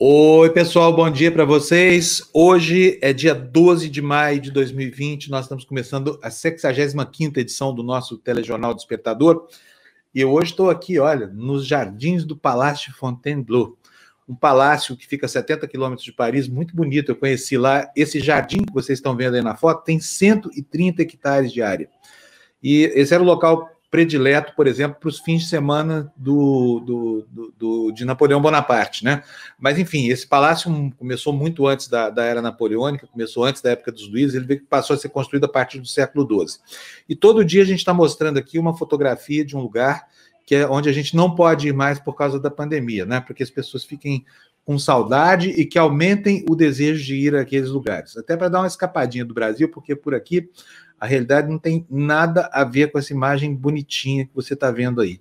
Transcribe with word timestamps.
Oi, 0.00 0.48
pessoal, 0.50 0.94
bom 0.94 1.10
dia 1.10 1.32
para 1.32 1.44
vocês. 1.44 2.22
Hoje 2.32 3.00
é 3.02 3.12
dia 3.12 3.34
12 3.34 3.88
de 3.88 4.00
maio 4.00 4.40
de 4.40 4.52
2020, 4.52 5.28
nós 5.28 5.46
estamos 5.46 5.64
começando 5.64 6.20
a 6.22 6.28
65ª 6.28 7.38
edição 7.38 7.74
do 7.74 7.82
nosso 7.82 8.16
Telejornal 8.16 8.74
Despertador. 8.74 9.48
E 10.14 10.20
eu 10.20 10.30
hoje 10.30 10.52
estou 10.52 10.70
aqui, 10.70 11.00
olha, 11.00 11.26
nos 11.26 11.66
jardins 11.66 12.24
do 12.24 12.36
Palácio 12.36 12.94
Fontainebleau, 12.94 13.76
um 14.28 14.36
palácio 14.36 14.96
que 14.96 15.04
fica 15.04 15.26
a 15.26 15.28
70 15.28 15.66
quilômetros 15.66 16.04
de 16.04 16.12
Paris, 16.12 16.46
muito 16.46 16.76
bonito. 16.76 17.10
Eu 17.10 17.16
conheci 17.16 17.58
lá. 17.58 17.90
Esse 17.96 18.20
jardim 18.20 18.58
que 18.58 18.72
vocês 18.72 19.00
estão 19.00 19.16
vendo 19.16 19.34
aí 19.34 19.42
na 19.42 19.56
foto 19.56 19.82
tem 19.82 19.98
130 19.98 21.02
hectares 21.02 21.52
de 21.52 21.60
área. 21.60 21.90
E 22.62 22.82
esse 22.94 23.12
era 23.12 23.22
o 23.22 23.26
local 23.26 23.68
predileto, 23.90 24.54
por 24.54 24.66
exemplo, 24.66 24.98
para 25.00 25.08
os 25.08 25.18
fins 25.18 25.42
de 25.42 25.48
semana 25.48 26.12
do, 26.16 26.80
do, 26.80 27.26
do, 27.30 27.54
do, 27.58 27.92
de 27.92 28.04
Napoleão 28.04 28.40
Bonaparte, 28.40 29.02
né? 29.02 29.22
Mas, 29.58 29.78
enfim, 29.78 30.08
esse 30.08 30.26
palácio 30.26 30.92
começou 30.98 31.32
muito 31.32 31.66
antes 31.66 31.88
da, 31.88 32.10
da 32.10 32.22
era 32.22 32.42
napoleônica, 32.42 33.06
começou 33.06 33.44
antes 33.44 33.62
da 33.62 33.70
época 33.70 33.90
dos 33.90 34.08
Luíses, 34.08 34.34
ele 34.34 34.60
passou 34.60 34.94
a 34.94 34.98
ser 34.98 35.08
construído 35.08 35.44
a 35.44 35.48
partir 35.48 35.80
do 35.80 35.88
século 35.88 36.26
XII. 36.46 36.60
E 37.08 37.16
todo 37.16 37.44
dia 37.44 37.62
a 37.62 37.66
gente 37.66 37.78
está 37.78 37.94
mostrando 37.94 38.38
aqui 38.38 38.58
uma 38.58 38.76
fotografia 38.76 39.44
de 39.44 39.56
um 39.56 39.60
lugar 39.60 40.06
que 40.44 40.54
é 40.54 40.66
onde 40.66 40.88
a 40.88 40.92
gente 40.92 41.14
não 41.14 41.34
pode 41.34 41.68
ir 41.68 41.74
mais 41.74 41.98
por 41.98 42.14
causa 42.14 42.40
da 42.40 42.50
pandemia, 42.50 43.04
né? 43.04 43.20
Porque 43.20 43.42
as 43.42 43.50
pessoas 43.50 43.84
fiquem 43.84 44.24
com 44.64 44.78
saudade 44.78 45.50
e 45.50 45.66
que 45.66 45.78
aumentem 45.78 46.44
o 46.48 46.54
desejo 46.54 47.04
de 47.04 47.14
ir 47.14 47.34
àqueles 47.34 47.68
lugares. 47.68 48.16
Até 48.16 48.34
para 48.34 48.48
dar 48.48 48.60
uma 48.60 48.66
escapadinha 48.66 49.26
do 49.26 49.34
Brasil, 49.34 49.70
porque 49.70 49.94
por 49.94 50.14
aqui 50.14 50.48
a 51.00 51.06
realidade 51.06 51.48
não 51.48 51.58
tem 51.58 51.86
nada 51.88 52.48
a 52.52 52.64
ver 52.64 52.90
com 52.90 52.98
essa 52.98 53.12
imagem 53.12 53.54
bonitinha 53.54 54.26
que 54.26 54.34
você 54.34 54.54
está 54.54 54.70
vendo 54.70 55.00
aí. 55.00 55.20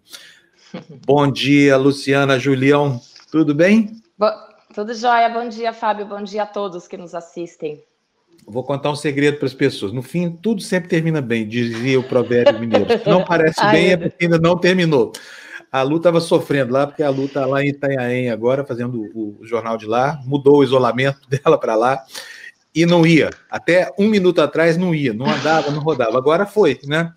Bom 1.05 1.31
dia, 1.31 1.77
Luciana, 1.77 2.39
Julião, 2.39 2.99
tudo 3.31 3.53
bem? 3.53 4.01
Bo 4.17 4.27
tudo 4.73 4.93
jóia, 4.93 5.27
bom 5.27 5.47
dia, 5.49 5.73
Fábio, 5.73 6.05
bom 6.05 6.21
dia 6.21 6.43
a 6.43 6.45
todos 6.45 6.87
que 6.87 6.95
nos 6.97 7.15
assistem. 7.15 7.83
Vou 8.45 8.63
contar 8.63 8.91
um 8.91 8.95
segredo 8.95 9.37
para 9.37 9.47
as 9.47 9.53
pessoas. 9.53 9.91
No 9.91 10.03
fim, 10.03 10.29
tudo 10.29 10.61
sempre 10.61 10.87
termina 10.87 11.19
bem, 11.19 11.47
dizia 11.47 11.99
o 11.99 12.03
provérbio 12.03 12.59
mineiro. 12.59 12.85
Se 12.87 13.09
não 13.09 13.25
parece 13.25 13.55
Ai, 13.63 13.71
bem, 13.71 13.91
é 13.93 13.97
porque 13.97 14.25
ainda 14.25 14.37
não 14.37 14.55
terminou. 14.55 15.13
A 15.71 15.81
Lu 15.81 15.97
estava 15.97 16.21
sofrendo 16.21 16.73
lá, 16.73 16.85
porque 16.85 17.01
a 17.01 17.09
Lu 17.09 17.25
está 17.25 17.45
lá 17.45 17.63
em 17.63 17.69
Itanhaém 17.69 18.29
agora, 18.29 18.63
fazendo 18.63 19.01
o, 19.15 19.37
o 19.39 19.45
jornal 19.45 19.77
de 19.77 19.87
lá, 19.87 20.19
mudou 20.25 20.57
o 20.57 20.63
isolamento 20.63 21.21
dela 21.27 21.57
para 21.57 21.75
lá 21.75 22.05
e 22.73 22.85
não 22.85 23.05
ia. 23.05 23.29
Até 23.49 23.93
um 23.97 24.07
minuto 24.07 24.41
atrás 24.41 24.77
não 24.77 24.93
ia, 24.93 25.13
não 25.13 25.29
andava, 25.29 25.71
não 25.71 25.81
rodava. 25.81 26.17
Agora 26.17 26.45
foi, 26.45 26.79
né? 26.85 27.13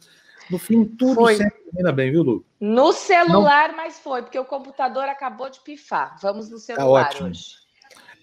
No 0.51 0.59
fim, 0.59 0.85
tudo 0.85 1.15
foi. 1.15 1.37
sempre 1.37 1.61
termina 1.65 1.93
bem, 1.93 2.11
viu, 2.11 2.23
Lu? 2.23 2.45
No 2.61 2.93
celular, 2.93 3.69
não... 3.69 3.77
mas 3.77 3.99
foi, 3.99 4.23
porque 4.23 4.39
o 4.39 4.45
computador 4.45 5.05
acabou 5.05 5.49
de 5.49 5.61
pifar. 5.61 6.17
Vamos 6.21 6.51
no 6.51 6.57
tá 6.57 6.63
celular 6.63 7.09
tá 7.11 7.25
hoje. 7.25 7.61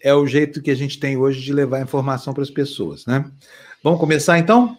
É 0.04 0.14
o 0.14 0.28
jeito 0.28 0.62
que 0.62 0.70
a 0.70 0.76
gente 0.76 1.00
tem 1.00 1.18
hoje 1.18 1.42
de 1.42 1.54
levar 1.54 1.82
informação 1.82 2.34
para 2.34 2.44
as 2.44 2.50
pessoas, 2.50 3.06
né? 3.06 3.32
Vamos 3.82 4.00
começar 4.00 4.38
então? 4.38 4.78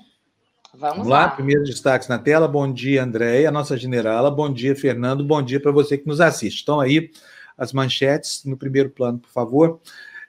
Vamos, 0.74 0.98
Vamos 0.98 1.08
lá. 1.08 1.22
lá. 1.22 1.28
Primeiros 1.30 1.68
destaques 1.68 2.06
na 2.06 2.18
tela. 2.18 2.46
Bom 2.46 2.70
dia, 2.72 3.02
Andréia, 3.02 3.50
nossa 3.50 3.76
generala. 3.76 4.30
Bom 4.30 4.52
dia, 4.52 4.76
Fernando. 4.76 5.24
Bom 5.24 5.42
dia 5.42 5.58
para 5.58 5.72
você 5.72 5.96
que 5.96 6.06
nos 6.06 6.20
assiste. 6.20 6.58
Estão 6.58 6.78
aí 6.78 7.10
as 7.56 7.72
manchetes 7.72 8.44
no 8.44 8.56
primeiro 8.56 8.90
plano, 8.90 9.18
por 9.18 9.30
favor. 9.30 9.80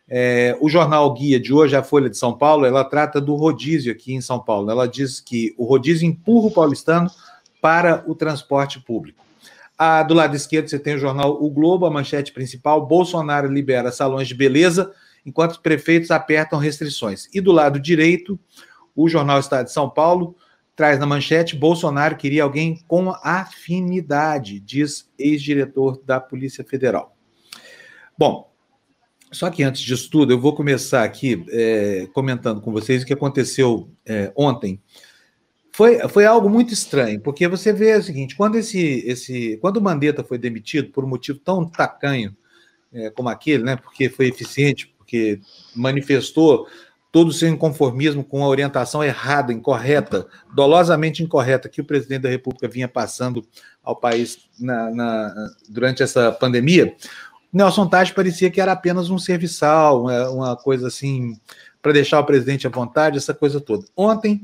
É, 0.09 0.57
o 0.59 0.67
jornal 0.67 1.13
Guia 1.13 1.39
de 1.39 1.53
hoje, 1.53 1.75
a 1.75 1.83
Folha 1.83 2.09
de 2.09 2.17
São 2.17 2.35
Paulo, 2.35 2.65
ela 2.65 2.83
trata 2.83 3.21
do 3.21 3.35
rodízio 3.35 3.91
aqui 3.91 4.13
em 4.13 4.21
São 4.21 4.39
Paulo. 4.39 4.71
Ela 4.71 4.87
diz 4.87 5.19
que 5.19 5.53
o 5.57 5.65
rodízio 5.65 6.07
empurra 6.07 6.47
o 6.47 6.51
paulistano 6.51 7.11
para 7.61 8.03
o 8.07 8.15
transporte 8.15 8.79
público. 8.79 9.23
Ah, 9.77 10.01
do 10.03 10.13
lado 10.13 10.35
esquerdo 10.35 10.67
você 10.67 10.79
tem 10.79 10.95
o 10.95 10.99
jornal 10.99 11.41
O 11.41 11.49
Globo, 11.49 11.85
a 11.85 11.91
manchete 11.91 12.33
principal: 12.33 12.85
Bolsonaro 12.85 13.51
libera 13.51 13.91
salões 13.91 14.27
de 14.27 14.33
beleza, 14.33 14.91
enquanto 15.25 15.51
os 15.51 15.57
prefeitos 15.57 16.11
apertam 16.11 16.57
restrições. 16.57 17.29
E 17.33 17.39
do 17.39 17.51
lado 17.51 17.79
direito, 17.79 18.37
o 18.95 19.07
jornal 19.07 19.39
Estado 19.39 19.65
de 19.65 19.71
São 19.71 19.89
Paulo 19.89 20.35
traz 20.75 20.99
na 20.99 21.05
manchete: 21.05 21.55
Bolsonaro 21.55 22.15
queria 22.15 22.43
alguém 22.43 22.83
com 22.87 23.11
afinidade, 23.23 24.59
diz 24.59 25.09
ex-diretor 25.17 26.01
da 26.03 26.19
Polícia 26.19 26.63
Federal. 26.63 27.15
Bom, 28.17 28.48
só 29.31 29.49
que 29.49 29.63
antes 29.63 29.81
disso 29.81 30.09
tudo, 30.09 30.33
eu 30.33 30.39
vou 30.39 30.55
começar 30.55 31.03
aqui 31.03 31.45
é, 31.49 32.07
comentando 32.13 32.61
com 32.61 32.71
vocês 32.71 33.03
o 33.03 33.05
que 33.05 33.13
aconteceu 33.13 33.89
é, 34.05 34.31
ontem. 34.35 34.81
Foi, 35.71 35.99
foi 36.09 36.25
algo 36.25 36.49
muito 36.49 36.73
estranho, 36.73 37.21
porque 37.21 37.47
você 37.47 37.71
vê 37.71 37.95
o 37.95 38.03
seguinte: 38.03 38.35
quando 38.35 38.57
esse, 38.57 39.03
esse, 39.07 39.57
quando 39.61 39.77
o 39.77 39.81
Mandetta 39.81 40.23
foi 40.23 40.37
demitido 40.37 40.91
por 40.91 41.05
um 41.05 41.07
motivo 41.07 41.39
tão 41.39 41.65
tacanho 41.65 42.35
é, 42.91 43.09
como 43.11 43.29
aquele, 43.29 43.63
né? 43.63 43.75
Porque 43.75 44.09
foi 44.09 44.27
eficiente, 44.27 44.93
porque 44.97 45.39
manifestou 45.75 46.67
todo 47.11 47.29
o 47.29 47.33
seu 47.33 47.49
inconformismo 47.49 48.23
com 48.23 48.43
a 48.43 48.47
orientação 48.47 49.03
errada, 49.03 49.51
incorreta, 49.51 50.27
dolosamente 50.53 51.23
incorreta 51.23 51.69
que 51.69 51.81
o 51.81 51.85
presidente 51.85 52.21
da 52.23 52.29
República 52.29 52.67
vinha 52.67 52.87
passando 52.87 53.43
ao 53.83 53.95
país 53.95 54.49
na, 54.59 54.91
na, 54.91 55.49
durante 55.67 56.03
essa 56.03 56.31
pandemia. 56.31 56.95
Nelson 57.51 57.87
Taj 57.87 58.13
parecia 58.13 58.49
que 58.49 58.61
era 58.61 58.71
apenas 58.71 59.09
um 59.09 59.17
serviçal, 59.17 60.05
uma 60.05 60.55
coisa 60.55 60.87
assim, 60.87 61.39
para 61.81 61.91
deixar 61.91 62.19
o 62.19 62.25
presidente 62.25 62.67
à 62.67 62.69
vontade, 62.69 63.17
essa 63.17 63.33
coisa 63.33 63.59
toda. 63.59 63.85
Ontem, 63.95 64.41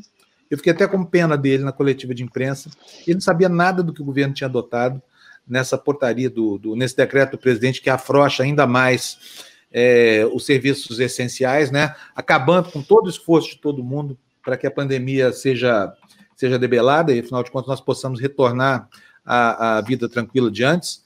eu 0.50 0.58
fiquei 0.58 0.74
até 0.74 0.88
com 0.88 1.04
pena 1.04 1.38
dele 1.38 1.64
na 1.64 1.72
coletiva 1.72 2.14
de 2.14 2.24
imprensa, 2.24 2.70
ele 3.06 3.16
não 3.16 3.22
sabia 3.22 3.50
nada 3.50 3.84
do 3.84 3.94
que 3.94 4.02
o 4.02 4.06
governo 4.06 4.34
tinha 4.34 4.48
adotado 4.48 5.02
nessa 5.48 5.78
portaria, 5.78 6.30
do, 6.30 6.58
do 6.58 6.76
nesse 6.76 6.98
decreto 6.98 7.32
do 7.32 7.38
presidente 7.38 7.82
que 7.82 7.90
afrouxa 7.90 8.42
ainda 8.42 8.66
mais 8.66 9.46
é, 9.72 10.28
os 10.34 10.46
serviços 10.46 11.00
essenciais, 11.00 11.70
né? 11.70 11.94
acabando 12.16 12.72
com 12.72 12.82
todo 12.82 13.06
o 13.06 13.10
esforço 13.10 13.50
de 13.50 13.58
todo 13.58 13.84
mundo 13.84 14.18
para 14.44 14.58
que 14.58 14.66
a 14.66 14.72
pandemia 14.72 15.32
seja, 15.32 15.94
seja 16.36 16.58
debelada 16.58 17.14
e, 17.14 17.20
afinal 17.20 17.44
de 17.44 17.52
contas, 17.52 17.68
nós 17.68 17.82
possamos 17.82 18.20
retornar 18.20 18.90
à, 19.24 19.78
à 19.78 19.82
vida 19.82 20.10
tranquila 20.10 20.50
de 20.50 20.64
antes 20.64 21.05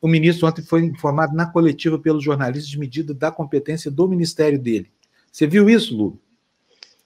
o 0.00 0.08
ministro 0.08 0.46
ontem 0.46 0.62
foi 0.62 0.84
informado 0.84 1.34
na 1.34 1.46
coletiva 1.46 1.98
pelos 1.98 2.22
jornalistas 2.22 2.68
de 2.68 2.78
medida 2.78 3.12
da 3.12 3.30
competência 3.30 3.90
do 3.90 4.06
ministério 4.08 4.58
dele. 4.58 4.90
Você 5.30 5.46
viu 5.46 5.68
isso, 5.68 5.96
Lu? 5.96 6.20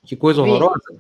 Que 0.04 0.16
coisa 0.16 0.42
horrorosa. 0.42 0.82
Vi. 0.91 0.98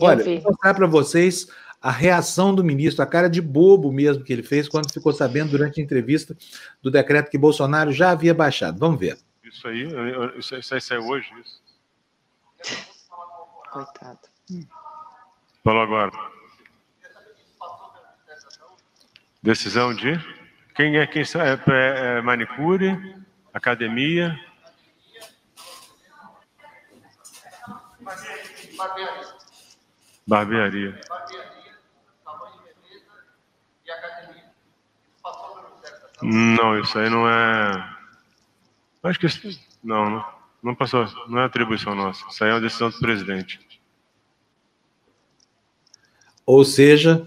Olha, 0.00 0.24
vou 0.24 0.52
mostrar 0.52 0.74
para 0.74 0.86
vocês 0.86 1.48
a 1.80 1.90
reação 1.90 2.54
do 2.54 2.64
ministro, 2.64 3.02
a 3.02 3.06
cara 3.06 3.28
de 3.28 3.40
bobo 3.40 3.92
mesmo 3.92 4.24
que 4.24 4.32
ele 4.32 4.42
fez 4.42 4.68
quando 4.68 4.92
ficou 4.92 5.12
sabendo 5.12 5.50
durante 5.50 5.80
a 5.80 5.84
entrevista 5.84 6.36
do 6.82 6.90
decreto 6.90 7.30
que 7.30 7.38
Bolsonaro 7.38 7.92
já 7.92 8.10
havia 8.10 8.34
baixado. 8.34 8.78
Vamos 8.78 8.98
ver. 8.98 9.18
Isso 9.44 9.66
aí, 9.66 9.88
isso, 10.36 10.56
isso 10.56 10.74
aí 10.74 10.80
saiu 10.80 11.06
hoje, 11.06 11.28
isso. 11.40 11.62
Coitado. 13.72 14.18
Falou 15.62 15.82
agora. 15.82 16.12
Decisão 19.42 19.94
de? 19.94 20.37
Quem 20.78 20.96
é 20.96 21.04
quem 21.08 21.22
é, 21.22 21.72
é, 21.72 22.18
é 22.18 22.22
manicure, 22.22 23.16
academia. 23.52 24.38
Barbearia. 28.76 29.26
Barbearia. 30.24 31.00
Não, 36.22 36.78
isso 36.78 36.96
aí 36.96 37.10
não 37.10 37.28
é. 37.28 37.96
Acho 39.02 39.18
que 39.18 39.26
isso... 39.26 39.60
não, 39.82 40.08
não, 40.08 40.34
não 40.62 40.74
passou, 40.76 41.04
não 41.26 41.40
é 41.40 41.44
atribuição 41.46 41.92
nossa. 41.96 42.24
Isso 42.30 42.44
aí 42.44 42.50
é 42.50 42.54
uma 42.54 42.60
decisão 42.60 42.88
do 42.88 43.00
presidente. 43.00 43.80
Ou 46.46 46.64
seja, 46.64 47.26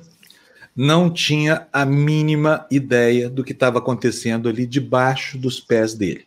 não 0.75 1.09
tinha 1.11 1.67
a 1.71 1.85
mínima 1.85 2.65
ideia 2.71 3.29
do 3.29 3.43
que 3.43 3.51
estava 3.51 3.79
acontecendo 3.79 4.47
ali 4.47 4.65
debaixo 4.65 5.37
dos 5.37 5.59
pés 5.59 5.93
dele. 5.93 6.25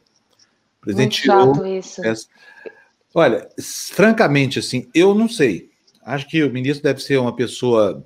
O 0.79 0.81
presidente 0.83 1.27
Muito 1.27 1.55
chato 1.55 1.67
isso. 1.67 2.03
Pés... 2.03 2.29
Olha, 3.15 3.49
francamente, 3.93 4.59
assim, 4.59 4.89
eu 4.95 5.15
não 5.15 5.29
sei. 5.29 5.71
Acho 6.05 6.29
que 6.29 6.43
o 6.43 6.53
ministro 6.53 6.83
deve 6.83 7.01
ser 7.01 7.17
uma 7.17 7.35
pessoa 7.35 8.05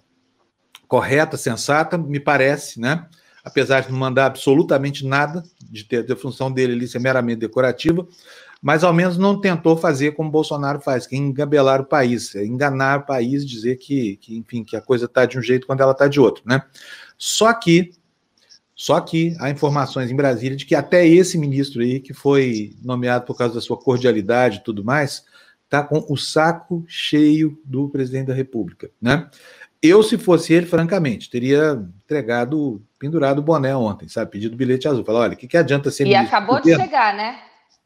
correta, 0.87 1.37
sensata, 1.37 1.99
me 1.99 2.21
parece, 2.21 2.81
né? 2.81 3.07
Apesar 3.45 3.81
de 3.81 3.91
não 3.91 3.99
mandar 3.99 4.27
absolutamente 4.27 5.07
nada, 5.07 5.43
de 5.63 5.85
ter 5.85 6.11
a 6.11 6.17
função 6.17 6.53
dele 6.53 6.75
ali 6.75 6.87
ser 6.87 6.99
meramente 6.99 7.41
decorativa, 7.41 8.07
mas 8.61 8.83
ao 8.83 8.93
menos 8.93 9.17
não 9.17 9.41
tentou 9.41 9.77
fazer 9.77 10.13
como 10.13 10.31
Bolsonaro 10.31 10.81
faz, 10.81 11.07
que 11.07 11.15
é 11.15 11.19
engabelar 11.19 11.81
o 11.81 11.87
país, 11.87 12.35
é 12.35 12.45
enganar 12.45 13.01
o 13.01 13.07
país, 13.07 13.47
dizer 13.47 13.77
que, 13.77 14.17
que 14.17 14.37
enfim, 14.37 14.65
que 14.65 14.77
a 14.77 14.81
coisa 14.81 15.05
está 15.05 15.25
de 15.25 15.39
um 15.39 15.43
jeito 15.43 15.67
quando 15.67 15.81
ela 15.81 15.93
está 15.93 16.09
de 16.09 16.21
outro, 16.21 16.43
né? 16.45 16.63
Só 17.17 17.53
que, 17.53 17.93
só 18.75 19.01
que 19.01 19.37
há 19.39 19.49
informações 19.51 20.11
em 20.11 20.17
Brasília 20.17 20.57
de 20.57 20.67
que 20.67 20.75
até 20.75 21.07
esse 21.07 21.39
ministro 21.39 21.83
aí, 21.83 22.01
que 22.01 22.13
foi 22.13 22.77
nomeado 22.83 23.25
por 23.25 23.37
causa 23.37 23.55
da 23.55 23.61
sua 23.61 23.77
cordialidade 23.77 24.59
e 24.59 24.65
tudo 24.65 24.85
mais, 24.85 25.25
está 25.65 25.83
com 25.83 26.05
o 26.09 26.17
saco 26.17 26.85
cheio 26.89 27.61
do 27.65 27.89
presidente 27.89 28.29
da 28.29 28.35
República, 28.35 28.91
né? 29.01 29.29
Eu, 29.81 30.03
se 30.03 30.19
fosse 30.19 30.53
ele, 30.53 30.67
francamente, 30.67 31.31
teria 31.31 31.81
entregado, 32.05 32.83
pendurado 32.99 33.39
o 33.39 33.43
boné 33.43 33.77
ontem, 33.77 34.09
sabe? 34.09 34.33
Pedido 34.33 34.57
bilhete 34.57 34.89
azul. 34.89 35.05
Falar, 35.05 35.21
olha, 35.21 35.35
o 35.35 35.37
que, 35.37 35.47
que 35.47 35.57
adianta 35.57 35.89
ser 35.89 36.05
E 36.05 36.17
acabou 36.17 36.61
de 36.61 36.75
chegar, 36.75 37.15
né? 37.15 37.39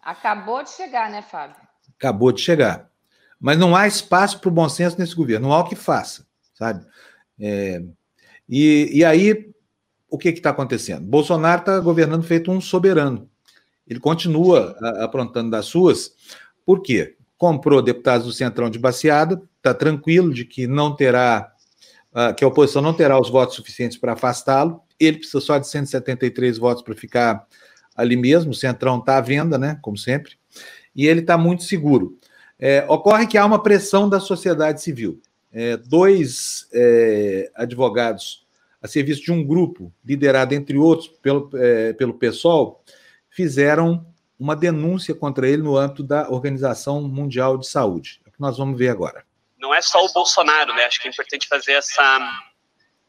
Acabou 0.02 0.62
de 0.64 0.70
chegar, 0.70 1.08
né, 1.10 1.22
Fábio? 1.22 1.56
Acabou 1.96 2.32
de 2.32 2.40
chegar. 2.40 2.90
Mas 3.40 3.56
não 3.58 3.76
há 3.76 3.86
espaço 3.86 4.40
para 4.40 4.48
o 4.48 4.52
bom 4.52 4.68
senso 4.68 4.98
nesse 4.98 5.14
governo, 5.14 5.48
não 5.48 5.54
há 5.54 5.60
o 5.60 5.68
que 5.68 5.76
faça, 5.76 6.26
sabe? 6.54 6.84
É, 7.40 7.82
e, 8.48 8.90
e 8.92 9.04
aí, 9.04 9.52
o 10.10 10.18
que 10.18 10.28
está 10.28 10.50
acontecendo? 10.50 11.06
Bolsonaro 11.06 11.60
está 11.60 11.80
governando 11.80 12.22
feito 12.22 12.50
um 12.50 12.60
soberano. 12.60 13.30
Ele 13.86 13.98
continua 13.98 14.76
aprontando 15.00 15.50
das 15.50 15.66
suas, 15.66 16.12
por 16.64 16.82
quê? 16.82 17.16
Comprou 17.36 17.82
deputados 17.82 18.26
do 18.26 18.32
Centrão 18.32 18.70
de 18.70 18.78
baseada, 18.78 19.42
está 19.56 19.74
tranquilo 19.74 20.32
de 20.32 20.44
que 20.44 20.66
não 20.66 20.94
terá, 20.94 21.52
uh, 22.12 22.34
que 22.34 22.44
a 22.44 22.48
oposição 22.48 22.80
não 22.80 22.94
terá 22.94 23.20
os 23.20 23.28
votos 23.28 23.56
suficientes 23.56 23.98
para 23.98 24.12
afastá-lo. 24.12 24.82
Ele 24.98 25.18
precisa 25.18 25.40
só 25.40 25.58
de 25.58 25.66
173 25.66 26.58
votos 26.58 26.82
para 26.82 26.94
ficar 26.94 27.46
ali 27.96 28.16
mesmo. 28.16 28.52
O 28.52 28.54
Centrão 28.54 28.98
está 28.98 29.18
à 29.18 29.20
venda, 29.20 29.58
né? 29.58 29.78
Como 29.82 29.96
sempre. 29.96 30.32
E 30.94 31.06
ele 31.06 31.20
está 31.20 31.38
muito 31.38 31.62
seguro. 31.64 32.18
É, 32.58 32.84
ocorre 32.88 33.26
que 33.26 33.36
há 33.36 33.44
uma 33.44 33.62
pressão 33.62 34.08
da 34.08 34.20
sociedade 34.20 34.82
civil. 34.82 35.20
É, 35.52 35.76
dois 35.76 36.68
é, 36.72 37.50
advogados 37.54 38.46
a 38.82 38.88
serviço 38.88 39.22
de 39.22 39.32
um 39.32 39.44
grupo, 39.44 39.92
liderado, 40.04 40.54
entre 40.54 40.76
outros, 40.76 41.08
pelo, 41.08 41.50
é, 41.54 41.92
pelo 41.92 42.14
PSOL, 42.14 42.82
fizeram 43.30 44.04
uma 44.38 44.56
denúncia 44.56 45.14
contra 45.14 45.48
ele 45.48 45.62
no 45.62 45.76
âmbito 45.76 46.02
da 46.02 46.28
Organização 46.28 47.00
Mundial 47.02 47.56
de 47.56 47.68
Saúde. 47.68 48.20
É 48.26 48.28
o 48.28 48.32
que 48.32 48.40
nós 48.40 48.58
vamos 48.58 48.76
ver 48.76 48.88
agora. 48.88 49.24
Não 49.58 49.72
é 49.72 49.80
só 49.80 50.04
o 50.04 50.12
Bolsonaro, 50.12 50.74
né? 50.74 50.84
Acho 50.84 51.00
que 51.00 51.06
é 51.06 51.10
importante 51.10 51.46
fazer 51.46 51.72
essa 51.72 52.18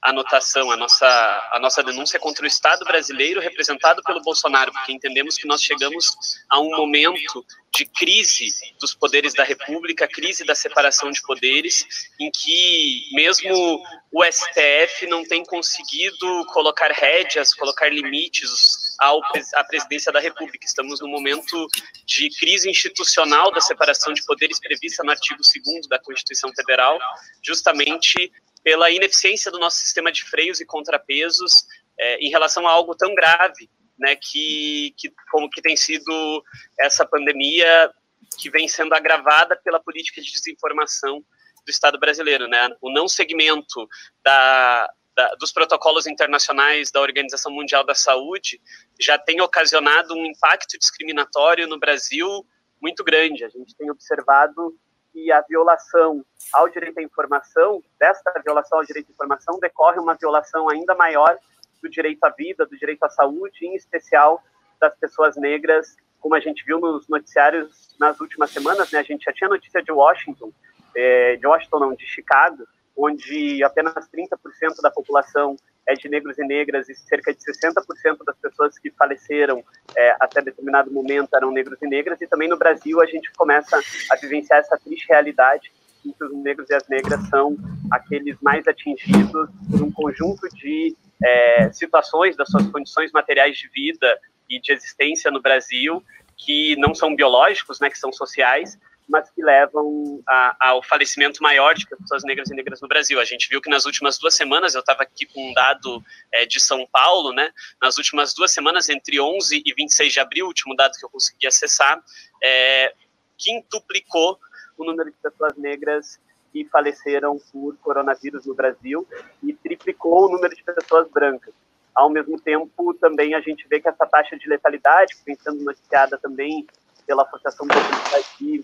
anotação, 0.04 0.70
a 0.70 0.76
nossa, 0.76 1.50
a 1.52 1.60
nossa 1.60 1.82
denúncia 1.82 2.20
contra 2.20 2.44
o 2.44 2.48
Estado 2.48 2.84
brasileiro 2.84 3.40
representado 3.40 4.04
pelo 4.04 4.22
Bolsonaro, 4.22 4.72
porque 4.72 4.92
entendemos 4.92 5.38
que 5.38 5.48
nós 5.48 5.64
chegamos 5.64 6.12
a 6.50 6.60
um 6.60 6.70
momento 6.72 7.46
de 7.74 7.86
crise 7.86 8.50
dos 8.80 8.94
poderes 8.94 9.34
da 9.34 9.44
República, 9.44 10.08
crise 10.08 10.46
da 10.46 10.54
separação 10.54 11.10
de 11.10 11.22
poderes, 11.24 11.86
em 12.20 12.30
que 12.30 13.08
mesmo 13.14 13.82
o 14.12 14.24
STF 14.24 15.08
não 15.08 15.26
tem 15.26 15.44
conseguido 15.44 16.46
colocar 16.54 16.92
rédeas, 16.92 17.54
colocar 17.56 17.90
limites 17.90 18.96
ao, 19.00 19.22
à 19.56 19.64
presidência 19.64 20.12
da 20.12 20.20
República. 20.20 20.66
Estamos 20.66 21.00
no 21.00 21.08
momento 21.08 21.68
de 22.06 22.30
crise 22.38 22.70
institucional 22.70 23.52
da 23.52 23.60
separação 23.60 24.14
de 24.14 24.24
poderes 24.24 24.60
prevista 24.60 25.04
no 25.04 25.10
artigo 25.10 25.40
2 25.42 25.88
da 25.88 25.98
Constituição 25.98 26.54
Federal, 26.54 27.00
justamente 27.42 28.32
pela 28.64 28.90
ineficiência 28.90 29.52
do 29.52 29.60
nosso 29.60 29.78
sistema 29.78 30.12
de 30.12 30.24
freios 30.24 30.62
e 30.62 30.66
contrapesos 30.66 31.66
é, 32.00 32.18
em 32.18 32.30
relação 32.30 32.68
a 32.68 32.72
algo 32.72 32.96
tão 32.96 33.14
grave, 33.14 33.70
né, 34.00 34.16
que, 34.16 34.94
que 34.98 35.14
como 35.32 35.50
que 35.50 35.62
tem 35.62 35.76
sido 35.76 36.44
essa 36.80 37.06
pandemia 37.06 37.92
que 38.40 38.50
vem 38.50 38.68
sendo 38.68 38.94
agravada 38.94 39.56
pela 39.56 39.80
política 39.80 40.22
de 40.22 40.32
desinformação 40.32 41.24
do 41.66 41.70
Estado 41.70 42.00
brasileiro, 42.00 42.48
né? 42.48 42.70
O 42.82 42.92
não 42.92 43.08
segmento 43.08 43.88
da, 44.24 44.90
da, 45.16 45.36
dos 45.36 45.52
protocolos 45.52 46.08
internacionais 46.08 46.92
da 46.92 47.00
Organização 47.00 47.52
Mundial 47.52 47.86
da 47.86 47.96
Saúde 47.96 48.60
já 49.00 49.18
tem 49.18 49.40
ocasionado 49.42 50.14
um 50.14 50.26
impacto 50.26 50.78
discriminatório 50.78 51.68
no 51.68 51.80
Brasil 51.80 52.46
muito 52.82 53.04
grande. 53.04 53.46
A 53.46 53.50
gente 53.50 53.76
tem 53.76 53.90
observado 53.90 54.78
que 55.14 55.32
a 55.32 55.42
violação 55.42 56.26
ao 56.52 56.68
direito 56.68 56.98
à 56.98 57.04
informação, 57.04 57.82
desta 58.00 58.34
violação 58.44 58.80
ao 58.80 58.84
direito 58.84 59.10
à 59.10 59.14
informação, 59.14 59.60
decorre 59.60 60.00
uma 60.00 60.16
violação 60.16 60.68
ainda 60.70 60.96
maior 60.96 61.38
do 61.82 61.90
direito 61.90 62.24
à 62.24 62.30
vida, 62.30 62.66
do 62.66 62.76
direito 62.76 63.04
à 63.04 63.10
saúde, 63.10 63.66
em 63.66 63.76
especial 63.76 64.44
das 64.82 64.98
pessoas 64.98 65.38
negras, 65.38 65.96
como 66.20 66.36
a 66.36 66.40
gente 66.40 66.66
viu 66.66 66.80
nos 66.80 67.08
noticiários 67.08 67.96
nas 68.00 68.20
últimas 68.20 68.50
semanas, 68.50 68.92
né? 68.92 69.00
A 69.00 69.04
gente 69.04 69.24
já 69.24 69.32
tinha 69.32 69.50
notícia 69.50 69.84
de 69.84 69.92
Washington, 69.92 70.52
é, 70.96 71.36
de 71.36 71.46
Washington 71.46 71.80
não, 71.80 71.94
de 71.94 72.06
Chicago, 72.06 72.64
onde 72.98 73.64
apenas 73.64 73.94
30% 74.10 74.82
da 74.82 74.90
população 74.90 75.56
é 75.88 75.94
de 75.94 76.10
negros 76.10 76.38
e 76.38 76.44
negras 76.44 76.90
e 76.90 76.96
cerca 76.96 77.34
de 77.34 77.40
60% 77.40 78.24
das 78.26 78.38
pessoas 78.38 78.78
que 78.78 78.92
faleceram 78.92 79.64
é, 79.96 80.16
até 80.20 80.42
determinado 80.42 80.92
momento 80.92 81.36
eram 81.36 81.52
negros 81.52 81.82
e 81.82 81.88
negras. 81.88 82.22
E 82.22 82.28
também 82.28 82.48
no 82.48 82.58
Brasil 82.58 83.02
a 83.02 83.06
gente 83.06 83.32
começa 83.34 83.80
a 84.10 84.16
vivenciar 84.16 84.60
essa 84.60 84.78
triste 84.78 85.08
realidade 85.10 85.72
em 86.06 86.12
que 86.12 86.24
os 86.24 86.34
negros 86.44 86.70
e 86.70 86.74
as 86.74 86.88
negras 86.88 87.22
são 87.30 87.58
aqueles 87.92 88.38
mais 88.42 88.68
atingidos 88.68 89.50
por 89.70 89.82
um 89.82 89.92
conjunto 89.92 90.48
de 90.50 90.96
é, 91.24 91.72
situações 91.72 92.36
das 92.36 92.50
suas 92.50 92.68
condições 92.68 93.12
materiais 93.12 93.58
de 93.58 93.68
vida 93.70 94.20
e 94.50 94.60
de 94.60 94.74
existência 94.74 95.32
no 95.32 95.42
Brasil 95.42 96.04
que 96.36 96.76
não 96.78 96.94
são 96.94 97.16
biológicos, 97.16 97.80
né, 97.80 97.90
que 97.90 97.98
são 97.98 98.12
sociais, 98.12 98.78
mas 99.14 99.30
que 99.30 99.44
levam 99.44 100.24
a, 100.28 100.70
ao 100.70 100.82
falecimento 100.82 101.44
maior 101.44 101.76
de 101.76 101.86
pessoas 101.86 102.24
negras 102.24 102.50
e 102.50 102.56
negras 102.56 102.82
no 102.82 102.88
Brasil. 102.88 103.20
A 103.20 103.24
gente 103.24 103.48
viu 103.48 103.62
que 103.62 103.70
nas 103.70 103.86
últimas 103.86 104.18
duas 104.18 104.34
semanas, 104.34 104.74
eu 104.74 104.80
estava 104.80 105.04
aqui 105.04 105.28
com 105.28 105.52
um 105.52 105.54
dado 105.54 106.04
é, 106.32 106.48
de 106.48 106.60
São 106.60 106.88
Paulo, 106.92 107.32
né? 107.32 107.52
Nas 107.80 108.00
últimas 108.00 108.34
duas 108.34 108.52
semanas, 108.52 108.90
entre 108.90 109.22
11 109.22 109.62
e 109.64 109.72
26 109.72 110.14
de 110.14 110.20
abril, 110.20 110.46
o 110.46 110.48
último 110.48 110.76
dado 110.76 110.94
que 110.98 111.06
eu 111.06 111.10
consegui 111.12 111.46
acessar, 111.46 112.04
é, 112.44 112.92
quintuplicou 113.38 114.40
o 114.80 114.84
número 114.84 115.12
de 115.12 115.18
pessoas 115.18 115.56
negras 115.58 116.20
que 116.52 116.66
faleceram 116.66 117.40
por 117.52 117.78
coronavírus 117.84 118.48
no 118.48 118.56
Brasil 118.56 119.08
e 119.44 119.54
triplicou 119.54 120.26
o 120.26 120.32
número 120.32 120.56
de 120.56 120.64
pessoas 120.64 121.08
brancas. 121.12 121.54
Ao 121.94 122.10
mesmo 122.10 122.42
tempo, 122.42 122.96
também 122.96 123.36
a 123.36 123.42
gente 123.42 123.68
vê 123.68 123.80
que 123.80 123.88
essa 123.88 124.08
taxa 124.08 124.36
de 124.36 124.50
letalidade, 124.50 125.16
que 125.16 125.24
vem 125.24 125.36
sendo 125.36 125.64
noticiada 125.64 126.18
também 126.18 126.66
pela 127.06 127.24
Associação 127.24 127.68
Brasileira 127.68 128.24
de 128.40 128.64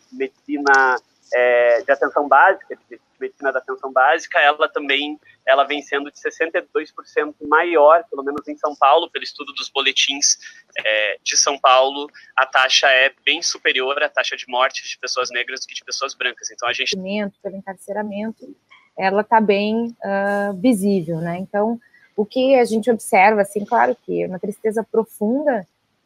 Medicina 0.70 0.96
é, 1.34 1.82
de 1.82 1.92
Atenção 1.92 2.28
Básica, 2.28 2.76
de 2.90 3.00
Medicina 3.20 3.52
da 3.52 3.60
Atenção 3.60 3.92
Básica, 3.92 4.40
ela 4.40 4.68
também 4.70 5.20
ela 5.46 5.64
vem 5.64 5.82
sendo 5.82 6.12
de 6.12 6.20
62% 6.20 7.34
maior, 7.48 8.04
pelo 8.10 8.24
menos 8.24 8.48
em 8.48 8.56
São 8.56 8.76
Paulo, 8.76 9.10
pelo 9.10 9.24
estudo 9.24 9.52
dos 9.54 9.70
boletins 9.70 10.38
é, 10.78 11.18
de 11.24 11.36
São 11.36 11.60
Paulo, 11.60 12.08
a 12.36 12.46
taxa 12.46 12.88
é 12.88 13.12
bem 13.26 13.42
superior 13.42 14.02
à 14.02 14.10
taxa 14.10 14.38
de 14.38 14.48
morte 14.48 14.88
de 14.88 14.98
pessoas 15.00 15.30
negras 15.32 15.62
do 15.62 15.68
que 15.68 15.74
de 15.74 15.84
pessoas 15.84 16.14
brancas. 16.14 16.52
Então 16.52 16.68
a 16.68 16.74
gente 16.74 16.96
pelo 17.42 17.56
encarceramento, 17.56 18.56
ela 18.98 19.22
está 19.22 19.42
bem 19.42 19.96
uh, 20.04 20.54
visível, 20.60 21.18
né? 21.20 21.38
Então 21.40 21.80
o 22.16 22.26
que 22.26 22.56
a 22.56 22.66
gente 22.66 22.92
observa, 22.92 23.42
assim, 23.42 23.64
claro 23.66 23.96
que 24.06 24.24
é 24.24 24.28
uma 24.28 24.40
tristeza 24.40 24.84
profunda 24.84 25.66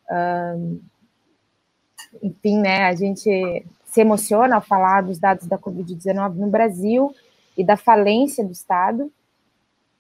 uh, 0.10 0.82
enfim, 2.22 2.60
né, 2.60 2.84
a 2.84 2.96
gente 2.96 3.66
se 3.94 4.02
emociona 4.02 4.56
ao 4.56 4.62
falar 4.62 5.02
dos 5.02 5.20
dados 5.20 5.46
da 5.46 5.56
Covid-19 5.56 6.34
no 6.34 6.48
Brasil 6.48 7.14
e 7.56 7.64
da 7.64 7.78
falência 7.78 8.44
do 8.44 8.52
Estado 8.52 9.12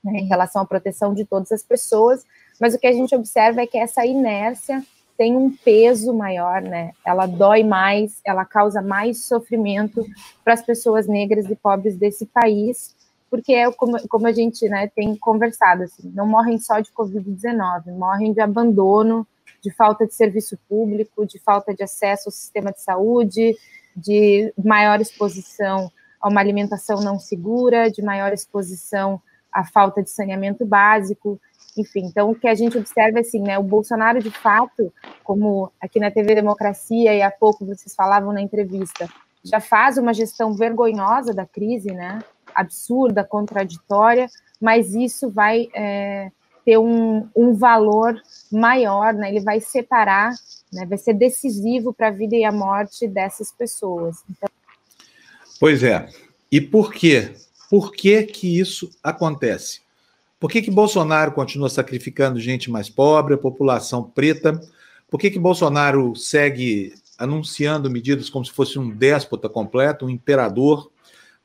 né, 0.03 0.13
em 0.13 0.25
relação 0.25 0.63
à 0.63 0.65
proteção 0.65 1.13
de 1.13 1.23
todas 1.23 1.51
as 1.51 1.62
pessoas, 1.62 2.25
mas 2.59 2.73
o 2.73 2.79
que 2.79 2.88
a 2.88 2.91
gente 2.91 3.15
observa 3.15 3.62
é 3.62 3.67
que 3.67 3.77
essa 3.77 4.03
inércia 4.03 4.83
tem 5.15 5.38
um 5.38 5.55
peso 5.55 6.12
maior, 6.12 6.59
né? 6.59 6.91
Ela 7.05 7.27
dói 7.27 7.63
mais, 7.63 8.19
ela 8.25 8.43
causa 8.43 8.81
mais 8.81 9.25
sofrimento 9.25 10.03
para 10.43 10.55
as 10.55 10.63
pessoas 10.63 11.05
negras 11.05 11.45
e 11.45 11.55
pobres 11.55 11.95
desse 11.95 12.25
país, 12.25 12.95
porque 13.29 13.53
é 13.53 13.71
como, 13.71 13.95
como 14.07 14.25
a 14.25 14.31
gente 14.31 14.67
né, 14.67 14.88
tem 14.95 15.15
conversado, 15.15 15.83
assim, 15.83 16.12
não 16.15 16.25
morrem 16.25 16.57
só 16.57 16.79
de 16.79 16.91
Covid-19, 16.91 17.91
morrem 17.95 18.33
de 18.33 18.41
abandono, 18.41 19.27
de 19.62 19.71
falta 19.71 20.07
de 20.07 20.15
serviço 20.15 20.57
público, 20.67 21.27
de 21.27 21.39
falta 21.39 21.75
de 21.75 21.83
acesso 21.83 22.29
ao 22.29 22.31
sistema 22.33 22.71
de 22.71 22.81
saúde, 22.81 23.55
de 23.95 24.53
maior 24.63 25.00
exposição 25.01 25.91
a 26.21 26.29
uma 26.29 26.39
alimentação 26.39 27.01
não 27.01 27.19
segura, 27.19 27.91
de 27.91 28.01
maior 28.01 28.31
exposição 28.31 29.21
à 29.51 29.63
falta 29.63 30.01
de 30.01 30.09
saneamento 30.09 30.65
básico, 30.65 31.39
enfim. 31.77 32.05
Então, 32.05 32.31
o 32.31 32.35
que 32.35 32.47
a 32.47 32.55
gente 32.55 32.77
observa 32.77 33.19
é 33.19 33.21
assim, 33.21 33.41
né, 33.41 33.57
o 33.57 33.63
Bolsonaro, 33.63 34.19
de 34.21 34.31
fato, 34.31 34.91
como 35.23 35.71
aqui 35.81 36.00
na 36.00 36.12
TV 36.12 36.35
Democracia 36.35 37.13
e 37.13 37.21
há 37.21 37.29
pouco 37.29 37.65
vocês 37.65 37.93
falavam 37.93 38.31
na 38.31 38.41
entrevista, 38.41 39.07
já 39.43 39.59
faz 39.59 39.97
uma 39.97 40.13
gestão 40.13 40.53
vergonhosa 40.53 41.33
da 41.33 41.45
crise, 41.45 41.91
né, 41.91 42.19
absurda, 42.55 43.23
contraditória, 43.23 44.27
mas 44.62 44.93
isso 44.93 45.29
vai 45.29 45.67
é, 45.75 46.31
ter 46.65 46.77
um, 46.77 47.27
um 47.36 47.53
valor 47.53 48.15
maior, 48.51 49.13
né? 49.13 49.29
Ele 49.29 49.41
vai 49.41 49.60
separar, 49.60 50.34
né? 50.72 50.86
Vai 50.86 50.98
ser 50.98 51.13
decisivo 51.13 51.93
para 51.93 52.08
a 52.08 52.12
vida 52.12 52.36
e 52.36 52.43
a 52.43 52.51
morte 52.51 53.08
dessas 53.08 53.51
pessoas. 53.51 54.17
Então... 54.29 54.50
Pois 55.60 55.84
é. 55.84 56.08
E 56.51 56.62
por 56.62 56.93
quê? 56.93 57.34
Por 57.70 57.91
que 57.91 58.24
que 58.24 58.60
isso 58.60 58.89
acontece? 59.01 59.82
Por 60.39 60.51
que 60.51 60.62
que 60.62 60.70
Bolsonaro 60.70 61.32
continua 61.32 61.70
sacrificando 61.70 62.39
gente 62.39 62.70
mais 62.70 62.89
pobre, 62.89 63.34
a 63.34 63.38
população 63.38 64.03
preta? 64.03 64.60
Por 65.10 65.20
que 65.20 65.32
que 65.32 65.39
Bolsonaro 65.39 66.15
segue 66.15 66.93
anunciando 67.17 67.89
medidas 67.89 68.29
como 68.29 68.43
se 68.43 68.51
fosse 68.51 68.77
um 68.77 68.89
déspota 68.89 69.48
completo, 69.48 70.05
um 70.05 70.10
imperador? 70.10 70.91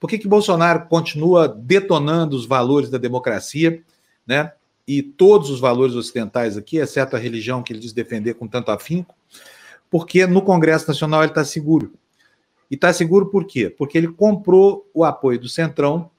Por 0.00 0.10
que 0.10 0.18
que 0.18 0.28
Bolsonaro 0.28 0.86
continua 0.88 1.48
detonando 1.48 2.36
os 2.36 2.44
valores 2.44 2.90
da 2.90 2.98
democracia, 2.98 3.82
né? 4.26 4.52
E 4.88 5.02
todos 5.02 5.50
os 5.50 5.60
valores 5.60 5.94
ocidentais 5.94 6.56
aqui, 6.56 6.78
exceto 6.78 7.14
a 7.14 7.18
religião 7.18 7.62
que 7.62 7.74
ele 7.74 7.78
diz 7.78 7.92
defender 7.92 8.32
com 8.34 8.48
tanto 8.48 8.70
afinco. 8.70 9.14
porque 9.90 10.26
no 10.26 10.42
Congresso 10.42 10.88
Nacional 10.88 11.22
ele 11.22 11.30
está 11.30 11.44
seguro. 11.44 11.94
E 12.70 12.74
está 12.74 12.92
seguro 12.92 13.26
por 13.26 13.46
quê? 13.46 13.70
Porque 13.70 13.96
ele 13.96 14.08
comprou 14.08 14.86
o 14.92 15.02
apoio 15.04 15.38
do 15.38 15.48
Centrão 15.48 16.10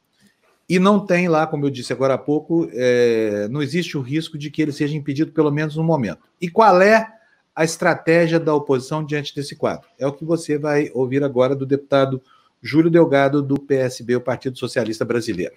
e 0.68 0.80
não 0.80 1.04
tem 1.04 1.28
lá, 1.28 1.46
como 1.46 1.66
eu 1.66 1.70
disse 1.70 1.94
agora 1.94 2.16
há 2.16 2.18
pouco, 2.18 2.68
é, 2.74 3.48
não 3.50 3.62
existe 3.62 3.96
o 3.96 4.02
risco 4.02 4.38
de 4.38 4.50
que 4.50 4.62
ele 4.62 4.72
seja 4.72 4.98
impedido, 4.98 5.32
pelo 5.32 5.52
menos 5.52 5.76
no 5.76 5.84
momento. 5.84 6.22
E 6.42 6.50
qual 6.50 6.82
é 6.82 7.08
a 7.56 7.64
estratégia 7.64 8.40
da 8.40 8.54
oposição 8.56 9.04
diante 9.04 9.36
desse 9.36 9.56
quadro? 9.56 9.88
É 10.00 10.08
o 10.08 10.14
que 10.14 10.26
você 10.26 10.58
vai 10.58 10.90
ouvir 10.94 11.24
agora 11.24 11.56
do 11.56 11.66
deputado 11.66 12.22
Júlio 12.62 12.90
Delgado, 12.90 13.42
do 13.42 13.60
PSB, 13.60 14.16
o 14.16 14.22
Partido 14.22 14.58
Socialista 14.58 15.06
Brasileiro. 15.06 15.56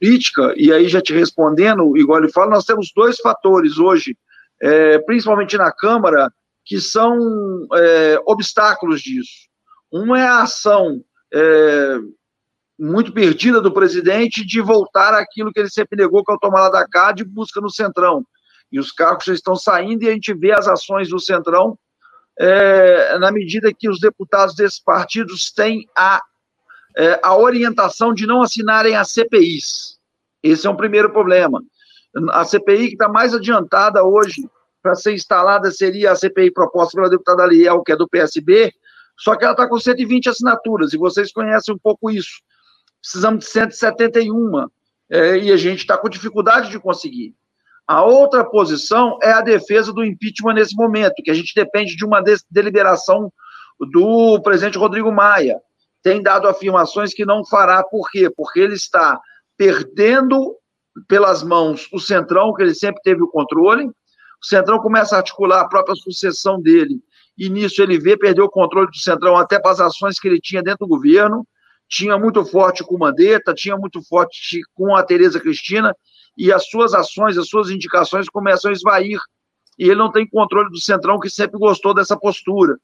Crítica, 0.00 0.54
e 0.56 0.72
aí 0.72 0.88
já 0.88 1.00
te 1.00 1.12
respondendo, 1.12 1.96
igual 1.96 2.18
ele 2.18 2.32
fala, 2.32 2.52
nós 2.52 2.64
temos 2.64 2.90
dois 2.94 3.18
fatores 3.18 3.78
hoje, 3.78 4.16
é, 4.60 4.98
principalmente 5.00 5.58
na 5.58 5.70
Câmara, 5.70 6.32
que 6.64 6.80
são 6.80 7.66
é, 7.74 8.20
obstáculos 8.24 9.02
disso. 9.02 9.48
Um 9.92 10.16
é 10.16 10.24
a 10.24 10.42
ação 10.42 11.02
é, 11.32 11.98
muito 12.78 13.12
perdida 13.12 13.60
do 13.60 13.72
presidente 13.72 14.44
de 14.44 14.60
voltar 14.60 15.12
àquilo 15.12 15.52
que 15.52 15.60
ele 15.60 15.70
sempre 15.70 16.00
negou, 16.00 16.24
que 16.24 16.32
é 16.32 16.34
o 16.34 16.38
tomar 16.38 16.62
lá 16.62 16.70
da 16.70 16.88
cá, 16.88 17.12
de 17.12 17.24
busca 17.24 17.60
no 17.60 17.70
Centrão. 17.70 18.24
E 18.72 18.80
os 18.80 18.90
cargos 18.92 19.24
já 19.24 19.34
estão 19.34 19.54
saindo 19.54 20.04
e 20.04 20.08
a 20.08 20.12
gente 20.12 20.32
vê 20.32 20.52
as 20.52 20.66
ações 20.66 21.10
do 21.10 21.20
Centrão 21.20 21.78
é, 22.38 23.18
na 23.18 23.30
medida 23.30 23.74
que 23.76 23.88
os 23.88 24.00
deputados 24.00 24.54
desses 24.54 24.80
partidos 24.82 25.52
têm 25.52 25.86
a, 25.94 26.22
é, 26.96 27.20
a 27.22 27.36
orientação 27.36 28.12
de 28.12 28.26
não 28.26 28.42
assinarem 28.42 28.96
as 28.96 29.12
CPIs. 29.12 29.98
Esse 30.42 30.66
é 30.66 30.70
um 30.70 30.76
primeiro 30.76 31.10
problema. 31.12 31.62
A 32.30 32.44
CPI 32.44 32.88
que 32.88 32.94
está 32.94 33.08
mais 33.08 33.34
adiantada 33.34 34.04
hoje 34.04 34.48
para 34.82 34.94
ser 34.94 35.12
instalada 35.12 35.70
seria 35.70 36.12
a 36.12 36.16
CPI 36.16 36.50
proposta 36.50 36.96
pela 36.96 37.10
deputada 37.10 37.46
Liel, 37.46 37.82
que 37.82 37.92
é 37.92 37.96
do 37.96 38.08
PSB, 38.08 38.72
só 39.16 39.36
que 39.36 39.44
ela 39.44 39.52
está 39.52 39.68
com 39.68 39.78
120 39.78 40.30
assinaturas, 40.30 40.92
e 40.92 40.98
vocês 40.98 41.30
conhecem 41.30 41.74
um 41.74 41.78
pouco 41.78 42.10
isso. 42.10 42.40
Precisamos 43.02 43.44
de 43.44 43.50
171, 43.50 44.66
é, 45.10 45.38
e 45.38 45.52
a 45.52 45.56
gente 45.56 45.80
está 45.80 45.98
com 45.98 46.08
dificuldade 46.08 46.70
de 46.70 46.78
conseguir. 46.78 47.34
A 47.86 48.02
outra 48.02 48.44
posição 48.44 49.18
é 49.22 49.32
a 49.32 49.40
defesa 49.40 49.92
do 49.92 50.04
impeachment 50.04 50.54
nesse 50.54 50.74
momento, 50.74 51.22
que 51.22 51.30
a 51.30 51.34
gente 51.34 51.52
depende 51.54 51.96
de 51.96 52.04
uma 52.04 52.22
deliberação 52.50 53.32
do 53.92 54.40
presidente 54.42 54.78
Rodrigo 54.78 55.12
Maia. 55.12 55.60
Tem 56.02 56.22
dado 56.22 56.48
afirmações 56.48 57.12
que 57.12 57.24
não 57.24 57.44
fará, 57.44 57.82
por 57.84 58.10
quê? 58.10 58.30
Porque 58.34 58.60
ele 58.60 58.74
está 58.74 59.20
perdendo 59.56 60.56
pelas 61.06 61.42
mãos 61.42 61.88
o 61.92 62.00
Centrão, 62.00 62.54
que 62.54 62.62
ele 62.62 62.74
sempre 62.74 63.00
teve 63.02 63.22
o 63.22 63.28
controle. 63.28 63.86
O 63.86 64.46
Centrão 64.46 64.78
começa 64.78 65.14
a 65.14 65.18
articular 65.18 65.60
a 65.60 65.68
própria 65.68 65.94
sucessão 65.94 66.60
dele, 66.60 66.98
e 67.36 67.48
nisso 67.48 67.82
ele 67.82 67.98
vê, 67.98 68.16
perdeu 68.16 68.46
o 68.46 68.50
controle 68.50 68.86
do 68.86 68.96
Centrão 68.96 69.36
até 69.36 69.58
para 69.58 69.70
as 69.70 69.80
ações 69.80 70.18
que 70.18 70.28
ele 70.28 70.40
tinha 70.40 70.62
dentro 70.62 70.86
do 70.86 70.88
governo. 70.88 71.46
Tinha 71.88 72.16
muito 72.18 72.44
forte 72.44 72.84
com 72.84 72.94
o 72.94 72.98
Mandetta, 72.98 73.52
tinha 73.52 73.76
muito 73.76 74.00
forte 74.06 74.60
com 74.74 74.94
a 74.94 75.02
Tereza 75.02 75.40
Cristina, 75.40 75.94
e 76.36 76.52
as 76.52 76.68
suas 76.68 76.94
ações, 76.94 77.36
as 77.36 77.48
suas 77.48 77.68
indicações 77.68 78.28
começam 78.28 78.70
a 78.70 78.72
esvair. 78.72 79.18
E 79.78 79.84
ele 79.84 79.96
não 79.96 80.12
tem 80.12 80.28
controle 80.28 80.70
do 80.70 80.80
Centrão, 80.80 81.18
que 81.18 81.28
sempre 81.28 81.58
gostou 81.58 81.92
dessa 81.92 82.16
postura. 82.16 82.78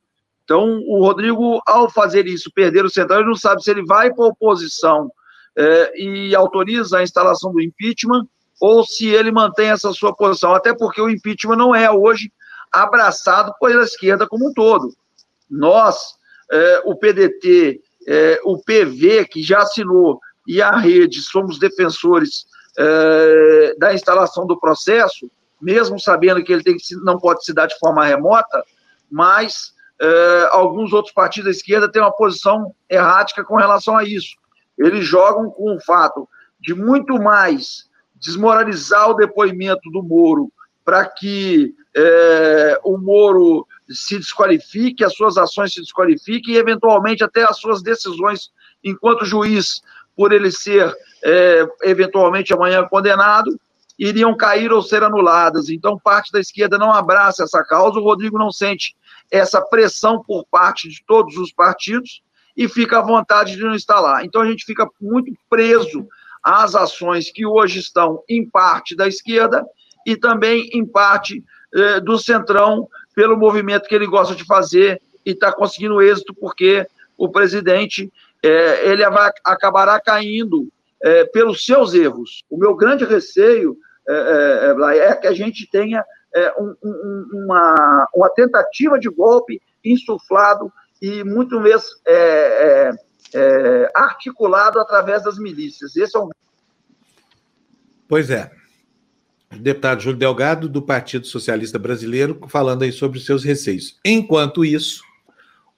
Então, 0.46 0.80
o 0.86 1.00
Rodrigo, 1.00 1.60
ao 1.66 1.90
fazer 1.90 2.28
isso, 2.28 2.52
perder 2.52 2.84
o 2.84 2.88
Centrão, 2.88 3.18
ele 3.18 3.26
não 3.26 3.34
sabe 3.34 3.64
se 3.64 3.70
ele 3.70 3.84
vai 3.84 4.14
para 4.14 4.24
a 4.24 4.28
oposição 4.28 5.10
é, 5.58 6.00
e 6.00 6.36
autoriza 6.36 6.98
a 6.98 7.02
instalação 7.02 7.52
do 7.52 7.60
impeachment 7.60 8.28
ou 8.60 8.86
se 8.86 9.08
ele 9.08 9.32
mantém 9.32 9.70
essa 9.70 9.92
sua 9.92 10.14
posição. 10.14 10.54
Até 10.54 10.72
porque 10.72 11.00
o 11.00 11.10
impeachment 11.10 11.56
não 11.56 11.74
é 11.74 11.90
hoje 11.90 12.32
abraçado 12.72 13.52
pela 13.60 13.82
esquerda 13.82 14.24
como 14.24 14.48
um 14.48 14.52
todo. 14.52 14.94
Nós, 15.50 16.14
é, 16.52 16.82
o 16.84 16.94
PDT, 16.94 17.80
é, 18.06 18.40
o 18.44 18.56
PV, 18.62 19.24
que 19.24 19.42
já 19.42 19.62
assinou, 19.62 20.20
e 20.46 20.62
a 20.62 20.76
rede, 20.76 21.22
somos 21.22 21.58
defensores 21.58 22.46
é, 22.78 23.74
da 23.78 23.92
instalação 23.92 24.46
do 24.46 24.60
processo, 24.60 25.28
mesmo 25.60 25.98
sabendo 25.98 26.44
que 26.44 26.52
ele 26.52 26.62
tem 26.62 26.76
que, 26.76 26.94
não 27.02 27.18
pode 27.18 27.44
se 27.44 27.52
dar 27.52 27.66
de 27.66 27.76
forma 27.80 28.04
remota, 28.04 28.62
mas 29.10 29.74
é, 30.00 30.48
alguns 30.50 30.92
outros 30.92 31.14
partidos 31.14 31.46
da 31.46 31.50
esquerda 31.50 31.90
têm 31.90 32.02
uma 32.02 32.14
posição 32.14 32.74
errática 32.88 33.44
com 33.44 33.56
relação 33.56 33.96
a 33.96 34.04
isso. 34.04 34.36
Eles 34.78 35.04
jogam 35.04 35.50
com 35.50 35.74
o 35.74 35.80
fato 35.80 36.28
de 36.60 36.74
muito 36.74 37.20
mais 37.20 37.88
desmoralizar 38.14 39.10
o 39.10 39.14
depoimento 39.14 39.90
do 39.90 40.02
Moro 40.02 40.52
para 40.84 41.04
que 41.06 41.74
é, 41.96 42.80
o 42.84 42.96
Moro 42.98 43.66
se 43.88 44.18
desqualifique, 44.18 45.04
as 45.04 45.14
suas 45.14 45.36
ações 45.36 45.72
se 45.72 45.80
desqualifiquem 45.80 46.54
e, 46.54 46.58
eventualmente, 46.58 47.24
até 47.24 47.44
as 47.44 47.58
suas 47.58 47.82
decisões 47.82 48.50
enquanto 48.84 49.24
juiz, 49.24 49.82
por 50.14 50.32
ele 50.32 50.50
ser 50.50 50.94
é, 51.24 51.66
eventualmente 51.82 52.52
amanhã 52.52 52.86
condenado, 52.88 53.58
iriam 53.98 54.36
cair 54.36 54.72
ou 54.72 54.82
ser 54.82 55.02
anuladas. 55.02 55.68
Então, 55.68 55.98
parte 55.98 56.30
da 56.30 56.40
esquerda 56.40 56.78
não 56.78 56.92
abraça 56.92 57.44
essa 57.44 57.62
causa, 57.64 57.98
o 57.98 58.02
Rodrigo 58.02 58.38
não 58.38 58.50
sente 58.50 58.96
essa 59.30 59.60
pressão 59.60 60.22
por 60.22 60.44
parte 60.46 60.88
de 60.88 61.02
todos 61.06 61.36
os 61.36 61.52
partidos 61.52 62.22
e 62.56 62.68
fica 62.68 62.98
à 62.98 63.02
vontade 63.02 63.56
de 63.56 63.62
não 63.62 63.74
estar 63.74 64.00
lá. 64.00 64.24
Então, 64.24 64.42
a 64.42 64.46
gente 64.46 64.64
fica 64.64 64.88
muito 65.00 65.32
preso 65.48 66.06
às 66.42 66.74
ações 66.74 67.30
que 67.30 67.44
hoje 67.44 67.80
estão 67.80 68.22
em 68.28 68.48
parte 68.48 68.94
da 68.94 69.08
esquerda 69.08 69.64
e 70.06 70.16
também 70.16 70.68
em 70.72 70.86
parte 70.86 71.42
eh, 71.74 72.00
do 72.00 72.18
centrão, 72.18 72.88
pelo 73.14 73.36
movimento 73.36 73.88
que 73.88 73.94
ele 73.94 74.06
gosta 74.06 74.34
de 74.34 74.44
fazer 74.44 75.00
e 75.24 75.30
está 75.30 75.52
conseguindo 75.52 76.00
êxito, 76.00 76.34
porque 76.34 76.86
o 77.16 77.28
presidente 77.28 78.12
eh, 78.42 78.90
ele 78.90 79.08
vai, 79.10 79.30
acabará 79.44 79.98
caindo 79.98 80.68
é, 81.02 81.24
pelos 81.24 81.64
seus 81.64 81.94
erros. 81.94 82.42
O 82.48 82.56
meu 82.56 82.74
grande 82.74 83.04
receio 83.04 83.76
é, 84.08 84.74
é, 84.76 84.98
é 85.10 85.14
que 85.16 85.26
a 85.26 85.32
gente 85.32 85.68
tenha 85.70 86.04
é, 86.34 86.52
um, 86.60 86.74
um, 86.82 87.30
uma, 87.44 88.08
uma 88.14 88.30
tentativa 88.30 88.98
de 88.98 89.08
golpe 89.08 89.60
insuflado 89.84 90.72
e 91.00 91.24
muito 91.24 91.60
mais 91.60 91.84
é, 92.06 92.90
é, 93.34 93.90
articulado 93.94 94.78
através 94.78 95.22
das 95.24 95.38
milícias. 95.38 95.96
Esse 95.96 96.16
é 96.16 96.20
um... 96.20 96.28
Pois 98.08 98.30
é. 98.30 98.50
O 99.52 99.58
deputado 99.58 100.00
Júlio 100.00 100.18
Delgado, 100.18 100.68
do 100.68 100.82
Partido 100.82 101.26
Socialista 101.26 101.78
Brasileiro, 101.78 102.40
falando 102.48 102.82
aí 102.82 102.92
sobre 102.92 103.20
seus 103.20 103.44
receios. 103.44 103.98
Enquanto 104.04 104.64
isso, 104.64 105.02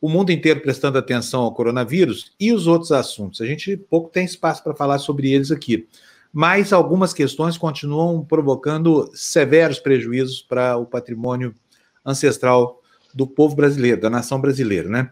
o 0.01 0.09
mundo 0.09 0.31
inteiro 0.31 0.61
prestando 0.61 0.99
atenção 0.99 1.43
ao 1.43 1.55
coronavírus 1.55 2.33
e 2.41 2.53
os 2.53 2.67
outros 2.67 2.93
assuntos. 2.93 3.41
A 3.41 3.47
gente 3.47 3.77
pouco 3.77 4.11
tem 4.11 4.25
espaço 4.25 4.63
para 4.63 4.75
falar 4.75 4.99
sobre 4.99 5.33
eles 5.33 5.51
aqui, 5.51 5.87
mas 6.33 6.73
algumas 6.73 7.13
questões 7.13 7.57
continuam 7.57 8.25
provocando 8.25 9.11
severos 9.15 9.79
prejuízos 9.79 10.43
para 10.43 10.77
o 10.77 10.87
patrimônio 10.87 11.55
ancestral 12.05 12.81
do 13.15 13.27
povo 13.27 13.57
brasileiro, 13.57 14.01
da 14.01 14.11
nação 14.11 14.41
brasileira, 14.41 14.89
né? 14.89 15.11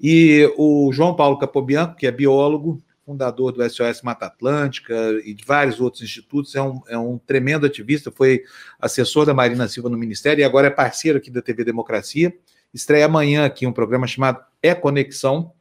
E 0.00 0.52
o 0.56 0.92
João 0.92 1.16
Paulo 1.16 1.38
Capobianco, 1.38 1.96
que 1.96 2.06
é 2.06 2.10
biólogo, 2.12 2.80
fundador 3.04 3.52
do 3.52 3.68
SOS 3.68 4.02
Mata 4.02 4.26
Atlântica 4.26 4.94
e 5.24 5.32
de 5.34 5.44
vários 5.44 5.80
outros 5.80 6.02
institutos, 6.02 6.54
é 6.54 6.62
um, 6.62 6.80
é 6.88 6.98
um 6.98 7.18
tremendo 7.18 7.66
ativista, 7.66 8.12
foi 8.12 8.42
assessor 8.78 9.24
da 9.24 9.32
Marina 9.32 9.66
Silva 9.66 9.88
no 9.88 9.96
Ministério 9.96 10.42
e 10.42 10.44
agora 10.44 10.66
é 10.66 10.70
parceiro 10.70 11.18
aqui 11.18 11.30
da 11.30 11.40
TV 11.40 11.64
Democracia 11.64 12.32
estreia 12.72 13.06
amanhã 13.06 13.44
aqui 13.44 13.66
um 13.66 13.72
programa 13.72 14.06
chamado 14.06 14.42
É 14.62 14.74
Conexão. 14.74 15.52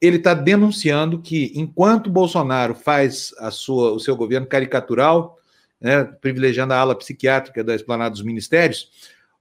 Ele 0.00 0.16
está 0.16 0.34
denunciando 0.34 1.20
que, 1.20 1.52
enquanto 1.54 2.10
Bolsonaro 2.10 2.74
faz 2.74 3.32
a 3.38 3.50
sua, 3.50 3.92
o 3.92 3.98
seu 3.98 4.16
governo 4.16 4.46
caricatural, 4.46 5.38
né, 5.80 6.04
privilegiando 6.04 6.74
a 6.74 6.78
ala 6.78 6.94
psiquiátrica 6.94 7.64
da 7.64 7.74
esplanada 7.74 8.10
dos 8.10 8.22
ministérios, 8.22 8.90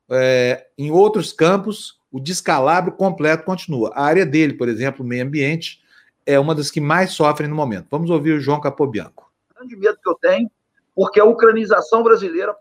é, 0.09 0.67
em 0.77 0.91
outros 0.91 1.33
campos, 1.33 1.99
o 2.11 2.19
descalabro 2.19 2.93
completo 2.93 3.43
continua. 3.43 3.91
A 3.95 4.03
área 4.03 4.25
dele, 4.25 4.53
por 4.53 4.69
exemplo, 4.69 5.05
meio 5.05 5.25
ambiente, 5.25 5.81
é 6.25 6.39
uma 6.39 6.55
das 6.55 6.69
que 6.69 6.79
mais 6.79 7.11
sofrem 7.11 7.49
no 7.49 7.55
momento. 7.55 7.87
Vamos 7.89 8.09
ouvir 8.09 8.33
o 8.33 8.39
João 8.39 8.61
Capobianco. 8.61 9.31
O 9.51 9.59
grande 9.59 9.75
medo 9.75 9.97
que 10.01 10.09
eu 10.09 10.15
tenho, 10.15 10.49
porque 10.95 11.19
a 11.19 11.25
ucranização 11.25 12.03
brasileira 12.03 12.55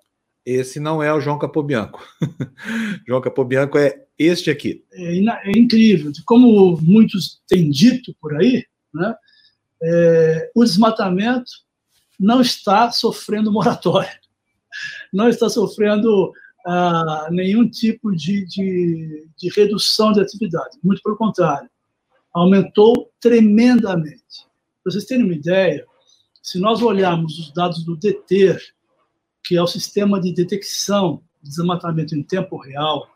esse 0.44 0.80
não 0.80 1.02
é 1.02 1.12
o 1.12 1.20
João 1.20 1.38
Capobianco. 1.38 2.04
João 3.06 3.20
Capobianco 3.20 3.78
é 3.78 4.04
este 4.18 4.50
aqui. 4.50 4.84
É, 4.92 5.18
é, 5.18 5.50
incrível. 5.56 6.12
Como 6.24 6.78
muitos 6.80 7.40
têm 7.46 7.70
dito 7.70 8.14
por 8.20 8.36
aí, 8.36 8.64
né, 8.92 9.14
é, 9.82 10.50
o 10.54 10.64
desmatamento 10.64 11.50
não 12.18 12.40
está 12.40 12.90
sofrendo 12.90 13.52
moratória, 13.52 14.20
não 15.12 15.28
está 15.28 15.48
sofrendo 15.48 16.32
ah, 16.64 17.28
nenhum 17.30 17.68
tipo 17.68 18.12
de, 18.12 18.46
de, 18.46 19.26
de 19.36 19.48
redução 19.48 20.12
de 20.12 20.20
atividade. 20.20 20.78
Muito 20.82 21.02
pelo 21.02 21.16
contrário, 21.16 21.68
aumentou 22.32 23.10
tremendamente. 23.20 24.46
Para 24.82 24.92
vocês 24.92 25.04
terem 25.04 25.24
uma 25.24 25.34
ideia, 25.34 25.84
se 26.42 26.58
nós 26.58 26.80
olharmos 26.82 27.38
os 27.38 27.52
dados 27.52 27.84
do 27.84 27.96
DETER, 27.96 28.60
que 29.42 29.56
é 29.56 29.62
o 29.62 29.66
sistema 29.66 30.20
de 30.20 30.32
detecção 30.32 31.22
de 31.42 31.50
desmatamento 31.50 32.14
em 32.14 32.22
tempo 32.22 32.56
real, 32.56 33.08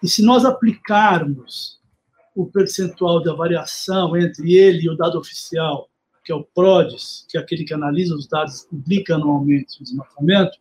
E 0.00 0.08
se 0.08 0.22
nós 0.22 0.44
aplicarmos 0.44 1.80
o 2.34 2.46
percentual 2.46 3.20
da 3.20 3.34
variação 3.34 4.16
entre 4.16 4.54
ele 4.54 4.82
e 4.82 4.88
o 4.88 4.96
dado 4.96 5.18
oficial, 5.18 5.90
que 6.24 6.30
é 6.30 6.34
o 6.34 6.44
PRODES, 6.44 7.26
que 7.28 7.36
é 7.36 7.40
aquele 7.40 7.64
que 7.64 7.74
analisa 7.74 8.14
os 8.14 8.28
dados 8.28 8.62
e 8.62 8.68
publica 8.68 9.16
anualmente 9.16 9.80
o 9.80 9.82
desmatamento, 9.82 10.56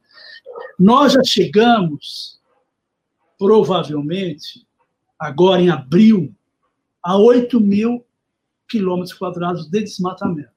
nós 0.80 1.14
já 1.14 1.24
chegamos, 1.24 2.40
provavelmente, 3.38 4.66
agora 5.20 5.62
em 5.62 5.70
abril, 5.70 6.34
a 7.04 7.16
8 7.16 7.60
mil 7.60 8.04
quilômetros 8.68 9.14
quadrados 9.14 9.70
de 9.70 9.84
desmatamento. 9.84 10.50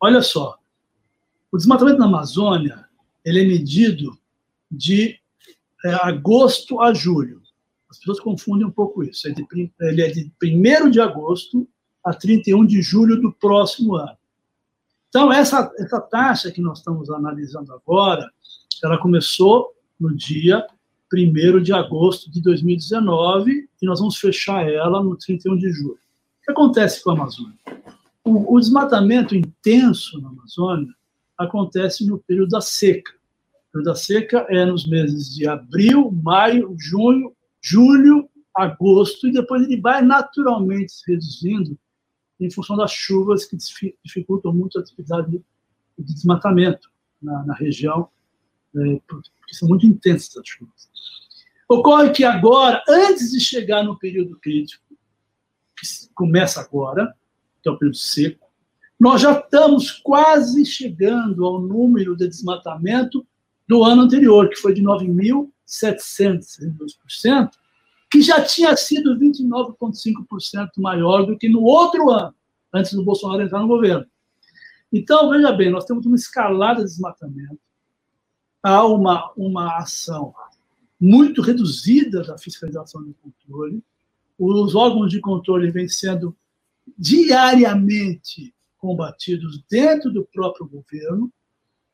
Olha 0.00 0.20
só, 0.20 0.58
o 1.52 1.56
desmatamento 1.56 1.98
na 1.98 2.06
Amazônia 2.06 2.88
ele 3.24 3.40
é 3.40 3.44
medido 3.44 4.16
de 4.70 5.18
é, 5.84 5.94
agosto 6.02 6.80
a 6.80 6.92
julho. 6.92 7.40
As 7.90 7.98
pessoas 7.98 8.20
confundem 8.20 8.66
um 8.66 8.70
pouco 8.70 9.02
isso. 9.02 9.28
É 9.28 9.34
ele 9.80 10.02
é 10.02 10.08
de 10.08 10.32
1 10.42 10.90
de 10.90 11.00
agosto 11.00 11.68
a 12.02 12.14
31 12.14 12.64
de 12.64 12.80
julho 12.80 13.20
do 13.20 13.32
próximo 13.32 13.96
ano. 13.96 14.16
Então, 15.08 15.30
essa, 15.30 15.70
essa 15.78 16.00
taxa 16.00 16.50
que 16.50 16.60
nós 16.60 16.78
estamos 16.78 17.10
analisando 17.10 17.72
agora, 17.74 18.26
ela 18.82 18.98
começou 18.98 19.74
no 20.00 20.14
dia 20.16 20.66
1 21.12 21.60
de 21.60 21.72
agosto 21.72 22.30
de 22.30 22.40
2019 22.40 23.68
e 23.80 23.86
nós 23.86 24.00
vamos 24.00 24.16
fechar 24.16 24.66
ela 24.66 25.02
no 25.02 25.14
31 25.14 25.56
de 25.58 25.70
julho. 25.70 25.98
O 26.40 26.44
que 26.44 26.50
acontece 26.50 27.04
com 27.04 27.10
a 27.10 27.12
Amazônia? 27.12 27.58
O, 28.24 28.54
o 28.54 28.58
desmatamento 28.58 29.36
intenso 29.36 30.18
na 30.20 30.30
Amazônia 30.30 30.94
acontece 31.38 32.06
no 32.06 32.18
período 32.18 32.50
da 32.50 32.60
seca. 32.60 33.12
O 33.12 33.72
período 33.72 33.86
da 33.86 33.94
seca 33.94 34.46
é 34.48 34.64
nos 34.64 34.86
meses 34.86 35.34
de 35.34 35.46
abril, 35.46 36.10
maio, 36.10 36.74
junho, 36.78 37.34
julho, 37.60 38.28
agosto, 38.54 39.28
e 39.28 39.32
depois 39.32 39.62
ele 39.62 39.80
vai 39.80 40.02
naturalmente 40.02 40.92
se 40.92 41.10
reduzindo 41.10 41.78
em 42.38 42.50
função 42.50 42.76
das 42.76 42.92
chuvas 42.92 43.44
que 43.44 43.56
dificultam 44.04 44.52
muito 44.52 44.78
a 44.78 44.82
atividade 44.82 45.30
de 45.98 46.14
desmatamento 46.14 46.90
na, 47.20 47.44
na 47.44 47.54
região, 47.54 48.08
é, 48.76 49.00
porque 49.06 49.30
são 49.52 49.68
muito 49.68 49.86
intensas 49.86 50.36
as 50.36 50.48
chuvas. 50.48 50.90
Ocorre 51.68 52.10
que 52.10 52.24
agora, 52.24 52.82
antes 52.88 53.30
de 53.30 53.40
chegar 53.40 53.82
no 53.82 53.98
período 53.98 54.38
crítico, 54.38 54.84
que 55.78 55.86
começa 56.14 56.60
agora, 56.60 57.14
que 57.62 57.68
é 57.68 57.72
o 57.72 57.78
período 57.78 57.96
seco, 57.96 58.41
nós 59.02 59.20
já 59.20 59.36
estamos 59.36 59.90
quase 59.90 60.64
chegando 60.64 61.44
ao 61.44 61.60
número 61.60 62.14
de 62.14 62.28
desmatamento 62.28 63.26
do 63.66 63.82
ano 63.82 64.02
anterior, 64.02 64.48
que 64.48 64.54
foi 64.54 64.72
de 64.72 64.80
9.762%, 64.80 67.50
que 68.08 68.22
já 68.22 68.40
tinha 68.44 68.76
sido 68.76 69.18
29,5% 69.18 70.68
maior 70.76 71.26
do 71.26 71.36
que 71.36 71.48
no 71.48 71.64
outro 71.64 72.10
ano, 72.10 72.32
antes 72.72 72.92
do 72.92 73.02
Bolsonaro 73.02 73.42
entrar 73.42 73.58
no 73.58 73.66
governo. 73.66 74.06
Então, 74.92 75.30
veja 75.30 75.50
bem, 75.50 75.68
nós 75.68 75.84
temos 75.84 76.06
uma 76.06 76.14
escalada 76.14 76.84
de 76.84 76.88
desmatamento, 76.88 77.58
há 78.62 78.86
uma, 78.86 79.32
uma 79.36 79.78
ação 79.78 80.32
muito 81.00 81.42
reduzida 81.42 82.22
da 82.22 82.38
fiscalização 82.38 83.04
e 83.08 83.14
controle, 83.14 83.82
os 84.38 84.76
órgãos 84.76 85.10
de 85.10 85.20
controle 85.20 85.72
vêm 85.72 85.88
sendo 85.88 86.36
diariamente 86.96 88.54
combatidos 88.82 89.62
dentro 89.70 90.12
do 90.12 90.24
próprio 90.24 90.66
governo. 90.66 91.32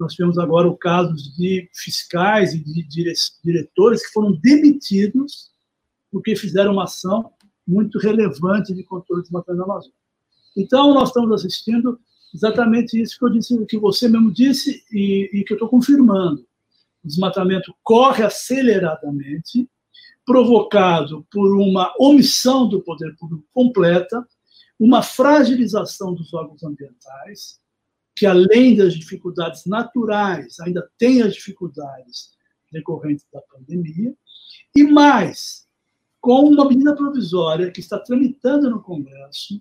Nós 0.00 0.14
tivemos 0.14 0.38
agora 0.38 0.66
o 0.66 0.76
caso 0.76 1.14
de 1.36 1.68
fiscais 1.74 2.54
e 2.54 2.58
de 2.58 2.88
diretores 3.44 4.06
que 4.06 4.12
foram 4.12 4.32
demitidos 4.32 5.50
porque 6.10 6.34
fizeram 6.34 6.72
uma 6.72 6.84
ação 6.84 7.30
muito 7.66 7.98
relevante 7.98 8.72
de 8.72 8.82
controle 8.82 9.20
de 9.20 9.28
desmatamento 9.28 9.58
da 9.58 9.70
Amazônia. 9.70 9.98
Então, 10.56 10.94
nós 10.94 11.08
estamos 11.10 11.30
assistindo 11.30 12.00
exatamente 12.34 12.98
isso 12.98 13.18
que 13.18 13.24
eu 13.26 13.30
disse, 13.30 13.66
que 13.66 13.78
você 13.78 14.08
mesmo 14.08 14.32
disse 14.32 14.82
e, 14.90 15.28
e 15.34 15.44
que 15.44 15.52
eu 15.52 15.56
estou 15.56 15.68
confirmando. 15.68 16.40
O 17.04 17.08
desmatamento 17.08 17.74
corre 17.82 18.24
aceleradamente, 18.24 19.68
provocado 20.24 21.26
por 21.30 21.54
uma 21.54 21.92
omissão 21.98 22.66
do 22.66 22.80
poder 22.80 23.14
público 23.16 23.44
completa, 23.52 24.26
uma 24.78 25.02
fragilização 25.02 26.14
dos 26.14 26.32
órgãos 26.32 26.62
ambientais, 26.62 27.60
que 28.14 28.26
além 28.26 28.76
das 28.76 28.94
dificuldades 28.94 29.64
naturais, 29.66 30.58
ainda 30.60 30.88
tem 30.98 31.22
as 31.22 31.34
dificuldades 31.34 32.36
decorrentes 32.70 33.26
da 33.32 33.40
pandemia, 33.42 34.14
e 34.74 34.84
mais, 34.84 35.66
com 36.20 36.48
uma 36.48 36.68
medida 36.68 36.94
provisória 36.94 37.70
que 37.70 37.80
está 37.80 37.98
tramitando 37.98 38.70
no 38.70 38.82
Congresso, 38.82 39.60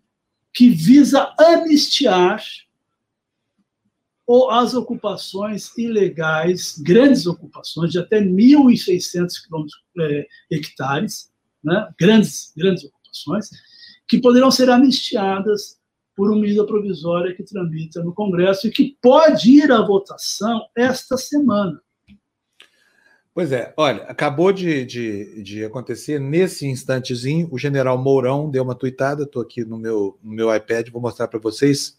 que 0.54 0.70
visa 0.70 1.34
anistiar 1.40 2.44
ou 4.26 4.52
as 4.52 4.74
ocupações 4.74 5.72
ilegais, 5.78 6.78
grandes 6.80 7.26
ocupações 7.26 7.92
de 7.92 8.00
até 8.00 8.20
1.600 8.20 9.30
é, 10.00 10.28
hectares, 10.52 11.32
né? 11.64 11.90
grandes, 11.98 12.52
grandes 12.56 12.84
ocupações, 12.84 13.50
que 14.08 14.20
poderão 14.20 14.50
ser 14.50 14.70
anistiadas 14.70 15.78
por 16.16 16.32
uma 16.32 16.42
medida 16.42 16.66
provisória 16.66 17.36
que 17.36 17.44
tramita 17.44 18.04
no 18.04 18.14
Congresso 18.14 18.68
e 18.68 18.72
que 18.72 18.98
pode 19.02 19.52
ir 19.52 19.72
à 19.72 19.86
votação 19.86 20.66
esta 20.76 21.16
semana. 21.16 21.80
Pois 23.38 23.52
é, 23.52 23.72
olha, 23.78 24.02
acabou 24.06 24.52
de, 24.52 24.84
de, 24.84 25.44
de 25.44 25.64
acontecer 25.64 26.20
nesse 26.20 26.66
instantezinho, 26.66 27.48
o 27.52 27.58
general 27.60 27.96
Mourão 27.96 28.50
deu 28.50 28.64
uma 28.64 28.74
tuitada, 28.74 29.26
estou 29.26 29.44
aqui 29.44 29.64
no 29.64 29.78
meu, 29.78 30.18
no 30.24 30.34
meu 30.34 30.56
iPad, 30.56 30.90
vou 30.90 31.00
mostrar 31.00 31.28
para 31.28 31.40
vocês. 31.40 31.96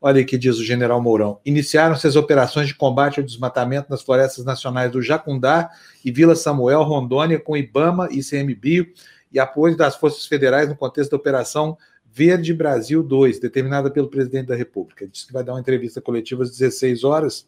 Olha 0.00 0.24
que 0.24 0.38
diz 0.38 0.56
o 0.56 0.64
general 0.64 1.02
Mourão. 1.02 1.38
Iniciaram-se 1.44 2.06
as 2.06 2.16
operações 2.16 2.66
de 2.66 2.74
combate 2.74 3.20
ao 3.20 3.26
desmatamento 3.26 3.90
nas 3.90 4.00
florestas 4.00 4.42
nacionais 4.46 4.90
do 4.90 5.02
Jacundá 5.02 5.68
e 6.02 6.10
Vila 6.10 6.34
Samuel, 6.34 6.82
Rondônia, 6.84 7.38
com 7.38 7.54
IBAMA 7.54 8.08
e 8.10 8.24
CMBio 8.24 8.86
e 9.32 9.38
apoio 9.38 9.76
das 9.76 9.96
forças 9.96 10.26
federais 10.26 10.68
no 10.68 10.76
contexto 10.76 11.10
da 11.10 11.16
Operação 11.16 11.76
Verde 12.12 12.52
Brasil 12.52 13.02
2, 13.02 13.38
determinada 13.38 13.90
pelo 13.90 14.08
presidente 14.08 14.48
da 14.48 14.56
República. 14.56 15.04
Ele 15.04 15.12
disse 15.12 15.26
que 15.26 15.32
vai 15.32 15.44
dar 15.44 15.52
uma 15.52 15.60
entrevista 15.60 16.00
coletiva 16.00 16.42
às 16.42 16.50
16 16.50 17.04
horas. 17.04 17.46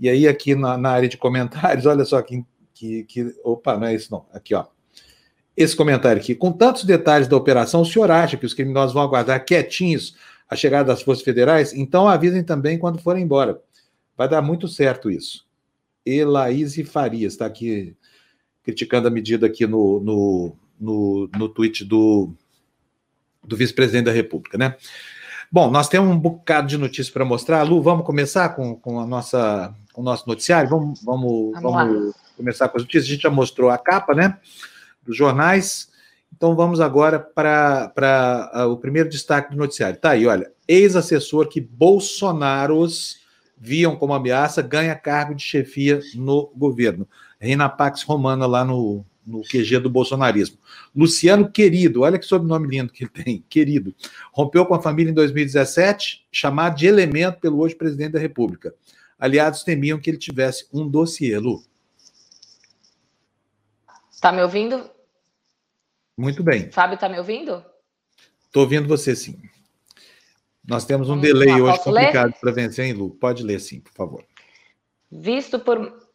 E 0.00 0.08
aí, 0.08 0.26
aqui 0.26 0.54
na, 0.54 0.78
na 0.78 0.90
área 0.90 1.08
de 1.08 1.18
comentários, 1.18 1.84
olha 1.84 2.04
só 2.04 2.20
que, 2.22 2.44
que, 2.72 3.04
que. 3.04 3.34
Opa, 3.44 3.76
não 3.76 3.86
é 3.86 3.94
isso 3.94 4.10
não. 4.10 4.24
Aqui, 4.32 4.54
ó. 4.54 4.64
Esse 5.54 5.76
comentário 5.76 6.22
aqui. 6.22 6.34
Com 6.34 6.52
tantos 6.52 6.84
detalhes 6.84 7.28
da 7.28 7.36
operação, 7.36 7.82
o 7.82 7.86
senhor 7.86 8.10
acha 8.10 8.36
que 8.36 8.46
os 8.46 8.54
criminosos 8.54 8.94
vão 8.94 9.02
aguardar 9.02 9.44
quietinhos 9.44 10.16
a 10.48 10.56
chegada 10.56 10.84
das 10.86 11.02
forças 11.02 11.22
federais, 11.22 11.74
então 11.74 12.08
avisem 12.08 12.42
também 12.42 12.78
quando 12.78 12.98
forem 12.98 13.24
embora. 13.24 13.60
Vai 14.16 14.28
dar 14.28 14.40
muito 14.40 14.66
certo 14.66 15.10
isso. 15.10 15.46
Elaíse 16.06 16.84
Farias 16.84 17.34
está 17.34 17.44
aqui 17.44 17.94
criticando 18.62 19.08
a 19.08 19.10
medida 19.10 19.46
aqui 19.46 19.66
no, 19.66 20.00
no, 20.00 20.56
no, 20.78 21.28
no 21.36 21.48
tweet 21.48 21.84
do, 21.84 22.32
do 23.42 23.56
vice-presidente 23.56 24.06
da 24.06 24.12
República, 24.12 24.56
né? 24.56 24.76
Bom, 25.50 25.70
nós 25.70 25.88
temos 25.88 26.14
um 26.14 26.18
bocado 26.18 26.68
de 26.68 26.76
notícias 26.76 27.08
para 27.08 27.24
mostrar. 27.24 27.62
Lu, 27.62 27.80
vamos 27.80 28.04
começar 28.04 28.50
com, 28.50 28.76
com, 28.76 29.00
a 29.00 29.06
nossa, 29.06 29.74
com 29.94 30.02
o 30.02 30.04
nosso 30.04 30.28
noticiário? 30.28 30.68
Vamos, 30.68 31.02
vamos, 31.02 31.52
vamos, 31.60 31.62
vamos 31.62 32.14
começar 32.36 32.68
com 32.68 32.76
as 32.76 32.82
notícias. 32.82 33.06
A 33.06 33.08
gente 33.14 33.22
já 33.22 33.30
mostrou 33.30 33.70
a 33.70 33.78
capa, 33.78 34.14
né? 34.14 34.38
Dos 35.02 35.16
jornais. 35.16 35.88
Então 36.36 36.54
vamos 36.54 36.80
agora 36.80 37.18
para 37.18 38.50
uh, 38.54 38.70
o 38.70 38.76
primeiro 38.76 39.08
destaque 39.08 39.50
do 39.50 39.56
noticiário. 39.56 39.98
Tá 39.98 40.10
aí, 40.10 40.26
olha. 40.26 40.52
Ex-assessor 40.68 41.48
que 41.48 41.62
Bolsonaros 41.62 43.20
viam 43.56 43.96
como 43.96 44.12
ameaça 44.12 44.60
ganha 44.60 44.94
cargo 44.94 45.34
de 45.34 45.42
chefia 45.42 46.00
no 46.14 46.52
governo. 46.54 47.08
Reina 47.40 47.68
Pax 47.70 48.02
Romana 48.02 48.46
lá 48.46 48.64
no, 48.64 49.04
no 49.28 49.42
QG 49.42 49.78
do 49.80 49.90
bolsonarismo. 49.90 50.58
Luciano 50.96 51.50
Querido, 51.50 52.00
olha 52.00 52.18
que 52.18 52.24
sobrenome 52.24 52.66
lindo 52.66 52.92
que 52.92 53.04
ele 53.04 53.10
tem, 53.10 53.44
Querido. 53.48 53.94
Rompeu 54.32 54.64
com 54.64 54.74
a 54.74 54.82
família 54.82 55.10
em 55.10 55.14
2017, 55.14 56.26
chamado 56.32 56.76
de 56.76 56.86
elemento 56.86 57.38
pelo 57.38 57.60
hoje 57.60 57.74
presidente 57.74 58.12
da 58.12 58.18
República. 58.18 58.74
Aliados 59.18 59.62
temiam 59.62 59.98
que 59.98 60.08
ele 60.08 60.16
tivesse 60.16 60.66
um 60.72 60.88
dossiê, 60.88 61.38
Lu. 61.38 61.62
Está 64.10 64.32
me 64.32 64.42
ouvindo? 64.42 64.90
Muito 66.16 66.42
bem. 66.42 66.70
Fábio, 66.72 66.94
está 66.94 67.08
me 67.08 67.18
ouvindo? 67.18 67.64
Estou 68.46 68.62
ouvindo 68.62 68.88
você, 68.88 69.14
sim. 69.14 69.38
Nós 70.66 70.84
temos 70.84 71.08
um 71.08 71.12
Vamos 71.12 71.26
delay 71.26 71.48
lá, 71.48 71.56
hoje 71.58 71.84
complicado 71.84 72.34
para 72.40 72.52
vencer, 72.52 72.86
hein, 72.86 72.92
Lu? 72.92 73.10
Pode 73.10 73.42
ler, 73.42 73.60
sim, 73.60 73.80
por 73.80 73.92
favor. 73.92 74.24
Visto 75.10 75.58
por, 75.58 76.07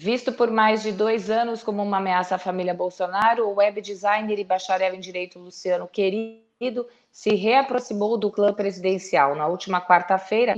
Visto 0.00 0.32
por 0.32 0.48
mais 0.48 0.84
de 0.84 0.92
dois 0.92 1.28
anos 1.28 1.64
como 1.64 1.82
uma 1.82 1.96
ameaça 1.96 2.36
à 2.36 2.38
família 2.38 2.72
Bolsonaro, 2.72 3.48
o 3.48 3.54
web 3.54 3.80
designer 3.80 4.38
e 4.38 4.44
bacharel 4.44 4.94
em 4.94 5.00
direito 5.00 5.40
Luciano 5.40 5.88
Querido 5.88 6.86
se 7.10 7.30
reaproximou 7.34 8.16
do 8.16 8.30
clã 8.30 8.54
presidencial. 8.54 9.34
Na 9.34 9.48
última 9.48 9.80
quarta-feira, 9.80 10.54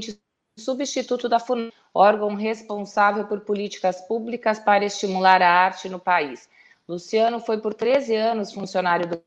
substituto 0.58 1.26
da 1.26 1.38
FUNAI, 1.38 1.72
órgão 1.94 2.34
responsável 2.34 3.26
por 3.26 3.40
políticas 3.40 4.02
públicas 4.02 4.58
para 4.58 4.84
estimular 4.84 5.40
a 5.40 5.50
arte 5.50 5.88
no 5.88 5.98
país. 5.98 6.46
Luciano 6.86 7.40
foi 7.40 7.56
por 7.56 7.72
13 7.72 8.14
anos 8.14 8.52
funcionário 8.52 9.08
do 9.08 9.22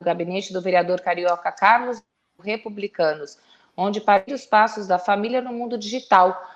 gabinete 0.00 0.52
do 0.52 0.62
vereador 0.62 1.00
carioca 1.00 1.50
Carlos 1.50 2.00
Republicanos, 2.38 3.38
onde 3.76 4.00
partiu 4.00 4.36
os 4.36 4.46
passos 4.46 4.86
da 4.86 5.00
família 5.00 5.42
no 5.42 5.52
mundo 5.52 5.76
digital, 5.76 6.55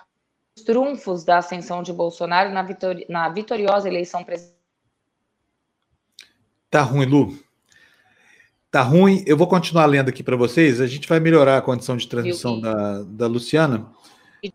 trunfos 0.64 1.24
da 1.24 1.38
ascensão 1.38 1.82
de 1.82 1.92
Bolsonaro 1.92 2.52
na, 2.52 2.62
vitori 2.62 3.06
na 3.08 3.28
vitoriosa 3.28 3.88
eleição 3.88 4.24
presidencial. 4.24 4.60
Tá 6.70 6.82
ruim, 6.82 7.06
Lu. 7.06 7.38
Tá 8.70 8.82
ruim. 8.82 9.24
Eu 9.26 9.36
vou 9.36 9.48
continuar 9.48 9.86
lendo 9.86 10.08
aqui 10.08 10.22
para 10.22 10.36
vocês. 10.36 10.80
A 10.80 10.86
gente 10.86 11.08
vai 11.08 11.18
melhorar 11.18 11.56
a 11.56 11.62
condição 11.62 11.96
de 11.96 12.06
transmissão 12.06 12.60
da, 12.60 13.02
da 13.02 13.26
Luciana. 13.26 13.90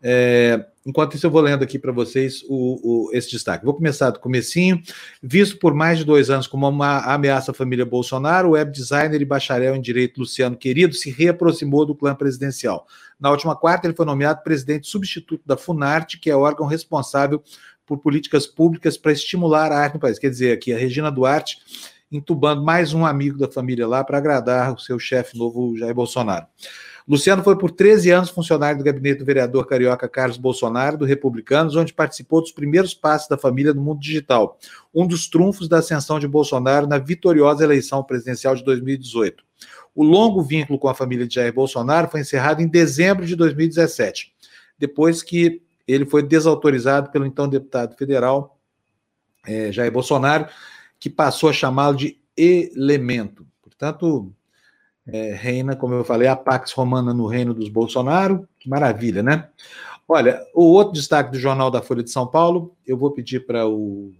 É, 0.01 0.65
enquanto 0.85 1.15
isso, 1.15 1.25
eu 1.25 1.31
vou 1.31 1.41
lendo 1.41 1.63
aqui 1.63 1.79
para 1.79 1.91
vocês 1.91 2.43
o, 2.47 3.07
o, 3.07 3.09
esse 3.11 3.29
destaque. 3.31 3.65
Vou 3.65 3.73
começar 3.73 4.11
do 4.11 4.19
comecinho. 4.19 4.81
Visto 5.21 5.57
por 5.57 5.73
mais 5.73 5.97
de 5.97 6.05
dois 6.05 6.29
anos 6.29 6.45
como 6.45 6.67
uma 6.67 6.99
ameaça 7.13 7.51
à 7.51 7.53
família 7.53 7.85
Bolsonaro, 7.85 8.49
o 8.49 8.51
web 8.51 8.71
designer 8.71 9.21
e 9.21 9.25
bacharel 9.25 9.75
em 9.75 9.81
direito 9.81 10.19
Luciano 10.19 10.55
Querido 10.55 10.93
se 10.93 11.09
reaproximou 11.09 11.85
do 11.85 11.95
clã 11.95 12.13
presidencial. 12.13 12.85
Na 13.19 13.31
última 13.31 13.55
quarta, 13.55 13.87
ele 13.87 13.95
foi 13.95 14.05
nomeado 14.05 14.43
presidente 14.43 14.87
substituto 14.87 15.41
da 15.45 15.57
Funarte, 15.57 16.19
que 16.19 16.29
é 16.29 16.35
órgão 16.35 16.67
responsável 16.67 17.41
por 17.85 17.99
políticas 17.99 18.45
públicas 18.45 18.97
para 18.97 19.11
estimular 19.11 19.71
a 19.71 19.77
arte 19.77 19.95
no 19.95 19.99
país. 19.99 20.19
Quer 20.19 20.29
dizer, 20.29 20.51
aqui 20.51 20.73
a 20.73 20.77
Regina 20.77 21.11
Duarte 21.11 21.57
entubando 22.11 22.63
mais 22.63 22.93
um 22.93 23.05
amigo 23.05 23.37
da 23.37 23.49
família 23.49 23.87
lá 23.87 24.03
para 24.03 24.17
agradar 24.17 24.73
o 24.73 24.79
seu 24.79 24.97
chefe 24.99 25.37
novo, 25.37 25.77
Jair 25.77 25.93
Bolsonaro. 25.93 26.45
Luciano 27.07 27.43
foi 27.43 27.55
por 27.55 27.69
13 27.69 28.09
anos 28.09 28.29
funcionário 28.31 28.79
do 28.79 28.83
gabinete 28.83 29.19
do 29.19 29.25
vereador 29.25 29.67
carioca 29.67 30.09
Carlos 30.09 30.37
Bolsonaro, 30.37 30.97
do 30.97 31.05
Republicanos, 31.05 31.75
onde 31.75 31.93
participou 31.93 32.41
dos 32.41 32.51
primeiros 32.51 32.95
passos 32.95 33.27
da 33.27 33.37
família 33.37 33.75
no 33.75 33.81
mundo 33.81 33.99
digital, 33.99 34.57
um 34.93 35.05
dos 35.05 35.27
trunfos 35.27 35.67
da 35.67 35.77
ascensão 35.77 36.19
de 36.19 36.27
Bolsonaro 36.27 36.87
na 36.87 36.97
vitoriosa 36.97 37.63
eleição 37.63 38.03
presidencial 38.03 38.55
de 38.55 38.63
2018. 38.63 39.43
O 39.93 40.03
longo 40.03 40.41
vínculo 40.41 40.79
com 40.79 40.89
a 40.89 40.95
família 40.95 41.27
de 41.27 41.35
Jair 41.35 41.53
Bolsonaro 41.53 42.09
foi 42.09 42.21
encerrado 42.21 42.61
em 42.61 42.67
dezembro 42.67 43.25
de 43.25 43.35
2017, 43.35 44.33
depois 44.77 45.21
que 45.21 45.61
ele 45.87 46.05
foi 46.05 46.23
desautorizado 46.23 47.11
pelo 47.11 47.25
então 47.25 47.47
deputado 47.47 47.95
federal 47.95 48.59
é, 49.45 49.71
Jair 49.71 49.91
Bolsonaro, 49.91 50.47
que 50.99 51.09
passou 51.09 51.49
a 51.49 51.53
chamá-lo 51.53 51.95
de 51.95 52.19
elemento. 52.35 53.45
Portanto, 53.61 54.33
é, 55.07 55.33
reina, 55.33 55.75
como 55.75 55.93
eu 55.93 56.03
falei, 56.03 56.27
a 56.27 56.35
Pax 56.35 56.71
Romana 56.71 57.13
no 57.13 57.27
reino 57.27 57.53
dos 57.53 57.69
Bolsonaro. 57.69 58.47
Que 58.59 58.69
maravilha, 58.69 59.21
né? 59.21 59.47
Olha, 60.07 60.41
o 60.53 60.63
outro 60.63 60.93
destaque 60.93 61.31
do 61.31 61.39
Jornal 61.39 61.71
da 61.71 61.81
Folha 61.81 62.03
de 62.03 62.11
São 62.11 62.27
Paulo, 62.27 62.75
eu 62.85 62.97
vou 62.97 63.11
pedir 63.11 63.45
para 63.45 63.67
o 63.67 64.13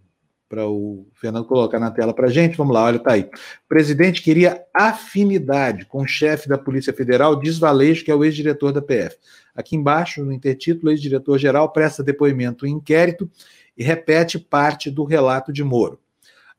para 0.48 0.67
o 0.67 1.08
Fernando 1.15 1.45
colocar 1.45 1.80
na 1.80 1.91
tela 1.91 2.13
para 2.13 2.30
gente. 2.30 2.56
Vamos 2.56 2.74
lá, 2.74 2.84
olha, 2.84 3.00
tá 3.00 3.13
aí. 3.13 3.28
Presidente 3.67 4.21
queria 4.21 4.63
afinidade 4.74 5.86
com 5.86 6.04
o 6.04 6.08
chefe 6.08 6.48
da 6.48 6.58
Polícia 6.58 6.93
Federal, 6.93 7.36
diz 7.36 7.58
Valeixo, 7.58 8.06
que 8.06 8.12
é 8.12 8.15
o 8.15 8.24
ex-diretor 8.24 8.71
da 8.71 8.82
PF. 8.82 9.17
Aqui 9.56 9.76
embaixo, 9.76 10.24
no 10.24 10.32
intertítulo, 10.32 10.91
ex-diretor-geral 10.91 11.71
presta 11.74 12.04
depoimento 12.04 12.65
em 12.65 12.74
inquérito 12.74 13.30
e 13.76 13.84
repete 13.84 14.38
parte 14.38 14.91
do 14.91 15.04
relato 15.04 15.52
de 15.52 15.63
Moro. 15.63 16.00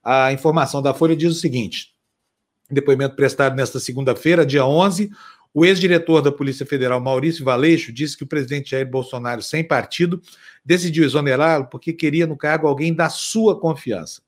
A 0.02 0.32
informação 0.32 0.82
da 0.82 0.92
Folha 0.92 1.16
diz 1.16 1.30
o 1.32 1.40
seguinte: 1.40 1.95
depoimento 2.74 3.14
prestado 3.14 3.54
nesta 3.54 3.78
segunda-feira, 3.78 4.44
dia 4.44 4.64
11, 4.64 5.10
o 5.54 5.64
ex-diretor 5.64 6.20
da 6.20 6.30
Polícia 6.30 6.66
Federal, 6.66 7.00
Maurício 7.00 7.44
Valeixo, 7.44 7.92
disse 7.92 8.16
que 8.16 8.24
o 8.24 8.26
presidente 8.26 8.72
Jair 8.72 8.86
Bolsonaro, 8.86 9.40
sem 9.40 9.64
partido, 9.64 10.20
decidiu 10.64 11.04
exonerá-lo 11.04 11.66
porque 11.66 11.92
queria 11.92 12.26
no 12.26 12.36
cargo 12.36 12.66
alguém 12.66 12.92
da 12.92 13.08
sua 13.08 13.58
confiança. 13.58 14.20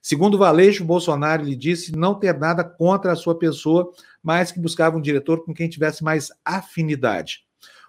Segundo 0.00 0.36
Valeixo, 0.36 0.84
Bolsonaro 0.84 1.44
lhe 1.44 1.54
disse 1.54 1.92
não 1.96 2.16
ter 2.16 2.36
nada 2.36 2.64
contra 2.64 3.12
a 3.12 3.16
sua 3.16 3.38
pessoa, 3.38 3.92
mas 4.20 4.50
que 4.50 4.58
buscava 4.58 4.96
um 4.96 5.00
diretor 5.00 5.44
com 5.44 5.54
quem 5.54 5.68
tivesse 5.68 6.02
mais 6.02 6.32
afinidade. 6.44 7.44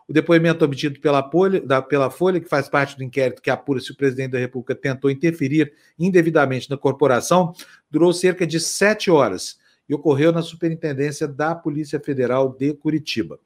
O 0.07 0.13
depoimento 0.13 0.63
obtido 0.63 0.99
pela 0.99 1.27
Folha, 1.31 1.59
da, 1.61 1.81
pela 1.81 2.11
Folha, 2.11 2.39
que 2.39 2.47
faz 2.47 2.69
parte 2.69 2.95
do 2.95 3.03
inquérito 3.03 3.41
que 3.41 3.49
apura 3.49 3.79
se 3.79 3.91
o 3.91 3.97
presidente 3.97 4.33
da 4.33 4.37
República 4.37 4.75
tentou 4.75 5.09
interferir 5.09 5.73
indevidamente 5.97 6.69
na 6.69 6.77
corporação, 6.77 7.53
durou 7.89 8.13
cerca 8.13 8.45
de 8.45 8.59
sete 8.59 9.09
horas 9.09 9.57
e 9.87 9.93
ocorreu 9.93 10.31
na 10.31 10.41
Superintendência 10.41 11.27
da 11.27 11.53
Polícia 11.53 11.99
Federal 11.99 12.49
de 12.49 12.73
Curitiba. 12.73 13.39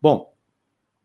Bom, 0.00 0.32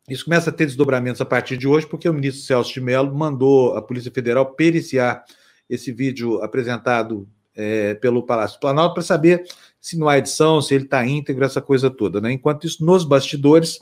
isso 0.08 0.26
começa 0.26 0.50
a 0.50 0.54
ter 0.54 0.66
desdobramentos 0.66 1.20
a 1.20 1.26
partir 1.26 1.58
de 1.58 1.68
hoje, 1.68 1.86
porque 1.86 2.08
o 2.08 2.14
ministro 2.14 2.44
Celso 2.44 2.74
de 2.74 2.82
Mello 2.82 3.14
mandou 3.14 3.76
a 3.76 3.82
Polícia 3.82 4.12
Federal 4.12 4.54
periciar 4.54 5.24
esse 5.70 5.92
vídeo 5.92 6.42
apresentado 6.42 7.28
é, 7.54 7.96
pelo 7.96 8.24
Palácio 8.24 8.60
Planalto 8.60 8.94
para 8.94 9.04
saber 9.04 9.44
se 9.82 9.98
não 9.98 10.08
há 10.08 10.18
edição, 10.18 10.62
se 10.62 10.74
ele 10.76 10.86
está 10.86 11.06
íntegro, 11.06 11.44
essa 11.44 11.62
coisa 11.62 11.90
toda. 11.90 12.22
Né? 12.22 12.32
Enquanto 12.32 12.66
isso, 12.66 12.86
nos 12.86 13.04
bastidores, 13.04 13.80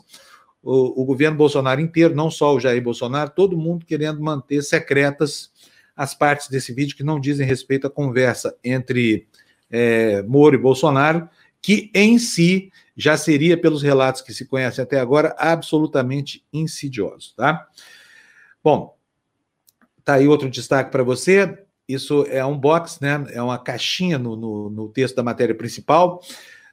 o, 0.63 1.01
o, 1.01 1.05
governo 1.05 1.37
Bolsonaro 1.37 1.79
inteiro, 1.81 2.15
não 2.15 2.31
só 2.31 2.55
o 2.55 2.59
Jair 2.59 2.81
Bolsonaro, 2.81 3.31
todo 3.35 3.57
mundo 3.57 3.85
querendo 3.85 4.19
manter 4.21 4.63
secretas 4.63 5.51
as 5.95 6.13
partes 6.13 6.49
desse 6.49 6.73
vídeo 6.73 6.95
que 6.95 7.03
não 7.03 7.19
dizem 7.19 7.45
respeito 7.45 7.85
à 7.85 7.89
conversa 7.89 8.55
entre 8.63 9.27
é, 9.69 10.21
Moro 10.23 10.55
e 10.55 10.59
Bolsonaro, 10.59 11.29
que 11.61 11.89
em 11.93 12.19
si 12.19 12.71
já 12.95 13.17
seria, 13.17 13.59
pelos 13.59 13.83
relatos 13.83 14.21
que 14.21 14.33
se 14.33 14.45
conhecem 14.45 14.83
até 14.83 14.99
agora, 14.99 15.35
absolutamente 15.37 16.45
insidioso, 16.53 17.33
tá? 17.35 17.67
Bom, 18.63 18.95
tá 20.03 20.13
aí 20.15 20.27
outro 20.27 20.49
destaque 20.49 20.91
para 20.91 21.03
você. 21.03 21.59
Isso 21.87 22.25
é 22.29 22.43
um 22.45 22.57
box, 22.57 22.99
né? 23.01 23.25
É 23.31 23.41
uma 23.41 23.59
caixinha 23.59 24.17
no, 24.17 24.35
no, 24.35 24.69
no 24.69 24.89
texto 24.89 25.15
da 25.15 25.23
matéria 25.23 25.53
principal. 25.53 26.21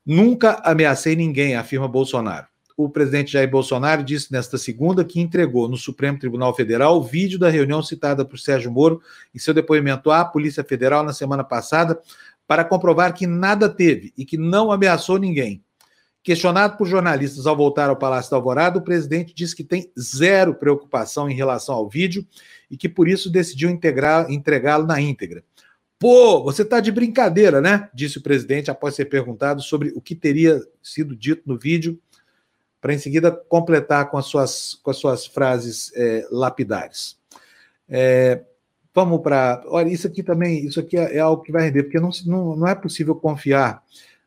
Nunca 0.06 0.60
ameacei 0.64 1.16
ninguém, 1.16 1.56
afirma 1.56 1.88
Bolsonaro. 1.88 2.46
O 2.76 2.88
presidente 2.88 3.32
Jair 3.32 3.50
Bolsonaro 3.50 4.02
disse 4.02 4.32
nesta 4.32 4.56
segunda 4.56 5.04
que 5.04 5.20
entregou 5.20 5.68
no 5.68 5.76
Supremo 5.76 6.18
Tribunal 6.18 6.54
Federal 6.54 6.96
o 6.96 7.02
vídeo 7.02 7.38
da 7.38 7.50
reunião 7.50 7.82
citada 7.82 8.24
por 8.24 8.38
Sérgio 8.38 8.72
Moro 8.72 9.00
em 9.34 9.38
seu 9.38 9.52
depoimento 9.52 10.10
à 10.10 10.24
Polícia 10.24 10.64
Federal 10.64 11.04
na 11.04 11.12
semana 11.12 11.44
passada 11.44 12.00
para 12.46 12.64
comprovar 12.64 13.14
que 13.14 13.26
nada 13.26 13.68
teve 13.68 14.12
e 14.16 14.24
que 14.24 14.36
não 14.36 14.70
ameaçou 14.70 15.18
ninguém. 15.18 15.62
Questionado 16.22 16.76
por 16.76 16.86
jornalistas 16.86 17.46
ao 17.46 17.56
voltar 17.56 17.90
ao 17.90 17.96
Palácio 17.96 18.30
da 18.30 18.36
Alvorada, 18.36 18.78
o 18.78 18.82
presidente 18.82 19.34
disse 19.34 19.56
que 19.56 19.64
tem 19.64 19.90
zero 19.98 20.54
preocupação 20.54 21.28
em 21.28 21.34
relação 21.34 21.74
ao 21.74 21.88
vídeo 21.88 22.24
e 22.70 22.76
que 22.76 22.88
por 22.88 23.08
isso 23.08 23.28
decidiu 23.28 23.68
entregá-lo 23.70 24.86
na 24.86 25.00
íntegra. 25.00 25.42
Pô, 25.98 26.42
você 26.42 26.62
está 26.62 26.80
de 26.80 26.92
brincadeira, 26.92 27.60
né? 27.60 27.88
Disse 27.92 28.18
o 28.18 28.22
presidente 28.22 28.70
após 28.70 28.94
ser 28.94 29.06
perguntado 29.06 29.62
sobre 29.62 29.92
o 29.94 30.00
que 30.00 30.14
teria 30.14 30.60
sido 30.82 31.16
dito 31.16 31.42
no 31.46 31.58
vídeo, 31.58 32.00
para 32.80 32.92
em 32.92 32.98
seguida 32.98 33.30
completar 33.30 34.10
com 34.10 34.18
as 34.18 34.26
suas, 34.26 34.74
com 34.82 34.90
as 34.90 34.96
suas 34.96 35.26
frases 35.26 35.92
é, 35.94 36.26
lapidares. 36.30 37.16
É, 37.88 38.42
vamos 38.94 39.20
para. 39.20 39.62
Olha, 39.66 39.88
isso 39.88 40.06
aqui 40.06 40.22
também, 40.22 40.64
isso 40.66 40.80
aqui 40.80 40.96
é, 40.96 41.16
é, 41.16 41.20
algo 41.20 41.42
que 41.42 41.52
vai 41.52 41.64
render, 41.64 41.84
porque 41.84 42.00
não, 42.00 42.10
não, 42.26 42.56
não 42.56 42.68
é 42.68 42.74
possível 42.74 43.14
confiar 43.14 43.82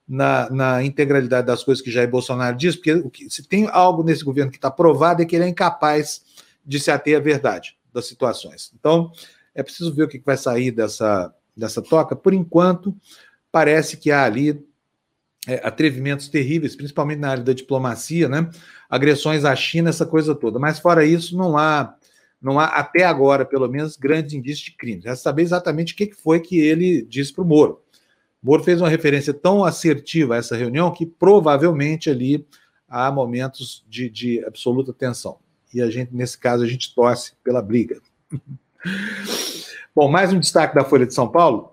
na, 0.08 0.50
na, 0.50 0.84
integralidade 0.84 1.48
das 1.48 1.64
coisas 1.64 1.84
que 1.84 1.92
Jair 1.92 2.10
Bolsonaro 2.10 2.56
diz, 2.56 2.76
porque 2.76 3.30
se 3.30 3.44
tem 3.44 3.68
algo 3.72 4.04
nesse 4.04 4.24
governo 4.24 4.52
que 4.52 4.58
está 4.58 4.70
provado 4.70 5.22
é 5.22 5.26
que 5.26 5.36
ele 5.36 5.46
é 5.46 5.48
incapaz 5.48 6.24
de 6.66 6.80
se 6.80 6.92
ater 6.92 7.18
à 7.18 7.20
verdade 7.20 7.78
das 7.94 8.08
situações. 8.08 8.72
Então, 8.78 9.12
é 9.54 9.64
preciso 9.64 9.94
ver 9.94 10.04
o 10.04 10.08
que 10.08 10.22
vai 10.24 10.38
sair 10.38 10.72
dessa, 10.72 11.34
dessa 11.56 11.82
toca. 11.82 12.16
Por 12.16 12.34
enquanto, 12.34 12.96
parece 13.52 13.98
que 13.98 14.12
há 14.12 14.26
ali 14.26 14.64
é, 15.48 15.62
atrevimentos 15.66 16.28
terríveis, 16.28 16.76
principalmente 16.76 17.20
na 17.20 17.30
área 17.30 17.44
da 17.44 17.54
diplomacia, 17.54 18.28
né? 18.28 18.50
agressões 18.90 19.46
à 19.46 19.56
China, 19.56 19.90
essa 19.90 20.06
coisa 20.06 20.36
toda. 20.36 20.60
Mas, 20.60 20.80
fora 20.80 21.06
isso, 21.06 21.38
não 21.38 21.58
há 21.58 21.96
não 22.46 22.60
há, 22.60 22.66
até 22.66 23.04
agora, 23.04 23.44
pelo 23.44 23.68
menos, 23.68 23.98
grandes 23.98 24.34
indícios 24.34 24.66
de 24.66 24.78
crime. 24.78 25.02
Resta 25.04 25.24
saber 25.24 25.42
exatamente 25.42 25.94
o 25.94 25.98
que 25.98 26.14
foi 26.14 26.40
que 26.40 26.60
ele 26.60 27.02
disse 27.02 27.34
para 27.34 27.44
o 27.44 27.48
Moro. 27.48 27.82
O 28.44 28.46
Moro 28.46 28.64
fez 28.64 28.80
uma 28.80 28.88
referência 28.88 29.34
tão 29.34 29.66
assertiva 29.66 30.36
a 30.36 30.38
essa 30.38 30.56
reunião 30.56 30.94
que 30.94 31.08
provavelmente 31.08 32.08
ali 32.08 32.46
há 32.88 33.12
momentos 33.12 33.84
de, 33.90 34.12
de 34.12 34.46
absoluta 34.46 34.94
tensão. 34.94 35.40
E 35.74 35.82
a 35.82 35.90
gente, 35.90 36.14
nesse 36.14 36.38
caso, 36.38 36.64
a 36.64 36.68
gente 36.68 36.94
torce 36.94 37.34
pela 37.44 37.64
briga. 37.64 38.00
Bom, 39.96 40.08
mais 40.08 40.32
um 40.32 40.40
destaque 40.40 40.76
da 40.76 40.84
Folha 40.84 41.08
de 41.08 41.16
São 41.16 41.28
Paulo. 41.28 41.72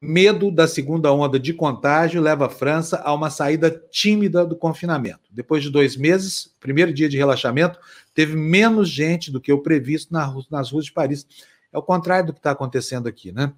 Medo 0.00 0.50
da 0.50 0.66
segunda 0.66 1.12
onda 1.12 1.38
de 1.38 1.52
contágio 1.52 2.22
leva 2.22 2.46
a 2.46 2.50
França 2.50 3.02
a 3.04 3.12
uma 3.12 3.28
saída 3.28 3.70
tímida 3.90 4.46
do 4.46 4.56
confinamento. 4.56 5.28
Depois 5.30 5.62
de 5.62 5.68
dois 5.68 5.94
meses, 5.94 6.54
primeiro 6.58 6.92
dia 6.92 7.08
de 7.08 7.18
relaxamento, 7.18 7.78
teve 8.14 8.36
menos 8.36 8.88
gente 8.88 9.30
do 9.30 9.40
que 9.40 9.52
o 9.52 9.62
previsto 9.62 10.12
nas 10.50 10.70
ruas 10.70 10.84
de 10.84 10.92
Paris. 10.92 11.26
É 11.72 11.78
o 11.78 11.82
contrário 11.82 12.28
do 12.28 12.32
que 12.32 12.38
está 12.38 12.52
acontecendo 12.52 13.08
aqui, 13.08 13.32
né? 13.32 13.52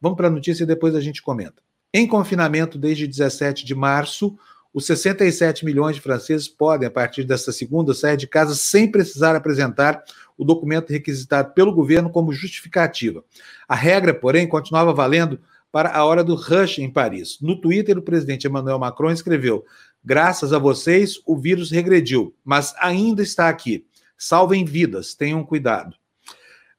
Vamos 0.00 0.16
para 0.16 0.26
a 0.26 0.30
notícia 0.30 0.64
e 0.64 0.66
depois 0.66 0.94
a 0.94 1.00
gente 1.00 1.22
comenta. 1.22 1.62
Em 1.92 2.06
confinamento 2.06 2.76
desde 2.76 3.06
17 3.06 3.64
de 3.64 3.74
março, 3.74 4.36
os 4.72 4.84
67 4.86 5.64
milhões 5.64 5.94
de 5.94 6.02
franceses 6.02 6.48
podem, 6.48 6.88
a 6.88 6.90
partir 6.90 7.22
desta 7.22 7.52
segunda, 7.52 7.94
sair 7.94 8.16
de 8.16 8.26
casa 8.26 8.54
sem 8.54 8.90
precisar 8.90 9.36
apresentar 9.36 10.02
o 10.36 10.44
documento 10.44 10.90
requisitado 10.90 11.54
pelo 11.54 11.72
governo 11.72 12.10
como 12.10 12.32
justificativa. 12.32 13.24
A 13.68 13.76
regra, 13.76 14.12
porém, 14.12 14.48
continuava 14.48 14.92
valendo 14.92 15.38
para 15.70 15.90
a 15.96 16.04
hora 16.04 16.24
do 16.24 16.34
rush 16.34 16.80
em 16.80 16.90
Paris. 16.90 17.38
No 17.40 17.60
Twitter, 17.60 17.96
o 17.96 18.02
presidente 18.02 18.46
Emmanuel 18.46 18.78
Macron 18.78 19.12
escreveu: 19.12 19.64
Graças 20.04 20.52
a 20.52 20.58
vocês, 20.58 21.20
o 21.24 21.36
vírus 21.36 21.70
regrediu, 21.70 22.34
mas 22.44 22.74
ainda 22.78 23.22
está 23.22 23.48
aqui. 23.48 23.86
Salvem 24.26 24.64
vidas, 24.64 25.14
tenham 25.14 25.44
cuidado. 25.44 25.94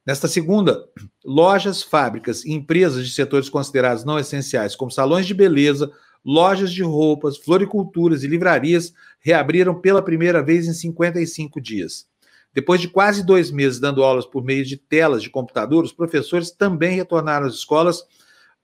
Nesta 0.04 0.26
segunda, 0.26 0.84
lojas, 1.24 1.80
fábricas 1.80 2.44
e 2.44 2.52
empresas 2.52 3.06
de 3.06 3.14
setores 3.14 3.48
considerados 3.48 4.04
não 4.04 4.18
essenciais, 4.18 4.74
como 4.74 4.90
salões 4.90 5.26
de 5.26 5.32
beleza, 5.32 5.88
lojas 6.24 6.72
de 6.72 6.82
roupas, 6.82 7.36
floriculturas 7.36 8.24
e 8.24 8.26
livrarias, 8.26 8.92
reabriram 9.20 9.80
pela 9.80 10.02
primeira 10.02 10.42
vez 10.42 10.66
em 10.66 10.72
55 10.72 11.60
dias. 11.60 12.08
Depois 12.52 12.80
de 12.80 12.88
quase 12.88 13.24
dois 13.24 13.52
meses 13.52 13.78
dando 13.78 14.02
aulas 14.02 14.26
por 14.26 14.42
meio 14.42 14.64
de 14.64 14.76
telas 14.76 15.22
de 15.22 15.30
computador, 15.30 15.84
os 15.84 15.92
professores 15.92 16.50
também 16.50 16.96
retornaram 16.96 17.46
às 17.46 17.54
escolas 17.54 18.02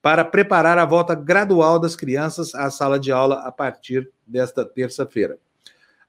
para 0.03 0.25
preparar 0.25 0.77
a 0.77 0.85
volta 0.85 1.14
gradual 1.14 1.79
das 1.79 1.95
crianças 1.95 2.53
à 2.53 2.68
sala 2.68 2.99
de 2.99 3.12
aula 3.12 3.47
a 3.47 3.53
partir 3.53 4.11
desta 4.27 4.64
terça-feira. 4.64 5.38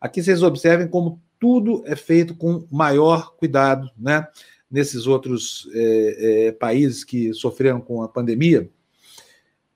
Aqui 0.01 0.23
vocês 0.23 0.41
observem 0.41 0.87
como 0.87 1.21
tudo 1.43 1.83
é 1.85 1.93
feito 1.93 2.33
com 2.33 2.65
maior 2.71 3.35
cuidado, 3.35 3.91
né? 3.97 4.25
nesses 4.71 5.05
outros 5.07 5.67
é, 5.73 6.47
é, 6.47 6.51
países 6.53 7.03
que 7.03 7.33
sofreram 7.33 7.81
com 7.81 8.01
a 8.01 8.07
pandemia, 8.07 8.71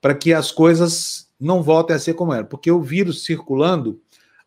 para 0.00 0.14
que 0.14 0.32
as 0.32 0.50
coisas 0.50 1.28
não 1.38 1.62
voltem 1.62 1.94
a 1.94 1.98
ser 1.98 2.14
como 2.14 2.32
eram. 2.32 2.46
Porque 2.46 2.72
o 2.72 2.80
vírus 2.80 3.22
circulando 3.22 4.00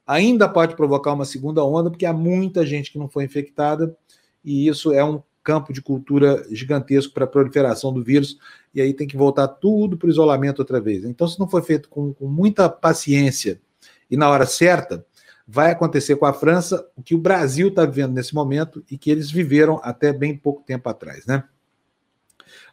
ainda 0.05 0.49
pode 0.49 0.75
provocar 0.75 1.13
uma 1.13 1.23
segunda 1.23 1.63
onda, 1.63 1.91
porque 1.91 2.07
há 2.07 2.11
muita 2.11 2.65
gente 2.65 2.91
que 2.91 2.97
não 2.97 3.07
foi 3.07 3.23
infectada, 3.23 3.95
e 4.43 4.67
isso 4.67 4.91
é 4.91 5.05
um 5.05 5.21
campo 5.43 5.71
de 5.71 5.79
cultura 5.79 6.43
gigantesco 6.49 7.13
para 7.13 7.25
a 7.25 7.27
proliferação 7.27 7.93
do 7.93 8.03
vírus, 8.03 8.39
e 8.73 8.81
aí 8.81 8.95
tem 8.95 9.07
que 9.07 9.15
voltar 9.15 9.47
tudo 9.47 9.95
para 9.95 10.07
o 10.07 10.09
isolamento 10.09 10.57
outra 10.57 10.81
vez. 10.81 11.03
Então, 11.03 11.27
se 11.27 11.39
não 11.39 11.47
for 11.47 11.63
feito 11.63 11.87
com, 11.87 12.15
com 12.15 12.25
muita 12.25 12.67
paciência 12.67 13.61
e 14.09 14.17
na 14.17 14.27
hora 14.27 14.47
certa, 14.47 15.05
vai 15.47 15.71
acontecer 15.71 16.15
com 16.15 16.25
a 16.25 16.33
França 16.33 16.85
o 16.95 17.01
que 17.01 17.15
o 17.15 17.17
Brasil 17.17 17.69
está 17.69 17.85
vivendo 17.85 18.13
nesse 18.13 18.33
momento 18.33 18.83
e 18.89 18.97
que 18.97 19.09
eles 19.09 19.29
viveram 19.29 19.79
até 19.83 20.13
bem 20.13 20.35
pouco 20.37 20.63
tempo 20.63 20.87
atrás, 20.89 21.25
né? 21.25 21.43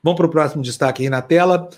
Vamos 0.03 0.17
para 0.17 0.27
o 0.27 0.31
próximo 0.31 0.63
destaque 0.63 1.03
aí 1.03 1.11
na 1.11 1.23
tela. 1.23 1.69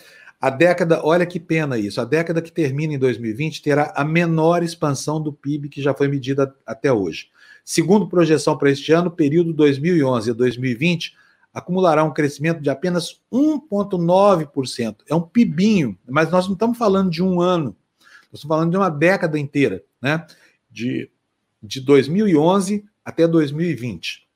A 0.41 0.49
década, 0.49 1.01
olha 1.05 1.27
que 1.27 1.39
pena 1.39 1.79
isso, 1.79 2.01
a 2.01 2.05
década 2.05 2.41
que 2.41 2.51
termina 2.51 2.95
em 2.95 2.99
2020 2.99 3.61
terá 3.61 3.93
a 3.95 4.03
menor 4.03 4.63
expansão 4.63 5.21
do 5.21 5.33
PIB 5.33 5.69
que 5.69 5.83
já 5.83 5.93
foi 5.93 6.09
medida 6.09 6.55
até 6.67 6.91
hoje. 6.91 7.29
Segundo 7.65 8.09
projeção 8.09 8.57
para 8.57 8.71
este 8.71 8.91
ano, 8.93 9.11
período 9.11 9.53
2011 9.53 10.31
a 10.31 10.35
2020 10.35 11.15
acumulará 11.53 12.03
um 12.05 12.13
crescimento 12.13 12.61
de 12.61 12.71
apenas 12.71 13.21
1,9%. 13.33 14.97
É 15.09 15.15
um 15.15 15.21
PIBinho, 15.21 15.99
mas 16.09 16.31
nós 16.31 16.47
não 16.47 16.55
estamos 16.55 16.79
falando 16.79 17.11
de 17.11 17.23
um 17.23 17.41
ano, 17.41 17.77
nós 17.99 18.41
estamos 18.41 18.57
falando 18.57 18.71
de 18.71 18.77
uma 18.77 18.89
década 18.89 19.39
inteira, 19.39 19.83
né? 20.01 20.25
De, 20.71 21.11
de 21.63 21.81
2011 21.81 22.85
até 23.05 23.27
2020. 23.27 24.27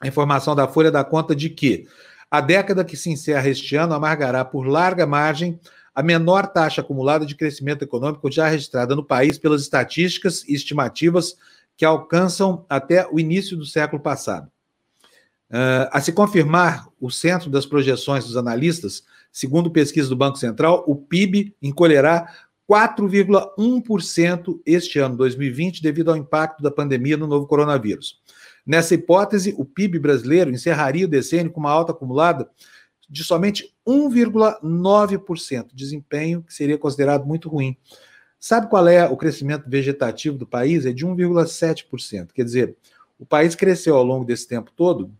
A 0.00 0.08
informação 0.08 0.54
da 0.54 0.66
Folha 0.66 0.90
dá 0.90 1.04
conta 1.04 1.34
de 1.34 1.48
que 1.48 1.86
a 2.30 2.40
década 2.40 2.84
que 2.84 2.96
se 2.96 3.10
encerra 3.10 3.48
este 3.48 3.76
ano 3.76 3.94
amargará 3.94 4.44
por 4.44 4.66
larga 4.66 5.06
margem 5.06 5.60
a 5.94 6.02
menor 6.02 6.46
taxa 6.46 6.80
acumulada 6.80 7.26
de 7.26 7.34
crescimento 7.34 7.82
econômico 7.82 8.30
já 8.30 8.48
registrada 8.48 8.96
no 8.96 9.04
país 9.04 9.38
pelas 9.38 9.62
estatísticas 9.62 10.42
e 10.48 10.54
estimativas 10.54 11.36
que 11.76 11.84
alcançam 11.84 12.64
até 12.68 13.06
o 13.10 13.20
início 13.20 13.56
do 13.56 13.66
século 13.66 14.00
passado. 14.00 14.50
Uh, 15.50 15.84
a 15.92 16.00
se 16.00 16.12
confirmar 16.12 16.88
o 16.98 17.10
centro 17.10 17.50
das 17.50 17.66
projeções 17.66 18.24
dos 18.24 18.38
analistas, 18.38 19.04
segundo 19.30 19.70
pesquisa 19.70 20.08
do 20.08 20.16
Banco 20.16 20.38
Central, 20.38 20.82
o 20.86 20.96
PIB 20.96 21.54
encolherá 21.60 22.26
4,1% 22.70 24.60
este 24.64 24.98
ano, 24.98 25.16
2020, 25.16 25.82
devido 25.82 26.10
ao 26.10 26.16
impacto 26.16 26.62
da 26.62 26.70
pandemia 26.70 27.16
no 27.16 27.26
novo 27.26 27.46
coronavírus. 27.46 28.20
Nessa 28.64 28.94
hipótese, 28.94 29.54
o 29.58 29.64
PIB 29.64 29.98
brasileiro 29.98 30.50
encerraria 30.50 31.04
o 31.04 31.08
decênio 31.08 31.50
com 31.50 31.60
uma 31.60 31.70
alta 31.70 31.92
acumulada 31.92 32.48
de 33.08 33.24
somente 33.24 33.74
1,9%, 33.86 35.66
desempenho 35.74 36.42
que 36.42 36.54
seria 36.54 36.78
considerado 36.78 37.26
muito 37.26 37.48
ruim. 37.48 37.76
Sabe 38.38 38.68
qual 38.68 38.88
é 38.88 39.06
o 39.06 39.16
crescimento 39.16 39.68
vegetativo 39.68 40.38
do 40.38 40.46
país? 40.46 40.86
É 40.86 40.92
de 40.92 41.06
1,7%. 41.06 42.32
Quer 42.32 42.44
dizer, 42.44 42.76
o 43.18 43.26
país 43.26 43.54
cresceu 43.54 43.96
ao 43.96 44.04
longo 44.04 44.24
desse 44.24 44.48
tempo 44.48 44.72
todo 44.74 45.12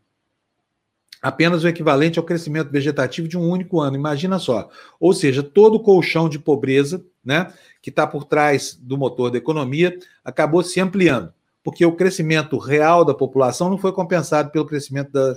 apenas 1.23 1.63
o 1.63 1.69
equivalente 1.69 2.19
ao 2.19 2.25
crescimento 2.25 2.71
vegetativo 2.71 3.29
de 3.29 3.39
um 3.39 3.49
único 3.49 3.81
ano. 3.81 3.97
Imagina 3.97 4.41
só. 4.41 4.69
Ou 4.99 5.13
seja, 5.13 5.43
todo 5.43 5.77
o 5.77 5.81
colchão 5.81 6.29
de 6.29 6.39
pobreza 6.39 7.05
né, 7.25 7.53
que 7.81 7.91
está 7.91 8.05
por 8.07 8.25
trás 8.25 8.75
do 8.75 8.99
motor 8.99 9.31
da 9.31 9.39
economia 9.39 9.97
acabou 10.25 10.65
se 10.65 10.81
ampliando, 10.81 11.33
porque 11.63 11.87
o 11.87 11.95
crescimento 11.95 12.59
real 12.59 13.05
da 13.05 13.15
população 13.15 13.71
não 13.71 13.79
foi 13.79 13.93
compensado 13.93 14.51
pelo 14.51 14.67
crescimento 14.67 15.13
da, 15.13 15.37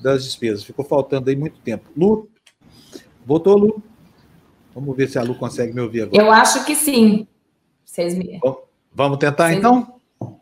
das 0.00 0.24
despesas. 0.24 0.62
Ficou 0.62 0.84
faltando 0.84 1.28
aí 1.28 1.34
muito 1.34 1.58
tempo. 1.58 1.90
Lu, 1.96 2.28
voltou, 3.26 3.56
Lu? 3.56 3.82
Vamos 4.72 4.96
ver 4.96 5.08
se 5.08 5.18
a 5.18 5.22
Lu 5.22 5.34
consegue 5.34 5.72
me 5.72 5.80
ouvir 5.80 6.02
agora. 6.02 6.22
Eu 6.22 6.30
acho 6.30 6.64
que 6.64 6.76
sim. 6.76 7.26
Vocês 7.84 8.14
me... 8.14 8.40
Vamos 8.92 9.18
tentar, 9.18 9.48
Vocês... 9.48 9.58
então? 9.58 9.94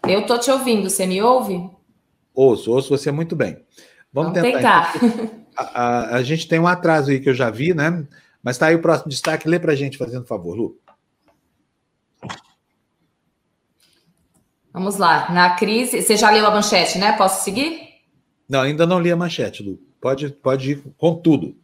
Eu 0.06 0.20
estou 0.20 0.38
te 0.38 0.50
ouvindo. 0.50 0.88
Você 0.88 1.06
me 1.06 1.22
ouve? 1.22 1.70
Ouço, 2.34 2.70
ouço 2.70 2.90
você 2.90 3.10
muito 3.10 3.34
bem. 3.34 3.58
Vamos, 4.12 4.32
Vamos 4.32 4.52
tentar. 4.52 4.92
tentar. 4.92 5.06
Então. 5.06 5.42
A, 5.56 5.64
a, 5.64 6.16
a, 6.16 6.22
gente 6.22 6.48
tem 6.48 6.58
um 6.58 6.66
atraso 6.66 7.10
aí 7.10 7.20
que 7.20 7.28
eu 7.28 7.34
já 7.34 7.50
vi, 7.50 7.74
né? 7.74 8.06
Mas 8.42 8.56
está 8.56 8.66
aí 8.66 8.74
o 8.74 8.82
próximo 8.82 9.10
destaque. 9.10 9.48
Lê 9.48 9.58
para 9.58 9.72
a 9.72 9.76
gente, 9.76 9.98
fazendo 9.98 10.26
favor, 10.26 10.56
Lu. 10.56 10.78
Vamos 14.72 14.96
lá. 14.96 15.30
Na 15.30 15.54
crise. 15.54 16.00
Você 16.00 16.16
já 16.16 16.30
leu 16.30 16.46
a 16.46 16.50
manchete, 16.50 16.98
né? 16.98 17.12
Posso 17.12 17.44
seguir? 17.44 17.80
Não, 18.48 18.60
ainda 18.60 18.86
não 18.86 18.98
li 18.98 19.10
a 19.12 19.16
manchete, 19.16 19.62
Lu. 19.62 19.78
Pode, 20.00 20.30
pode 20.30 20.72
ir 20.72 20.82
com 20.96 21.14
tudo. 21.14 21.56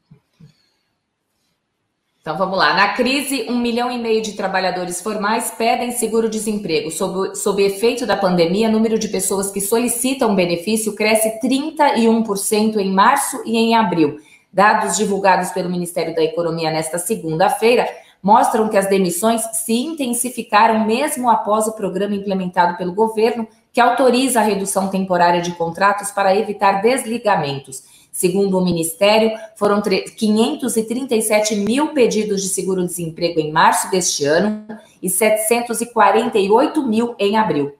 Então 2.21 2.37
vamos 2.37 2.59
lá. 2.59 2.75
Na 2.75 2.95
crise, 2.95 3.47
um 3.49 3.57
milhão 3.57 3.91
e 3.91 3.99
meio 3.99 4.21
de 4.21 4.33
trabalhadores 4.33 5.01
formais 5.01 5.51
pedem 5.53 5.93
seguro-desemprego. 5.93 6.91
Sob, 6.91 7.37
sob 7.37 7.63
efeito 7.65 8.07
da 8.07 8.17
pandemia, 8.17 8.69
o 8.69 8.73
número 8.73 8.99
de 8.99 9.09
pessoas 9.09 9.51
que 9.51 9.61
solicitam 9.61 10.35
benefício 10.35 10.95
cresce 10.95 11.41
31% 11.41 12.77
em 12.77 12.93
março 12.93 13.41
e 13.47 13.57
em 13.57 13.75
abril. 13.75 14.19
Dados 14.53 14.97
divulgados 14.97 15.51
pelo 15.51 15.71
Ministério 15.71 16.15
da 16.15 16.23
Economia 16.23 16.71
nesta 16.71 16.99
segunda-feira 16.99 17.89
mostram 18.23 18.69
que 18.69 18.77
as 18.77 18.89
demissões 18.89 19.43
se 19.53 19.73
intensificaram 19.73 20.85
mesmo 20.85 21.31
após 21.31 21.67
o 21.67 21.73
programa 21.73 22.15
implementado 22.15 22.77
pelo 22.77 22.95
governo, 22.95 23.47
que 23.73 23.81
autoriza 23.81 24.41
a 24.41 24.43
redução 24.43 24.89
temporária 24.89 25.41
de 25.41 25.53
contratos 25.53 26.11
para 26.11 26.35
evitar 26.35 26.83
desligamentos. 26.83 27.85
Segundo 28.19 28.59
o 28.59 28.65
Ministério, 28.65 29.31
foram 29.55 29.81
537 29.81 31.55
mil 31.55 31.95
pedidos 31.95 32.43
de 32.43 32.49
seguro-desemprego 32.49 33.39
em 33.39 33.53
março 33.53 33.89
deste 33.93 34.25
ano 34.25 34.67
e 35.01 35.09
748 35.09 36.85
mil 36.85 37.15
em 37.17 37.37
abril. 37.37 37.79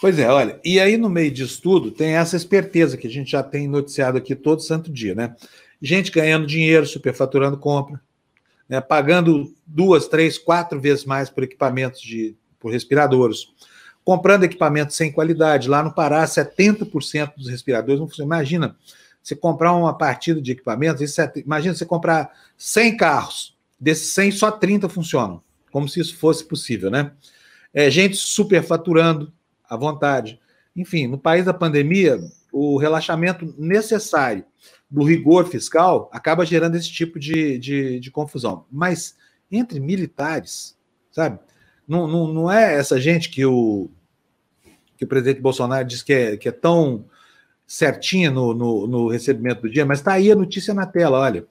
Pois 0.00 0.20
é, 0.20 0.28
olha, 0.30 0.60
e 0.64 0.78
aí 0.78 0.96
no 0.96 1.10
meio 1.10 1.32
disso 1.32 1.60
tudo 1.60 1.90
tem 1.90 2.14
essa 2.14 2.36
esperteza 2.36 2.96
que 2.96 3.08
a 3.08 3.10
gente 3.10 3.32
já 3.32 3.42
tem 3.42 3.66
noticiado 3.66 4.16
aqui 4.16 4.36
todo 4.36 4.62
santo 4.62 4.88
dia, 4.88 5.16
né? 5.16 5.34
Gente 5.82 6.12
ganhando 6.12 6.46
dinheiro, 6.46 6.86
superfaturando 6.86 7.58
compra, 7.58 8.00
né, 8.68 8.80
pagando 8.80 9.52
duas, 9.66 10.06
três, 10.06 10.38
quatro 10.38 10.80
vezes 10.80 11.04
mais 11.04 11.28
por 11.28 11.42
equipamentos 11.42 12.00
de 12.00 12.36
por 12.60 12.70
respiradores, 12.70 13.48
comprando 14.04 14.44
equipamentos 14.44 14.94
sem 14.94 15.10
qualidade. 15.10 15.68
Lá 15.68 15.82
no 15.82 15.92
Pará, 15.92 16.24
70% 16.24 17.32
dos 17.36 17.48
respiradores 17.48 17.98
não 17.98 18.06
funcionam. 18.06 18.32
Imagina 18.36 18.76
você 19.22 19.36
comprar 19.36 19.74
uma 19.74 19.96
partida 19.96 20.40
de 20.40 20.52
equipamentos, 20.52 21.18
é, 21.18 21.32
imagina 21.36 21.74
você 21.74 21.84
comprar 21.84 22.32
100 22.56 22.96
carros, 22.96 23.58
desses 23.78 24.12
100, 24.12 24.32
só 24.32 24.50
30 24.50 24.88
funcionam, 24.88 25.42
como 25.70 25.88
se 25.88 26.00
isso 26.00 26.16
fosse 26.16 26.44
possível, 26.44 26.90
né? 26.90 27.12
É, 27.72 27.90
gente 27.90 28.16
superfaturando 28.16 29.32
à 29.68 29.76
vontade. 29.76 30.40
Enfim, 30.74 31.06
no 31.06 31.18
país 31.18 31.44
da 31.44 31.52
pandemia, 31.52 32.18
o 32.52 32.78
relaxamento 32.78 33.54
necessário 33.58 34.44
do 34.90 35.04
rigor 35.04 35.46
fiscal 35.46 36.08
acaba 36.12 36.46
gerando 36.46 36.76
esse 36.76 36.90
tipo 36.90 37.18
de, 37.18 37.58
de, 37.58 38.00
de 38.00 38.10
confusão. 38.10 38.64
Mas 38.70 39.16
entre 39.50 39.78
militares, 39.78 40.76
sabe? 41.10 41.38
Não, 41.86 42.06
não, 42.06 42.26
não 42.32 42.50
é 42.50 42.74
essa 42.74 43.00
gente 43.00 43.28
que 43.28 43.44
o, 43.44 43.90
que 44.96 45.04
o 45.04 45.08
presidente 45.08 45.40
Bolsonaro 45.40 45.86
diz 45.86 46.02
que 46.02 46.12
é, 46.12 46.36
que 46.36 46.48
é 46.48 46.52
tão 46.52 47.04
certinha 47.68 48.30
no, 48.30 48.54
no, 48.54 48.86
no 48.86 49.08
recebimento 49.08 49.60
do 49.60 49.70
dia, 49.70 49.84
mas 49.84 49.98
está 49.98 50.14
aí 50.14 50.32
a 50.32 50.34
notícia 50.34 50.72
na 50.72 50.86
tela, 50.86 51.20
olha. 51.20 51.46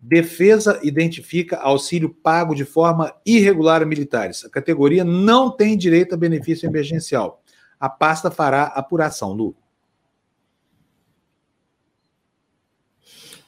Defesa 0.00 0.78
identifica 0.84 1.56
auxílio 1.56 2.08
pago 2.08 2.54
de 2.54 2.64
forma 2.64 3.12
irregular 3.26 3.82
a 3.82 3.84
militares. 3.84 4.44
A 4.44 4.48
categoria 4.48 5.04
não 5.04 5.50
tem 5.50 5.76
direito 5.76 6.14
a 6.14 6.16
benefício 6.16 6.68
emergencial. 6.68 7.42
A 7.80 7.88
pasta 7.88 8.30
fará 8.30 8.62
apuração, 8.62 9.32
Lu. 9.32 9.56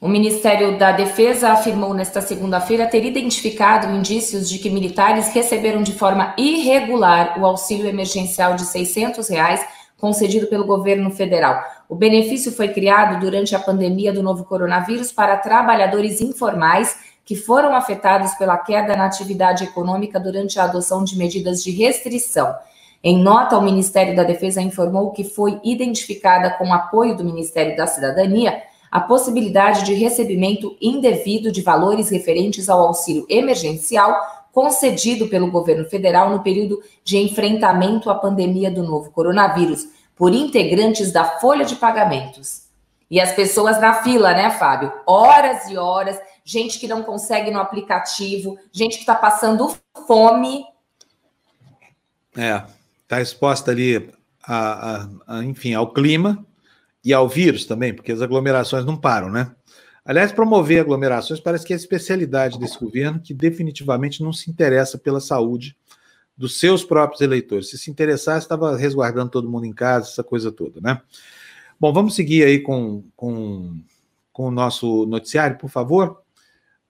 O 0.01 0.09
Ministério 0.09 0.77
da 0.79 0.91
Defesa 0.91 1.53
afirmou 1.53 1.95
nesta 1.95 2.21
segunda-feira 2.21 2.87
ter 2.87 3.05
identificado 3.05 3.95
indícios 3.95 4.49
de 4.49 4.59
que 4.59 4.71
militares 4.71 5.29
receberam 5.29 5.83
de 5.83 5.93
forma 5.93 6.35
irregular 6.39 7.39
o 7.39 7.47
auxílio 7.47 7.87
emergencial 7.87 8.57
de 8.57 8.65
600 8.65 9.29
reais 9.29 9.61
concedido 10.01 10.47
pelo 10.47 10.67
governo 10.67 11.11
federal. 11.11 11.63
O 11.89 11.95
benefício 11.95 12.51
foi 12.51 12.69
criado 12.69 13.21
durante 13.21 13.55
a 13.55 13.61
pandemia 13.61 14.13
do 14.13 14.23
novo 14.23 14.45
coronavírus 14.45 15.13
para 15.13 15.37
trabalhadores 15.37 16.21
informais 16.21 16.97
que 17.25 17.37
foram 17.37 17.75
afetados 17.75 18.35
pela 18.35 18.59
queda 18.59 18.97
na 18.97 19.07
atividade 19.07 19.65
econômica 19.65 20.19
durante 20.19 20.59
a 20.59 20.65
adoção 20.65 21.05
de 21.05 21.17
medidas 21.17 21.63
de 21.63 21.71
restrição. 21.71 22.53
Em 23.05 23.17
nota, 23.23 23.57
o 23.57 23.63
Ministério 23.63 24.17
da 24.17 24.25
Defesa 24.25 24.61
informou 24.61 25.13
que 25.13 25.25
foi 25.25 25.61
identificada 25.63 26.51
com 26.51 26.73
apoio 26.73 27.17
do 27.17 27.25
Ministério 27.25 27.77
da 27.77 27.87
Cidadania 27.87 28.63
a 28.91 29.01
possibilidade 29.01 29.85
de 29.85 29.95
recebimento 29.95 30.77
indevido 30.81 31.53
de 31.53 31.63
valores 31.63 32.11
referentes 32.11 32.69
ao 32.69 32.81
auxílio 32.81 33.25
emergencial 33.29 34.40
concedido 34.53 35.29
pelo 35.29 35.51
governo 35.51 35.85
federal 35.89 36.31
no 36.31 36.43
período 36.43 36.83
de 37.05 37.19
enfrentamento 37.19 38.11
à 38.11 38.15
pandemia 38.15 38.71
do 38.71 38.83
novo 38.83 39.11
coronavírus 39.11 39.87
por 40.17 40.35
integrantes 40.35 41.13
da 41.13 41.25
folha 41.25 41.65
de 41.65 41.77
pagamentos. 41.77 42.69
E 43.11 43.21
as 43.21 43.33
pessoas 43.33 43.81
na 43.81 44.03
fila, 44.03 44.33
né, 44.33 44.51
Fábio? 44.51 44.93
Horas 45.07 45.69
e 45.69 45.77
horas, 45.77 46.21
gente 46.45 46.79
que 46.79 46.87
não 46.87 47.03
consegue 47.03 47.51
no 47.51 47.59
aplicativo, 47.59 48.57
gente 48.71 48.95
que 48.95 49.01
está 49.01 49.15
passando 49.15 49.75
fome. 50.07 50.65
É, 52.37 52.63
está 53.03 53.21
exposta 53.21 53.73
ali, 53.73 54.11
a, 54.45 54.57
a, 54.57 55.09
a, 55.27 55.45
enfim, 55.45 55.75
ao 55.75 55.93
clima 55.93 56.45
e 57.05 57.13
ao 57.13 57.29
vírus 57.29 57.65
também, 57.65 57.93
porque 57.93 58.13
as 58.13 58.23
aglomerações 58.23 58.85
não 58.85 58.97
param, 58.97 59.31
né? 59.31 59.51
Aliás, 60.05 60.33
promover 60.33 60.81
aglomerações 60.81 61.41
parece 61.41 61.67
que 61.67 61.73
é 61.73 61.77
a 61.77 61.79
especialidade 61.79 62.59
desse 62.59 62.79
governo, 62.79 63.21
que 63.21 63.35
definitivamente 63.35 64.23
não 64.23 64.33
se 64.33 64.51
interessa 64.51 64.99
pela 64.99 65.21
saúde 65.21 65.77
dos 66.37 66.59
seus 66.59 66.83
próprios 66.83 67.21
eleitores. 67.21 67.69
Se 67.69 67.77
se 67.77 67.91
interessasse, 67.91 68.47
estava 68.47 68.77
resguardando 68.77 69.31
todo 69.31 69.51
mundo 69.51 69.67
em 69.67 69.73
casa, 69.73 70.09
essa 70.09 70.25
coisa 70.25 70.51
toda, 70.51 70.81
né? 70.81 71.01
Bom, 71.79 71.93
vamos 71.93 72.15
seguir 72.15 72.45
aí 72.45 72.61
com, 72.61 73.05
com, 73.15 73.79
com 74.33 74.49
o 74.49 74.51
nosso 74.51 75.07
noticiário, 75.07 75.59
por 75.59 75.71
favor. 75.71 76.23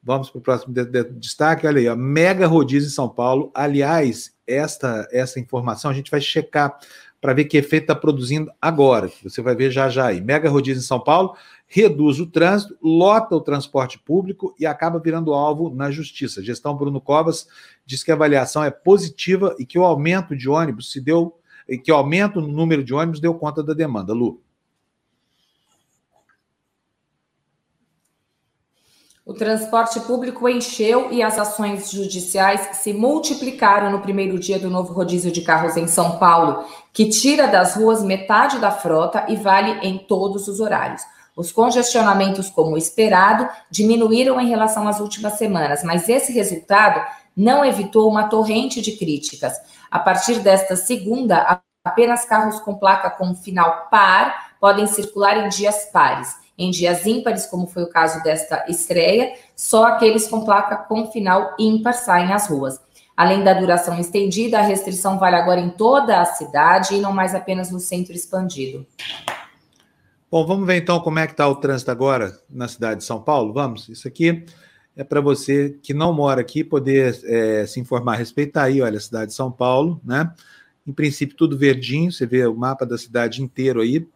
Vamos 0.02 0.30
para 0.30 0.38
o 0.38 0.42
próximo 0.42 0.72
de, 0.72 0.84
de, 0.84 1.04
destaque. 1.12 1.66
Olha 1.66 1.92
aí, 1.92 1.96
mega 1.96 2.46
rodízio 2.46 2.86
em 2.86 2.92
São 2.92 3.08
Paulo. 3.08 3.50
Aliás, 3.54 4.34
esta, 4.46 5.06
essa 5.12 5.38
informação 5.38 5.90
a 5.90 5.94
gente 5.94 6.10
vai 6.10 6.20
checar 6.20 6.78
para 7.20 7.34
ver 7.34 7.44
que 7.44 7.58
efeito 7.58 7.84
está 7.84 7.94
produzindo 7.94 8.50
agora. 8.60 9.10
Você 9.22 9.42
vai 9.42 9.54
ver 9.54 9.70
já 9.70 9.88
já 9.88 10.06
aí. 10.06 10.20
Mega 10.20 10.48
rodízio 10.48 10.80
em 10.80 10.84
São 10.84 10.98
Paulo 10.98 11.36
reduz 11.72 12.18
o 12.18 12.26
trânsito, 12.26 12.76
lota 12.82 13.36
o 13.36 13.40
transporte 13.40 13.96
público 13.96 14.52
e 14.58 14.66
acaba 14.66 14.98
virando 14.98 15.32
alvo 15.32 15.70
na 15.70 15.88
justiça. 15.88 16.40
A 16.40 16.42
gestão 16.42 16.74
Bruno 16.76 17.00
Covas 17.00 17.46
diz 17.86 18.02
que 18.02 18.10
a 18.10 18.14
avaliação 18.14 18.64
é 18.64 18.72
positiva 18.72 19.54
e 19.56 19.64
que 19.64 19.78
o 19.78 19.84
aumento 19.84 20.36
de 20.36 20.48
ônibus 20.48 20.90
se 20.90 21.00
deu, 21.00 21.38
e 21.68 21.78
que 21.78 21.92
o 21.92 21.94
aumento 21.94 22.40
no 22.40 22.48
número 22.48 22.82
de 22.82 22.92
ônibus 22.92 23.20
deu 23.20 23.32
conta 23.34 23.62
da 23.62 23.72
demanda. 23.72 24.12
Lu. 24.12 24.42
O 29.24 29.32
transporte 29.32 30.00
público 30.00 30.48
encheu 30.48 31.12
e 31.12 31.22
as 31.22 31.38
ações 31.38 31.88
judiciais 31.88 32.78
se 32.78 32.92
multiplicaram 32.92 33.92
no 33.92 34.00
primeiro 34.00 34.40
dia 34.40 34.58
do 34.58 34.68
novo 34.68 34.92
rodízio 34.92 35.30
de 35.30 35.42
carros 35.42 35.76
em 35.76 35.86
São 35.86 36.18
Paulo, 36.18 36.64
que 36.92 37.08
tira 37.08 37.46
das 37.46 37.76
ruas 37.76 38.02
metade 38.02 38.58
da 38.58 38.72
frota 38.72 39.26
e 39.28 39.36
vale 39.36 39.86
em 39.86 39.98
todos 39.98 40.48
os 40.48 40.58
horários. 40.58 41.02
Os 41.40 41.50
congestionamentos, 41.50 42.50
como 42.50 42.76
esperado, 42.76 43.48
diminuíram 43.70 44.38
em 44.38 44.46
relação 44.46 44.86
às 44.86 45.00
últimas 45.00 45.38
semanas, 45.38 45.82
mas 45.82 46.06
esse 46.06 46.32
resultado 46.32 47.02
não 47.34 47.64
evitou 47.64 48.06
uma 48.10 48.28
torrente 48.28 48.82
de 48.82 48.92
críticas. 48.92 49.54
A 49.90 49.98
partir 49.98 50.40
desta 50.40 50.76
segunda, 50.76 51.62
apenas 51.82 52.26
carros 52.26 52.60
com 52.60 52.74
placa 52.74 53.08
com 53.08 53.34
final 53.34 53.88
par 53.90 54.50
podem 54.60 54.86
circular 54.86 55.38
em 55.38 55.48
dias 55.48 55.86
pares. 55.90 56.36
Em 56.58 56.70
dias 56.70 57.06
ímpares, 57.06 57.46
como 57.46 57.66
foi 57.66 57.84
o 57.84 57.88
caso 57.88 58.22
desta 58.22 58.66
estreia, 58.68 59.32
só 59.56 59.86
aqueles 59.86 60.28
com 60.28 60.44
placa 60.44 60.76
com 60.76 61.10
final 61.10 61.54
ímpar 61.58 61.94
saem 61.94 62.34
às 62.34 62.48
ruas. 62.48 62.78
Além 63.16 63.42
da 63.42 63.54
duração 63.54 63.98
estendida, 63.98 64.58
a 64.58 64.62
restrição 64.62 65.18
vale 65.18 65.36
agora 65.36 65.58
em 65.58 65.70
toda 65.70 66.20
a 66.20 66.26
cidade 66.26 66.96
e 66.96 67.00
não 67.00 67.14
mais 67.14 67.34
apenas 67.34 67.70
no 67.70 67.80
centro 67.80 68.12
expandido. 68.12 68.86
Bom, 70.30 70.46
vamos 70.46 70.64
ver 70.64 70.76
então 70.76 71.00
como 71.00 71.18
é 71.18 71.26
que 71.26 71.32
está 71.32 71.48
o 71.48 71.56
trânsito 71.56 71.90
agora 71.90 72.38
na 72.48 72.68
cidade 72.68 73.00
de 73.00 73.04
São 73.04 73.20
Paulo. 73.20 73.52
Vamos, 73.52 73.88
isso 73.88 74.06
aqui 74.06 74.44
é 74.94 75.02
para 75.02 75.20
você 75.20 75.76
que 75.82 75.92
não 75.92 76.12
mora 76.12 76.40
aqui 76.40 76.62
poder 76.62 77.18
é, 77.24 77.66
se 77.66 77.80
informar 77.80 78.12
a 78.12 78.16
respeito. 78.16 78.52
Tá 78.52 78.62
aí, 78.62 78.80
olha, 78.80 78.96
a 78.96 79.00
cidade 79.00 79.32
de 79.32 79.34
São 79.34 79.50
Paulo, 79.50 80.00
né? 80.04 80.32
Em 80.86 80.92
princípio, 80.92 81.36
tudo 81.36 81.58
verdinho, 81.58 82.12
você 82.12 82.26
vê 82.26 82.46
o 82.46 82.54
mapa 82.54 82.86
da 82.86 82.96
cidade 82.96 83.42
inteiro 83.42 83.80
aí, 83.80 84.06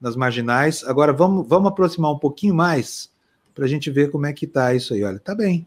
nas 0.00 0.16
marginais. 0.16 0.82
Agora 0.82 1.12
vamos, 1.12 1.46
vamos 1.46 1.68
aproximar 1.68 2.10
um 2.10 2.18
pouquinho 2.18 2.56
mais 2.56 3.08
para 3.54 3.64
a 3.64 3.68
gente 3.68 3.88
ver 3.88 4.10
como 4.10 4.26
é 4.26 4.32
que 4.32 4.46
está 4.46 4.74
isso 4.74 4.94
aí. 4.94 5.04
Olha, 5.04 5.20
tá 5.20 5.32
bem. 5.32 5.64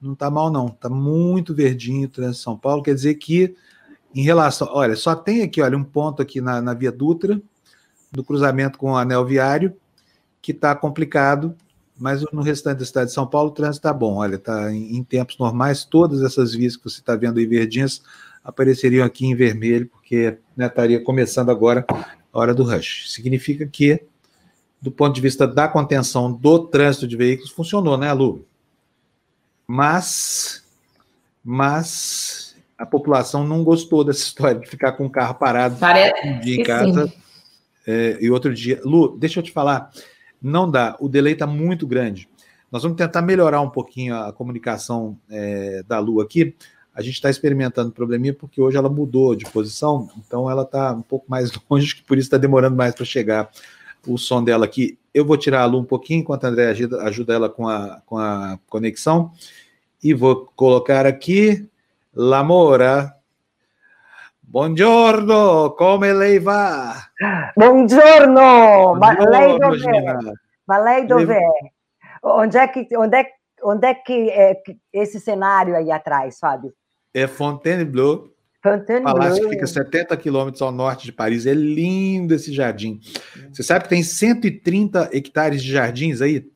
Não 0.00 0.14
está 0.14 0.28
mal, 0.28 0.50
não. 0.50 0.66
Está 0.66 0.88
muito 0.88 1.54
verdinho 1.54 2.08
o 2.08 2.10
trânsito 2.10 2.38
de 2.38 2.42
São 2.42 2.58
Paulo. 2.58 2.82
Quer 2.82 2.94
dizer 2.96 3.14
que, 3.14 3.54
em 4.12 4.22
relação. 4.22 4.68
Olha, 4.72 4.96
só 4.96 5.14
tem 5.14 5.42
aqui, 5.42 5.62
olha, 5.62 5.78
um 5.78 5.84
ponto 5.84 6.20
aqui 6.20 6.40
na, 6.40 6.60
na 6.60 6.74
Via 6.74 6.90
Dutra, 6.90 7.40
do 8.10 8.24
cruzamento 8.24 8.78
com 8.78 8.92
o 8.92 8.96
anel 8.96 9.24
viário, 9.24 9.76
que 10.40 10.52
está 10.52 10.74
complicado, 10.74 11.54
mas 11.98 12.24
no 12.32 12.42
restante 12.42 12.78
da 12.78 12.84
cidade 12.84 13.08
de 13.08 13.14
São 13.14 13.26
Paulo 13.26 13.50
o 13.50 13.52
trânsito 13.52 13.78
está 13.78 13.92
bom. 13.92 14.16
Olha, 14.16 14.36
está 14.36 14.72
em, 14.72 14.96
em, 14.96 15.04
tempos 15.04 15.38
normais, 15.38 15.84
todas 15.84 16.22
essas 16.22 16.54
vias 16.54 16.76
que 16.76 16.84
você 16.84 17.00
está 17.00 17.16
vendo 17.16 17.38
aí 17.38 17.46
verdinhas 17.46 18.02
apareceriam 18.44 19.04
aqui 19.04 19.26
em 19.26 19.34
vermelho, 19.34 19.88
porque 19.88 20.38
né, 20.56 20.66
estaria 20.66 21.02
começando 21.02 21.50
agora 21.50 21.84
hora 22.32 22.54
do 22.54 22.62
rush. 22.62 23.10
Significa 23.10 23.66
que, 23.66 24.04
do 24.80 24.92
ponto 24.92 25.14
de 25.14 25.20
vista 25.20 25.46
da 25.46 25.66
contenção 25.66 26.30
do 26.32 26.60
trânsito 26.60 27.08
de 27.08 27.16
veículos, 27.16 27.50
funcionou, 27.50 27.96
né, 27.96 28.12
Lu? 28.12 28.46
Mas, 29.66 30.62
mas 31.42 32.54
a 32.78 32.86
população 32.86 33.44
não 33.44 33.64
gostou 33.64 34.04
dessa 34.04 34.22
história 34.22 34.60
de 34.60 34.68
ficar 34.68 34.92
com 34.92 35.06
o 35.06 35.10
carro 35.10 35.34
parado 35.34 35.76
Parece 35.80 36.28
um 36.28 36.40
dia 36.40 36.60
em 36.60 36.62
casa 36.62 37.12
é, 37.86 38.18
e 38.20 38.30
outro 38.30 38.52
dia. 38.52 38.80
Lu, 38.84 39.16
deixa 39.16 39.40
eu 39.40 39.42
te 39.42 39.52
falar, 39.52 39.90
não 40.42 40.70
dá, 40.70 40.96
o 41.00 41.08
delay 41.08 41.34
está 41.34 41.46
muito 41.46 41.86
grande. 41.86 42.28
Nós 42.70 42.82
vamos 42.82 42.98
tentar 42.98 43.22
melhorar 43.22 43.60
um 43.60 43.70
pouquinho 43.70 44.16
a 44.16 44.32
comunicação 44.32 45.16
é, 45.30 45.82
da 45.86 45.98
Lu 45.98 46.20
aqui, 46.20 46.54
a 46.96 47.02
gente 47.02 47.14
está 47.14 47.28
experimentando 47.28 47.92
probleminha 47.92 48.32
porque 48.32 48.58
hoje 48.58 48.76
ela 48.76 48.88
mudou 48.88 49.36
de 49.36 49.44
posição, 49.44 50.08
então 50.18 50.50
ela 50.50 50.62
está 50.62 50.92
um 50.92 51.02
pouco 51.02 51.26
mais 51.28 51.52
longe, 51.68 52.02
por 52.06 52.16
isso 52.16 52.26
está 52.26 52.38
demorando 52.38 52.74
mais 52.74 52.94
para 52.94 53.04
chegar 53.04 53.50
o 54.06 54.16
som 54.16 54.42
dela 54.42 54.64
aqui. 54.64 54.98
Eu 55.12 55.24
vou 55.24 55.36
tirar 55.36 55.62
a 55.62 55.66
Lu 55.66 55.80
um 55.80 55.84
pouquinho, 55.84 56.20
enquanto 56.20 56.44
a 56.44 56.48
André 56.48 56.68
ajuda, 56.68 57.02
ajuda 57.02 57.34
ela 57.34 57.48
com 57.50 57.68
a, 57.68 58.00
com 58.06 58.16
a 58.16 58.58
conexão, 58.68 59.30
e 60.02 60.14
vou 60.14 60.50
colocar 60.56 61.06
aqui 61.06 61.68
Lamora. 62.14 63.15
Buongiorno, 64.56 65.74
come 65.74 66.14
lei 66.14 66.38
va? 66.38 66.94
Buongiorno, 67.54 68.94
ma 68.94 69.12
lei 69.28 69.58
dov'è? 69.58 70.32
Ma 70.64 70.78
lei 70.78 71.04
dov'è? 71.04 71.42
Onde 72.22 72.56
é 72.56 72.66
que, 72.66 72.88
onde 72.96 73.18
é, 73.18 73.26
onde 73.62 73.86
é 73.86 73.92
que 73.92 74.30
é 74.30 74.62
esse 74.94 75.20
cenário 75.20 75.76
aí 75.76 75.90
atrás, 75.90 76.38
Fábio? 76.38 76.72
é 77.12 77.26
Fontainebleau. 77.26 78.30
Fontainebleau. 78.62 79.14
Palácio 79.14 79.44
que 79.44 79.50
fica 79.50 79.66
70 79.66 80.16
quilômetros 80.16 80.62
ao 80.62 80.72
norte 80.72 81.04
de 81.04 81.12
Paris. 81.12 81.44
É 81.44 81.52
lindo 81.52 82.32
esse 82.32 82.50
jardim. 82.50 82.98
Você 83.52 83.62
sabe 83.62 83.82
que 83.82 83.90
tem 83.90 84.02
130 84.02 85.10
hectares 85.12 85.62
de 85.62 85.70
jardins 85.70 86.22
aí? 86.22 86.50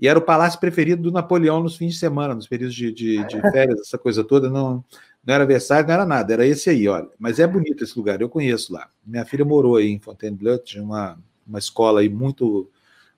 E 0.00 0.08
era 0.08 0.18
o 0.18 0.22
palácio 0.22 0.58
preferido 0.58 1.02
do 1.02 1.12
Napoleão 1.12 1.62
nos 1.62 1.76
fins 1.76 1.92
de 1.92 1.98
semana, 1.98 2.34
nos 2.34 2.48
períodos 2.48 2.74
de, 2.74 2.90
de, 2.90 3.24
de 3.24 3.40
férias, 3.52 3.78
essa 3.80 3.98
coisa 3.98 4.24
toda. 4.24 4.48
Não, 4.48 4.82
não 5.24 5.34
era 5.34 5.46
Versailles, 5.46 5.86
não 5.86 5.94
era 5.94 6.04
nada, 6.04 6.32
era 6.32 6.46
esse 6.46 6.68
aí, 6.68 6.88
olha. 6.88 7.08
Mas 7.18 7.38
é 7.38 7.46
bonito 7.46 7.84
esse 7.84 7.96
lugar, 7.96 8.20
eu 8.20 8.28
conheço 8.28 8.72
lá. 8.72 8.88
Minha 9.06 9.24
filha 9.24 9.44
morou 9.44 9.76
aí 9.76 9.88
em 9.88 10.00
Fontainebleau, 10.00 10.58
tinha 10.58 10.82
uma, 10.82 11.18
uma 11.46 11.58
escola 11.58 12.00
aí 12.00 12.08
muito, 12.08 12.68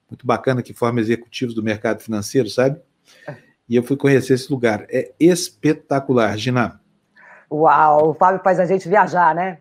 muito 0.09 0.25
bacana 0.25 0.61
que 0.61 0.73
forma 0.73 0.99
executivos 0.99 1.55
do 1.55 1.63
mercado 1.63 2.01
financeiro, 2.01 2.49
sabe? 2.49 2.79
E 3.67 3.75
eu 3.75 3.83
fui 3.83 3.97
conhecer 3.97 4.33
esse 4.33 4.51
lugar. 4.51 4.85
É 4.89 5.13
espetacular, 5.19 6.37
Gina. 6.37 6.79
Uau, 7.51 8.11
o 8.11 8.13
Fábio 8.13 8.41
faz 8.43 8.59
a 8.59 8.65
gente 8.65 8.87
viajar, 8.87 9.33
né? 9.33 9.59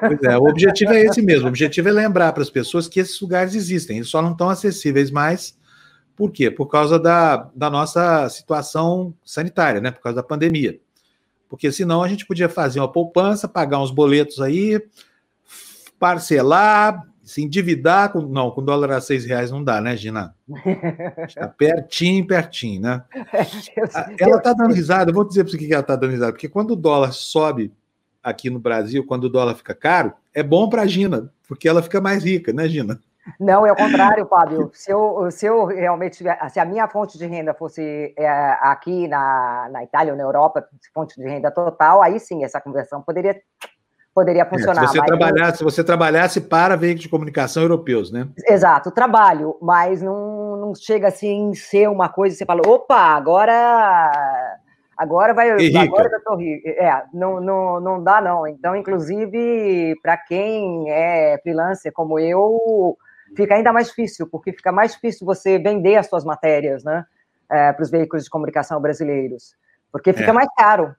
Pois 0.00 0.22
é, 0.22 0.38
o 0.38 0.44
objetivo 0.44 0.92
é 0.92 1.02
esse 1.02 1.20
mesmo. 1.20 1.44
O 1.44 1.48
objetivo 1.48 1.88
é 1.88 1.92
lembrar 1.92 2.32
para 2.32 2.42
as 2.42 2.48
pessoas 2.48 2.88
que 2.88 3.00
esses 3.00 3.20
lugares 3.20 3.54
existem, 3.54 3.98
eles 3.98 4.08
só 4.08 4.22
não 4.22 4.32
estão 4.32 4.48
acessíveis 4.48 5.10
mais. 5.10 5.58
Por 6.16 6.30
quê? 6.30 6.50
Por 6.50 6.66
causa 6.66 6.98
da, 6.98 7.50
da 7.54 7.68
nossa 7.68 8.28
situação 8.30 9.14
sanitária, 9.24 9.80
né? 9.80 9.90
Por 9.90 10.00
causa 10.00 10.16
da 10.16 10.22
pandemia. 10.22 10.80
Porque 11.52 11.70
senão 11.70 12.02
a 12.02 12.08
gente 12.08 12.24
podia 12.24 12.48
fazer 12.48 12.80
uma 12.80 12.90
poupança, 12.90 13.46
pagar 13.46 13.78
uns 13.78 13.90
boletos 13.90 14.40
aí, 14.40 14.82
parcelar 15.98 17.06
se 17.22 17.42
endividar 17.42 18.10
com. 18.10 18.22
Não, 18.22 18.50
com 18.50 18.64
dólar 18.64 18.92
a 18.92 19.02
seis 19.02 19.26
reais 19.26 19.50
não 19.50 19.62
dá, 19.62 19.78
né, 19.78 19.94
Gina? 19.94 20.34
Está 21.28 21.46
pertinho, 21.52 22.26
pertinho, 22.26 22.80
né? 22.80 23.04
ela 24.18 24.38
está 24.38 24.54
dando 24.54 24.72
risada, 24.72 25.10
eu 25.10 25.14
vou 25.14 25.28
dizer 25.28 25.44
para 25.44 25.50
você 25.52 25.58
que 25.58 25.70
ela 25.70 25.82
está 25.82 25.94
dando 25.94 26.12
risada, 26.12 26.32
porque 26.32 26.48
quando 26.48 26.70
o 26.70 26.76
dólar 26.76 27.12
sobe 27.12 27.70
aqui 28.22 28.48
no 28.48 28.58
Brasil, 28.58 29.04
quando 29.04 29.24
o 29.24 29.28
dólar 29.28 29.54
fica 29.54 29.74
caro, 29.74 30.14
é 30.32 30.42
bom 30.42 30.70
para 30.70 30.80
a 30.80 30.86
Gina, 30.86 31.30
porque 31.46 31.68
ela 31.68 31.82
fica 31.82 32.00
mais 32.00 32.24
rica, 32.24 32.50
né, 32.50 32.66
Gina? 32.66 32.98
Não, 33.38 33.64
é 33.64 33.72
o 33.72 33.76
contrário, 33.76 34.26
Fábio. 34.26 34.70
Se 34.74 34.90
eu, 34.90 35.30
se 35.30 35.46
eu 35.46 35.64
realmente 35.66 36.24
se 36.50 36.60
a 36.60 36.64
minha 36.64 36.88
fonte 36.88 37.16
de 37.16 37.26
renda 37.26 37.54
fosse 37.54 38.12
é, 38.16 38.28
aqui 38.60 39.06
na, 39.06 39.68
na 39.70 39.84
Itália 39.84 40.12
ou 40.12 40.16
na 40.16 40.24
Europa, 40.24 40.66
fonte 40.92 41.20
de 41.20 41.28
renda 41.28 41.50
total, 41.50 42.02
aí 42.02 42.18
sim 42.18 42.44
essa 42.44 42.60
conversão 42.60 43.00
poderia 43.00 43.40
poderia 44.14 44.44
funcionar. 44.44 44.84
É, 44.84 44.86
se, 44.88 44.98
você 44.98 45.06
trabalhasse, 45.06 45.58
se 45.58 45.64
você 45.64 45.84
trabalhasse 45.84 46.40
para 46.40 46.76
veículos 46.76 47.02
de 47.02 47.08
comunicação 47.08 47.62
europeus, 47.62 48.12
né? 48.12 48.28
Exato, 48.46 48.90
trabalho, 48.90 49.56
mas 49.60 50.02
não, 50.02 50.56
não 50.56 50.74
chega 50.74 51.08
assim 51.08 51.54
ser 51.54 51.88
uma 51.88 52.08
coisa, 52.08 52.36
você 52.36 52.44
fala, 52.44 52.60
opa, 52.66 52.96
agora 52.96 54.58
agora 54.96 55.32
vai 55.32 55.50
agora 55.50 56.10
eu 56.12 56.24
tô 56.24 56.36
rico. 56.36 56.68
É, 56.68 57.04
não, 57.12 57.40
não, 57.40 57.80
não 57.80 58.02
dá 58.02 58.20
não. 58.20 58.46
Então, 58.46 58.76
inclusive, 58.76 59.98
para 60.02 60.16
quem 60.16 60.90
é 60.90 61.38
freelancer 61.42 61.92
como 61.92 62.18
eu, 62.18 62.96
fica 63.36 63.54
ainda 63.54 63.72
mais 63.72 63.88
difícil, 63.88 64.26
porque 64.26 64.52
fica 64.52 64.72
mais 64.72 64.92
difícil 64.92 65.26
você 65.26 65.58
vender 65.58 65.96
as 65.96 66.08
suas 66.08 66.24
matérias, 66.24 66.84
né, 66.84 67.04
é, 67.50 67.72
para 67.72 67.82
os 67.82 67.90
veículos 67.90 68.24
de 68.24 68.30
comunicação 68.30 68.80
brasileiros, 68.80 69.54
porque 69.90 70.12
fica 70.12 70.30
é. 70.30 70.32
mais 70.32 70.48
caro. 70.56 70.94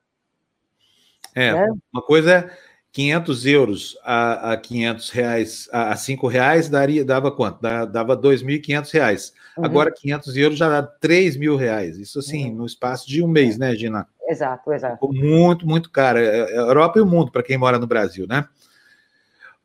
É, 1.35 1.53
né? 1.53 1.67
uma 1.91 2.01
coisa 2.01 2.31
é 2.31 2.49
500 2.93 3.45
euros 3.47 3.97
a, 4.03 4.53
a 4.53 4.57
500 4.57 5.09
reais, 5.09 5.69
a, 5.71 5.91
a 5.91 5.95
5 5.95 6.27
reais, 6.27 6.69
daria, 6.69 7.03
dava 7.03 7.31
quanto? 7.31 7.59
Dava 7.59 8.15
2.500 8.15 8.93
reais. 8.93 9.33
Uhum. 9.57 9.65
Agora, 9.65 9.91
500 9.91 10.37
euros 10.37 10.57
já 10.59 10.69
dá 10.69 10.83
3 10.83 11.35
mil 11.35 11.55
reais. 11.55 11.97
Isso, 11.97 12.19
assim, 12.19 12.51
uhum. 12.51 12.57
no 12.57 12.65
espaço 12.67 13.07
de 13.09 13.23
um 13.23 13.27
mês, 13.27 13.57
né, 13.57 13.73
Gina? 13.73 14.07
Exato, 14.27 14.71
exato. 14.71 14.93
Ficou 14.93 15.11
muito, 15.11 15.67
muito 15.67 15.89
caro. 15.89 16.19
É, 16.19 16.51
é 16.51 16.57
Europa 16.59 16.99
e 16.99 17.01
o 17.01 17.05
mundo, 17.05 17.31
para 17.31 17.41
quem 17.41 17.57
mora 17.57 17.79
no 17.79 17.87
Brasil, 17.87 18.27
né? 18.27 18.47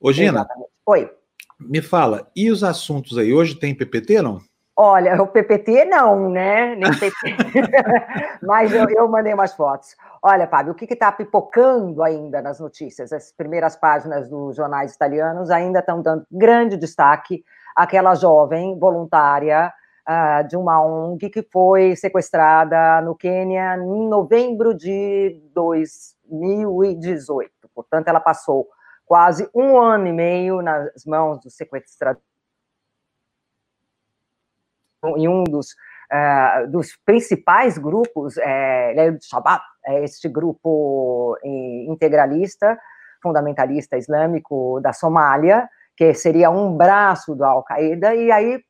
Ô, 0.01 0.11
Gina. 0.11 0.41
Exatamente. 0.41 0.71
Oi. 0.87 1.18
Me 1.61 1.83
fala, 1.83 2.31
e 2.37 2.51
os 2.51 2.63
assuntos 2.63 3.19
aí? 3.19 3.33
Hoje 3.33 3.55
tem 3.55 3.75
PPT, 3.75 4.23
não? 4.23 4.41
Olha, 4.81 5.21
o 5.21 5.27
PPT 5.27 5.87
não, 5.87 6.31
né? 6.31 6.77
Nem 6.77 6.93
PT. 6.97 7.35
Mas 8.47 8.73
eu, 8.73 8.89
eu, 8.89 9.09
mandei 9.09 9.35
umas 9.35 9.53
fotos. 9.53 9.97
Olha, 10.23 10.47
Fábio, 10.47 10.71
o 10.73 10.75
que 10.77 10.85
está 10.85 11.11
pipocando 11.11 12.01
ainda 12.01 12.41
nas 12.41 12.61
notícias? 12.61 13.13
As 13.13 13.33
primeiras 13.33 13.75
páginas 13.75 14.29
dos 14.29 14.55
jornais 14.55 14.95
italianos 14.95 15.51
ainda 15.51 15.81
estão 15.81 16.01
dando 16.01 16.25
grande 16.31 16.77
destaque 16.77 17.43
àquela 17.75 18.15
jovem 18.15 18.79
voluntária 18.79 19.73
uh, 20.09 20.47
de 20.47 20.57
uma 20.57 20.81
ONG 20.81 21.29
que 21.29 21.43
foi 21.43 21.97
sequestrada 21.97 23.01
no 23.03 23.17
Quênia 23.17 23.75
em 23.75 24.09
novembro 24.09 24.73
de 24.73 25.43
2018. 25.55 27.51
Portanto, 27.75 28.07
ela 28.07 28.21
passou 28.21 28.69
quase 29.09 29.49
um 29.55 29.79
ano 29.79 30.07
e 30.07 30.13
meio 30.13 30.61
nas 30.61 31.05
mãos 31.07 31.41
dos 31.41 31.57
sequestradores. 31.57 32.23
Em 35.17 35.27
um 35.27 35.45
dos, 35.45 35.69
uh, 36.13 36.71
dos 36.71 36.95
principais 37.07 37.79
grupos, 37.79 38.37
é, 38.37 38.95
Shabbat, 39.23 39.65
é 39.87 40.05
este 40.05 40.29
grupo 40.29 41.39
integralista, 41.89 42.79
fundamentalista 43.23 43.97
islâmico 43.97 44.81
da 44.81 44.93
Somália, 44.93 45.69
que 45.97 46.13
seria 46.13 46.51
um 46.51 46.77
braço 46.77 47.35
do 47.35 47.45
Al-Qaeda, 47.45 48.15
e 48.15 48.31
aí 48.31 48.63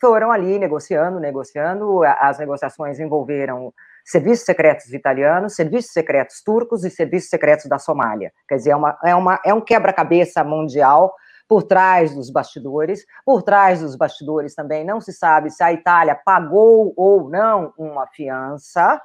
foram 0.00 0.30
ali 0.30 0.58
negociando, 0.58 1.18
negociando, 1.18 2.02
as 2.04 2.38
negociações 2.38 3.00
envolveram 3.00 3.72
serviços 4.10 4.44
secretos 4.44 4.92
italianos, 4.92 5.54
serviços 5.54 5.92
secretos 5.92 6.42
turcos 6.42 6.84
e 6.84 6.90
serviços 6.90 7.30
secretos 7.30 7.66
da 7.66 7.78
Somália. 7.78 8.32
Quer 8.48 8.56
dizer, 8.56 8.70
é, 8.70 8.76
uma, 8.76 8.98
é, 9.04 9.14
uma, 9.14 9.40
é 9.44 9.54
um 9.54 9.60
quebra-cabeça 9.60 10.42
mundial 10.42 11.14
por 11.48 11.62
trás 11.62 12.14
dos 12.14 12.30
bastidores. 12.30 13.04
Por 13.24 13.42
trás 13.42 13.80
dos 13.80 13.96
bastidores 13.96 14.54
também 14.54 14.84
não 14.84 15.00
se 15.00 15.12
sabe 15.12 15.50
se 15.50 15.62
a 15.62 15.72
Itália 15.72 16.14
pagou 16.24 16.92
ou 16.96 17.28
não 17.28 17.72
uma 17.78 18.06
fiança, 18.08 19.00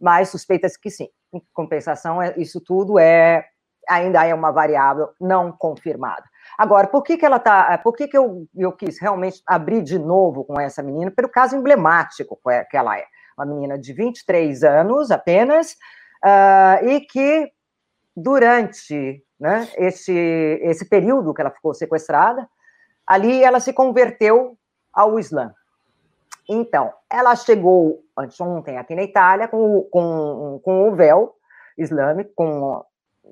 mas 0.00 0.28
suspeita-se 0.28 0.80
que 0.80 0.90
sim. 0.90 1.08
Em 1.32 1.42
compensação, 1.52 2.22
é, 2.22 2.34
isso 2.36 2.60
tudo 2.60 2.98
é 2.98 3.46
ainda 3.88 4.24
é 4.24 4.34
uma 4.34 4.50
variável 4.50 5.10
não 5.20 5.52
confirmada. 5.52 6.24
Agora, 6.58 6.88
por 6.88 7.02
que, 7.02 7.16
que 7.16 7.24
ela 7.24 7.38
tá? 7.38 7.78
Por 7.78 7.94
que, 7.94 8.08
que 8.08 8.16
eu, 8.16 8.46
eu 8.54 8.72
quis 8.72 8.98
realmente 9.00 9.40
abrir 9.46 9.82
de 9.82 9.98
novo 9.98 10.44
com 10.44 10.60
essa 10.60 10.82
menina? 10.82 11.10
Pelo 11.10 11.28
caso 11.28 11.56
emblemático 11.56 12.38
que 12.70 12.76
ela 12.76 12.98
é. 12.98 13.04
Uma 13.36 13.46
menina 13.46 13.78
de 13.78 13.92
23 13.92 14.64
anos 14.64 15.10
apenas, 15.10 15.72
uh, 16.24 16.86
e 16.86 17.00
que 17.00 17.50
durante 18.16 19.22
né, 19.38 19.68
esse, 19.76 20.12
esse 20.62 20.88
período 20.88 21.34
que 21.34 21.40
ela 21.42 21.50
ficou 21.50 21.74
sequestrada, 21.74 22.48
ali 23.06 23.44
ela 23.44 23.60
se 23.60 23.72
converteu 23.72 24.56
ao 24.92 25.18
Islã. 25.18 25.52
Então, 26.48 26.92
ela 27.10 27.34
chegou 27.36 28.02
anteontem 28.16 28.78
aqui 28.78 28.94
na 28.94 29.02
Itália 29.02 29.48
com, 29.48 29.82
com, 29.90 30.60
com 30.64 30.88
o 30.88 30.94
véu 30.94 31.34
islâmico, 31.76 32.32
com 32.34 32.82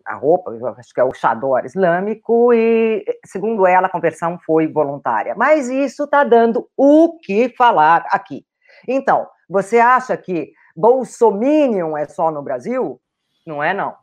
a 0.04 0.14
roupa, 0.14 0.50
acho 0.76 0.92
que 0.92 1.00
é 1.00 1.04
o 1.04 1.14
chador 1.14 1.64
islâmico, 1.64 2.52
e, 2.52 3.04
segundo 3.24 3.66
ela, 3.66 3.86
a 3.86 3.90
conversão 3.90 4.38
foi 4.44 4.66
voluntária. 4.66 5.34
Mas 5.36 5.68
isso 5.68 6.04
está 6.04 6.24
dando 6.24 6.68
o 6.76 7.18
que 7.20 7.48
falar 7.56 8.04
aqui. 8.10 8.44
Então, 8.88 9.26
você 9.48 9.78
acha 9.78 10.16
que 10.16 10.52
Bolsominion 10.76 11.96
é 11.96 12.06
só 12.06 12.30
no 12.30 12.42
Brasil? 12.42 13.00
Não 13.46 13.62
é, 13.62 13.72
não. 13.74 13.94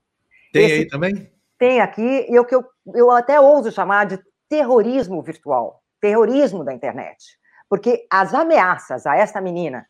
Tem 0.53 0.65
Esse, 0.65 0.73
aí 0.73 0.87
também? 0.87 1.31
Tem 1.57 1.79
aqui, 1.79 2.25
e 2.29 2.39
o 2.39 2.45
que 2.45 2.55
eu, 2.55 2.65
eu 2.93 3.11
até 3.11 3.39
ouso 3.39 3.71
chamar 3.71 4.05
de 4.05 4.19
terrorismo 4.49 5.21
virtual, 5.21 5.81
terrorismo 5.99 6.63
da 6.63 6.73
internet. 6.73 7.39
Porque 7.69 8.05
as 8.09 8.33
ameaças 8.33 9.05
a 9.05 9.15
esta 9.15 9.39
menina 9.39 9.87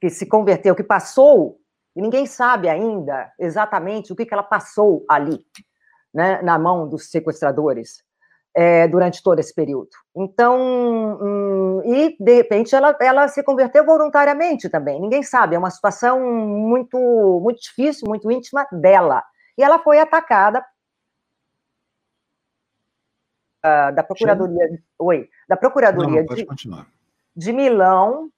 que 0.00 0.10
se 0.10 0.26
converteu, 0.26 0.74
que 0.74 0.82
passou, 0.82 1.58
e 1.96 2.02
ninguém 2.02 2.26
sabe 2.26 2.68
ainda 2.68 3.32
exatamente 3.38 4.12
o 4.12 4.16
que, 4.16 4.26
que 4.26 4.32
ela 4.32 4.42
passou 4.42 5.04
ali, 5.08 5.44
né, 6.12 6.40
na 6.42 6.58
mão 6.58 6.88
dos 6.88 7.10
sequestradores. 7.10 8.04
É, 8.54 8.88
durante 8.88 9.22
todo 9.22 9.38
esse 9.38 9.54
período. 9.54 9.90
Então, 10.16 10.58
hum, 11.20 11.82
e 11.84 12.16
de 12.18 12.34
repente 12.34 12.74
ela, 12.74 12.96
ela 13.00 13.28
se 13.28 13.42
converteu 13.42 13.84
voluntariamente 13.84 14.68
também. 14.68 15.00
Ninguém 15.00 15.22
sabe, 15.22 15.54
é 15.54 15.58
uma 15.58 15.70
situação 15.70 16.20
muito, 16.20 16.98
muito 17.40 17.60
difícil, 17.60 18.08
muito 18.08 18.28
íntima 18.32 18.66
dela 18.72 19.22
e 19.58 19.62
ela 19.62 19.80
foi 19.80 19.98
atacada 19.98 20.64
uh, 23.66 23.92
da 23.92 24.04
Procuradoria. 24.04 24.68
Sim. 24.68 24.78
Oi, 25.00 25.28
da 25.48 25.56
Procuradoria 25.56 26.22
Não, 26.22 26.34
de, 26.34 26.46
de 27.34 27.52
Milão. 27.52 28.30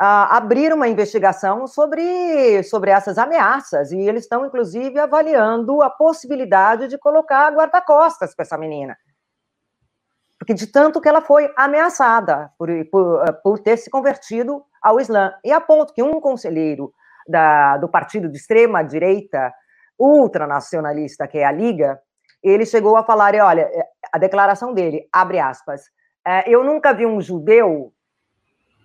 Uh, 0.00 0.26
abrir 0.30 0.72
uma 0.72 0.88
investigação 0.88 1.68
sobre, 1.68 2.64
sobre 2.64 2.90
essas 2.90 3.18
ameaças, 3.18 3.92
e 3.92 3.98
eles 3.98 4.24
estão, 4.24 4.44
inclusive, 4.44 4.98
avaliando 4.98 5.80
a 5.80 5.88
possibilidade 5.88 6.88
de 6.88 6.98
colocar 6.98 7.52
guarda-costas 7.52 8.34
para 8.34 8.42
essa 8.42 8.58
menina. 8.58 8.96
Porque 10.42 10.54
de 10.54 10.66
tanto 10.66 11.00
que 11.00 11.08
ela 11.08 11.20
foi 11.20 11.48
ameaçada 11.56 12.50
por, 12.58 12.68
por, 12.90 13.32
por 13.44 13.58
ter 13.60 13.76
se 13.76 13.88
convertido 13.88 14.64
ao 14.82 14.98
Islã. 14.98 15.32
E 15.44 15.52
a 15.52 15.60
ponto 15.60 15.94
que 15.94 16.02
um 16.02 16.20
conselheiro 16.20 16.92
da, 17.28 17.76
do 17.76 17.88
partido 17.88 18.28
de 18.28 18.38
extrema-direita 18.38 19.54
ultranacionalista, 19.96 21.28
que 21.28 21.38
é 21.38 21.44
a 21.44 21.52
Liga, 21.52 21.96
ele 22.42 22.66
chegou 22.66 22.96
a 22.96 23.04
falar, 23.04 23.36
olha, 23.36 23.70
é, 23.72 23.86
a 24.12 24.18
declaração 24.18 24.74
dele, 24.74 25.08
abre 25.12 25.38
aspas, 25.38 25.82
é, 26.26 26.50
eu 26.50 26.64
nunca 26.64 26.92
vi 26.92 27.06
um 27.06 27.20
judeu 27.20 27.92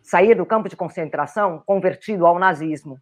sair 0.04 0.36
do 0.36 0.46
campo 0.46 0.70
de 0.70 0.76
concentração 0.76 1.64
convertido 1.66 2.28
ao 2.28 2.38
nazismo. 2.38 3.00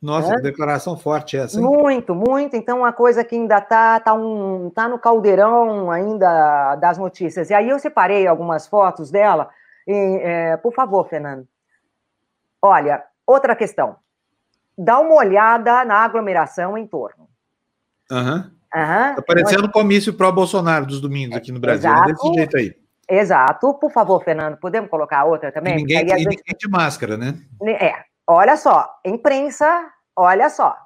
Nossa, 0.00 0.34
é? 0.34 0.40
declaração 0.40 0.96
forte 0.96 1.36
essa. 1.36 1.58
Hein? 1.58 1.64
Muito, 1.64 2.14
muito. 2.14 2.56
Então, 2.56 2.78
uma 2.78 2.92
coisa 2.92 3.24
que 3.24 3.34
ainda 3.34 3.58
está 3.58 3.98
tá 3.98 4.14
um, 4.14 4.70
tá 4.70 4.88
no 4.88 4.98
caldeirão 4.98 5.90
ainda 5.90 6.76
das 6.76 6.98
notícias. 6.98 7.50
E 7.50 7.54
aí 7.54 7.68
eu 7.68 7.78
separei 7.78 8.26
algumas 8.26 8.66
fotos 8.66 9.10
dela. 9.10 9.50
E, 9.86 10.20
é, 10.22 10.56
por 10.56 10.72
favor, 10.72 11.08
Fernando. 11.08 11.46
Olha, 12.62 13.02
outra 13.26 13.56
questão 13.56 13.96
dá 14.76 15.00
uma 15.00 15.16
olhada 15.16 15.84
na 15.84 15.96
aglomeração 15.96 16.78
em 16.78 16.86
torno. 16.86 17.28
Aham. 18.10 18.36
Uhum. 18.36 18.58
Uhum. 18.74 19.14
Tá 19.14 19.22
parecendo 19.26 19.66
o 19.66 19.72
comício 19.72 20.12
pró-Bolsonaro 20.12 20.84
dos 20.84 21.00
domingos 21.00 21.34
aqui 21.36 21.50
no 21.50 21.58
Brasil, 21.58 21.90
Exato. 21.90 22.12
desse 22.12 22.34
jeito 22.34 22.56
aí. 22.58 22.76
Exato. 23.08 23.74
Por 23.74 23.90
favor, 23.90 24.22
Fernando, 24.22 24.58
podemos 24.58 24.90
colocar 24.90 25.24
outra 25.24 25.50
também? 25.50 25.72
E 25.72 25.76
ninguém, 25.78 26.00
e 26.00 26.14
ninguém 26.16 26.54
de 26.58 26.68
máscara, 26.68 27.16
né? 27.16 27.34
É. 27.66 28.07
Olha 28.30 28.58
só, 28.58 28.86
imprensa, 29.06 29.90
olha 30.14 30.50
só, 30.50 30.76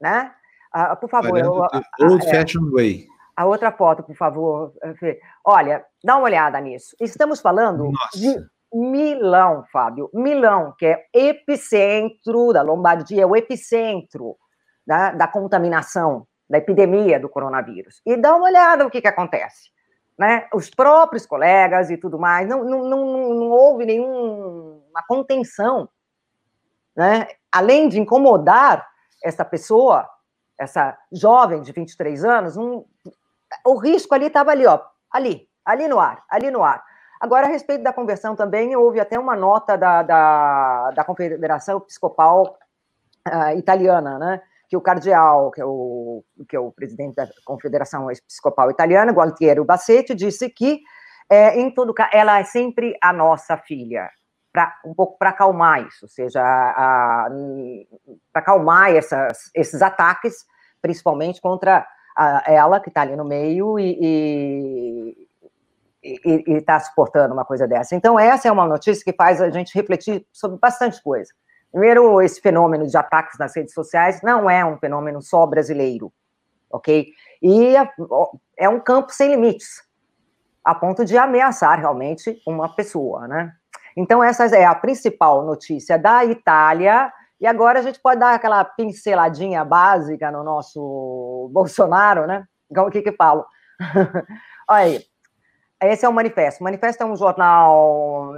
né? 0.00 0.34
Ah, 0.72 0.96
por 0.96 1.08
favor. 1.08 1.38
Eu, 1.38 1.52
old 2.00 2.26
é, 2.26 2.30
fashion 2.30 2.70
way. 2.72 3.06
A 3.36 3.46
outra 3.46 3.70
foto, 3.70 4.02
por 4.02 4.16
favor, 4.16 4.72
Fê. 4.98 5.20
Olha, 5.44 5.84
dá 6.02 6.16
uma 6.16 6.24
olhada 6.24 6.60
nisso. 6.60 6.96
Estamos 7.00 7.40
falando 7.40 7.84
Nossa. 7.84 8.18
de 8.18 8.36
Milão, 8.74 9.64
Fábio. 9.72 10.10
Milão, 10.12 10.74
que 10.76 10.86
é 10.86 11.06
epicentro 11.14 12.52
da 12.52 12.62
Lombardia, 12.62 13.22
é 13.22 13.26
o 13.26 13.36
epicentro 13.36 14.36
da, 14.84 15.12
da 15.12 15.28
contaminação, 15.28 16.26
da 16.50 16.58
epidemia 16.58 17.20
do 17.20 17.28
coronavírus. 17.28 18.02
E 18.04 18.16
dá 18.16 18.34
uma 18.34 18.46
olhada 18.46 18.82
no 18.82 18.90
que, 18.90 19.00
que 19.00 19.06
acontece. 19.06 19.70
Né? 20.18 20.48
Os 20.52 20.68
próprios 20.68 21.24
colegas 21.24 21.90
e 21.90 21.96
tudo 21.96 22.18
mais, 22.18 22.48
não, 22.48 22.64
não, 22.64 22.88
não, 22.88 23.34
não 23.34 23.50
houve 23.50 23.86
nenhuma 23.86 25.00
contenção. 25.06 25.88
Né? 26.98 27.28
Além 27.52 27.88
de 27.88 28.00
incomodar 28.00 28.84
essa 29.22 29.44
pessoa, 29.44 30.04
essa 30.58 30.98
jovem 31.12 31.62
de 31.62 31.70
23 31.70 32.24
anos, 32.24 32.56
um, 32.56 32.84
o 33.64 33.76
risco 33.78 34.16
ali 34.16 34.26
estava 34.26 34.50
ali, 34.50 34.66
ó, 34.66 34.80
ali, 35.12 35.48
ali 35.64 35.86
no 35.86 36.00
ar, 36.00 36.24
ali 36.28 36.50
no 36.50 36.64
ar. 36.64 36.82
Agora, 37.20 37.46
a 37.46 37.50
respeito 37.50 37.84
da 37.84 37.92
conversão 37.92 38.34
também, 38.34 38.74
houve 38.74 38.98
até 38.98 39.16
uma 39.16 39.36
nota 39.36 39.78
da, 39.78 40.02
da, 40.02 40.90
da 40.90 41.04
Confederação 41.04 41.78
Episcopal 41.78 42.58
uh, 43.28 43.56
Italiana, 43.56 44.18
né? 44.18 44.42
que 44.68 44.76
o 44.76 44.80
cardeal, 44.80 45.52
que 45.52 45.60
é 45.60 45.64
o, 45.64 46.24
que 46.48 46.56
é 46.56 46.60
o 46.60 46.72
presidente 46.72 47.14
da 47.14 47.28
Confederação 47.44 48.10
Episcopal 48.10 48.72
Italiana, 48.72 49.12
Gualtiero 49.12 49.64
Bassetti, 49.64 50.16
disse 50.16 50.50
que, 50.50 50.80
é, 51.30 51.58
em 51.58 51.72
todo 51.72 51.94
caso, 51.94 52.10
ela 52.12 52.40
é 52.40 52.44
sempre 52.44 52.98
a 53.00 53.12
nossa 53.12 53.56
filha, 53.56 54.10
um 54.84 54.94
pouco 54.94 55.18
para 55.18 55.30
acalmar 55.30 55.86
isso, 55.86 56.04
ou 56.04 56.08
seja, 56.08 56.40
para 58.32 58.42
acalmar 58.42 58.90
essas, 58.94 59.50
esses 59.54 59.82
ataques, 59.82 60.44
principalmente 60.80 61.40
contra 61.40 61.86
a, 62.16 62.42
ela, 62.46 62.80
que 62.80 62.88
está 62.88 63.02
ali 63.02 63.16
no 63.16 63.24
meio, 63.24 63.78
e, 63.78 65.26
está 66.02 66.78
suportando 66.80 67.34
uma 67.34 67.44
coisa 67.44 67.66
dessa. 67.66 67.94
Então, 67.94 68.18
essa 68.18 68.48
é 68.48 68.52
uma 68.52 68.66
notícia 68.66 69.04
que 69.04 69.12
faz 69.12 69.40
a 69.40 69.50
gente 69.50 69.74
refletir 69.74 70.26
sobre 70.32 70.58
bastante 70.58 71.02
coisa. 71.02 71.32
Primeiro, 71.70 72.22
esse 72.22 72.40
fenômeno 72.40 72.86
de 72.86 72.96
ataques 72.96 73.38
nas 73.38 73.54
redes 73.54 73.74
sociais 73.74 74.22
não 74.22 74.48
é 74.48 74.64
um 74.64 74.78
fenômeno 74.78 75.20
só 75.20 75.44
brasileiro, 75.46 76.12
ok? 76.70 77.08
E 77.42 77.74
é 78.56 78.68
um 78.68 78.80
campo 78.80 79.12
sem 79.12 79.30
limites, 79.30 79.82
a 80.64 80.74
ponto 80.74 81.04
de 81.04 81.16
ameaçar 81.16 81.78
realmente 81.78 82.40
uma 82.46 82.74
pessoa, 82.74 83.28
né? 83.28 83.54
Então, 83.98 84.22
essa 84.22 84.44
é 84.56 84.64
a 84.64 84.76
principal 84.76 85.44
notícia 85.44 85.98
da 85.98 86.24
Itália. 86.24 87.12
E 87.40 87.46
agora 87.48 87.80
a 87.80 87.82
gente 87.82 88.00
pode 88.00 88.20
dar 88.20 88.32
aquela 88.32 88.64
pinceladinha 88.64 89.64
básica 89.64 90.30
no 90.30 90.44
nosso 90.44 91.50
Bolsonaro, 91.52 92.24
né? 92.24 92.44
O 92.70 92.90
que 92.90 93.02
que 93.02 93.10
falo? 93.10 93.44
Olha 94.70 94.84
aí, 94.84 95.04
esse 95.82 96.04
é 96.04 96.08
o 96.08 96.12
Manifesto. 96.12 96.60
O 96.60 96.64
Manifesto 96.64 97.02
é 97.02 97.06
um 97.06 97.16
jornal 97.16 98.34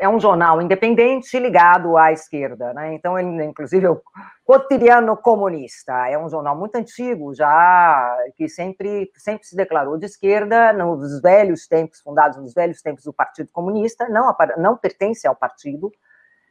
é 0.00 0.08
um 0.08 0.18
jornal 0.18 0.62
independente 0.62 1.38
ligado 1.38 1.96
à 1.96 2.10
esquerda, 2.10 2.72
né? 2.72 2.94
Então 2.94 3.18
ele, 3.18 3.44
inclusive, 3.44 3.86
é 3.86 3.90
o 3.90 4.00
Cotidiano 4.44 5.16
Comunista. 5.16 5.92
É 6.08 6.18
um 6.18 6.28
jornal 6.28 6.56
muito 6.56 6.74
antigo, 6.76 7.34
já 7.34 8.16
que 8.34 8.48
sempre 8.48 9.10
sempre 9.16 9.46
se 9.46 9.54
declarou 9.54 9.98
de 9.98 10.06
esquerda 10.06 10.72
nos 10.72 11.20
velhos 11.20 11.66
tempos, 11.66 12.00
fundados 12.00 12.38
nos 12.38 12.54
velhos 12.54 12.80
tempos 12.80 13.04
do 13.04 13.12
Partido 13.12 13.50
Comunista. 13.52 14.08
Não 14.08 14.34
não 14.56 14.76
pertence 14.76 15.26
ao 15.26 15.36
partido. 15.36 15.92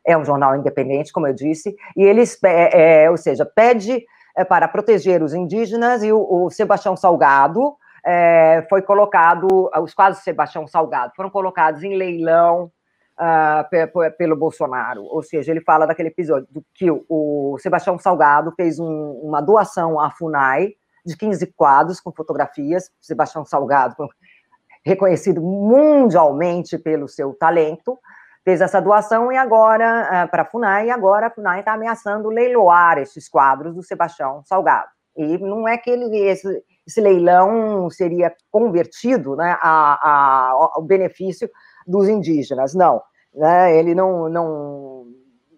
É 0.06 0.18
um 0.18 0.24
jornal 0.24 0.56
independente, 0.56 1.12
como 1.12 1.28
eu 1.28 1.34
disse, 1.34 1.76
e 1.96 2.04
eles, 2.04 2.42
é, 2.44 3.04
é, 3.04 3.12
ou 3.12 3.18
seja, 3.18 3.46
pede 3.46 4.06
é, 4.36 4.46
para 4.46 4.68
proteger 4.68 5.22
os 5.22 5.34
indígenas 5.34 6.04
e 6.04 6.12
o, 6.12 6.46
o 6.46 6.50
Sebastião 6.50 6.96
Salgado 6.96 7.76
é, 8.06 8.66
foi 8.70 8.82
colocado, 8.82 9.70
os 9.84 9.94
quadros 9.94 10.24
Sebastião 10.24 10.66
Salgado 10.68 11.12
foram 11.16 11.30
colocados 11.30 11.84
em 11.84 11.98
leilão 11.98 12.72
uh, 13.20 14.12
pelo 14.18 14.36
Bolsonaro. 14.36 15.04
Ou 15.04 15.22
seja, 15.22 15.52
ele 15.52 15.62
fala 15.62 15.86
daquele 15.86 16.10
episódio 16.10 16.48
do 16.50 16.64
que 16.74 16.90
o, 16.90 17.58
Sebastião 17.60 17.98
Salgado 18.00 18.54
fez 18.56 18.80
um, 18.80 19.12
uma 19.22 19.42
doação 19.42 20.00
à 20.00 20.10
FUNAI 20.10 20.74
de 21.06 21.18
15 21.18 21.48
quadros 21.54 22.00
com 22.00 22.12
fotografias. 22.12 22.90
Sebastião 23.02 23.44
Salgado, 23.46 24.08
reconhecido 24.86 25.42
mundialmente 25.42 26.78
pelo 26.78 27.08
seu 27.08 27.34
talento, 27.34 28.00
fez 28.44 28.62
essa 28.62 28.80
doação 28.80 29.32
e 29.32 29.38
agora 29.38 30.26
uh, 30.26 30.32
para 30.32 30.44
a 30.44 30.46
FUNAI, 30.46 30.88
e 30.88 30.92
agora 30.92 31.28
a 31.28 31.32
FUNAI 31.32 31.60
está 31.60 31.74
ameaçando 31.74 32.30
leiloar 32.30 32.98
esses 32.98 33.28
quadros 33.28 33.76
do 33.76 33.84
Sebastião 33.84 34.42
Salgado. 34.46 34.90
E 35.18 35.38
não 35.38 35.68
é 35.68 35.78
que 35.78 35.90
ele, 35.90 36.18
esse, 36.18 36.64
esse 36.88 37.02
leilão 37.02 37.90
seria 37.90 38.34
convertido 38.50 39.36
né, 39.36 39.58
a, 39.62 40.00
a, 40.02 40.50
ao 40.76 40.82
benefício 40.82 41.50
dos 41.86 42.08
indígenas. 42.08 42.74
Não, 42.74 43.02
né, 43.34 43.78
ele 43.78 43.94
não, 43.94 44.30
não, 44.30 45.08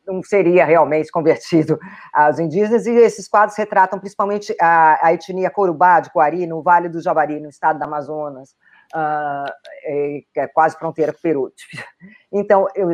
não 0.05 0.23
seria 0.23 0.65
realmente 0.65 1.11
convertido 1.11 1.79
aos 2.13 2.39
indígenas, 2.39 2.85
e 2.85 2.91
esses 2.91 3.27
quadros 3.27 3.57
retratam 3.57 3.99
principalmente 3.99 4.55
a, 4.59 5.07
a 5.07 5.13
etnia 5.13 5.49
Corubá 5.49 5.99
de 5.99 6.11
Coari, 6.11 6.45
no 6.45 6.61
Vale 6.61 6.89
do 6.89 7.01
Javari, 7.01 7.39
no 7.39 7.49
estado 7.49 7.79
do 7.79 7.83
Amazonas, 7.83 8.51
uh, 8.93 9.51
é, 9.83 10.47
quase 10.53 10.77
fronteira 10.77 11.11
com 11.11 11.19
o 11.19 11.21
Peru. 11.21 11.53
Então, 12.33 12.65
eu, 12.75 12.87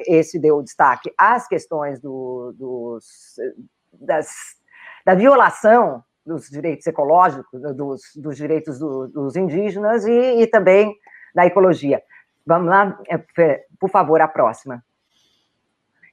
esse 0.00 0.38
deu 0.38 0.62
destaque 0.62 1.10
às 1.16 1.48
questões 1.48 1.98
do, 1.98 2.52
dos, 2.58 3.06
das, 3.90 4.28
da 5.02 5.14
violação 5.14 6.04
dos 6.26 6.50
direitos 6.50 6.86
ecológicos, 6.86 7.60
dos, 7.74 8.02
dos 8.14 8.36
direitos 8.36 8.78
do, 8.78 9.08
dos 9.08 9.34
indígenas 9.34 10.04
e, 10.04 10.42
e, 10.42 10.46
também 10.46 10.94
da 11.34 11.46
ecologia. 11.46 12.02
Vamos 12.46 12.68
lá, 12.68 12.98
é, 13.08 13.18
por 13.78 13.90
favor, 13.90 14.20
a 14.20 14.28
próxima. 14.28 14.82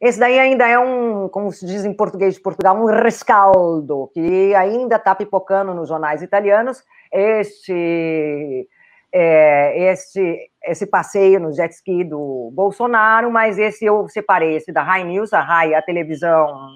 Esse 0.01 0.17
daí 0.17 0.39
ainda 0.39 0.65
é 0.65 0.79
um, 0.79 1.27
como 1.27 1.51
se 1.51 1.65
diz 1.65 1.83
em 1.83 1.93
português 1.93 2.35
de 2.35 2.41
Portugal, 2.41 2.77
um 2.77 2.85
rescaldo, 2.85 4.09
que 4.13 4.55
ainda 4.55 4.95
está 4.95 5.13
pipocando 5.13 5.73
nos 5.73 5.89
jornais 5.89 6.21
italianos. 6.21 6.81
Este, 7.11 8.65
é, 9.11 9.91
este, 9.91 10.51
esse 10.63 10.85
passeio 10.85 11.39
no 11.41 11.51
jet 11.51 11.73
ski 11.73 12.05
do 12.05 12.49
Bolsonaro, 12.53 13.29
mas 13.29 13.59
esse 13.59 13.83
eu 13.83 14.07
separei, 14.07 14.55
esse 14.55 14.71
da 14.71 14.81
Rai 14.81 15.03
News, 15.03 15.33
a 15.33 15.41
Rai, 15.41 15.73
a 15.73 15.81
televisão 15.81 16.69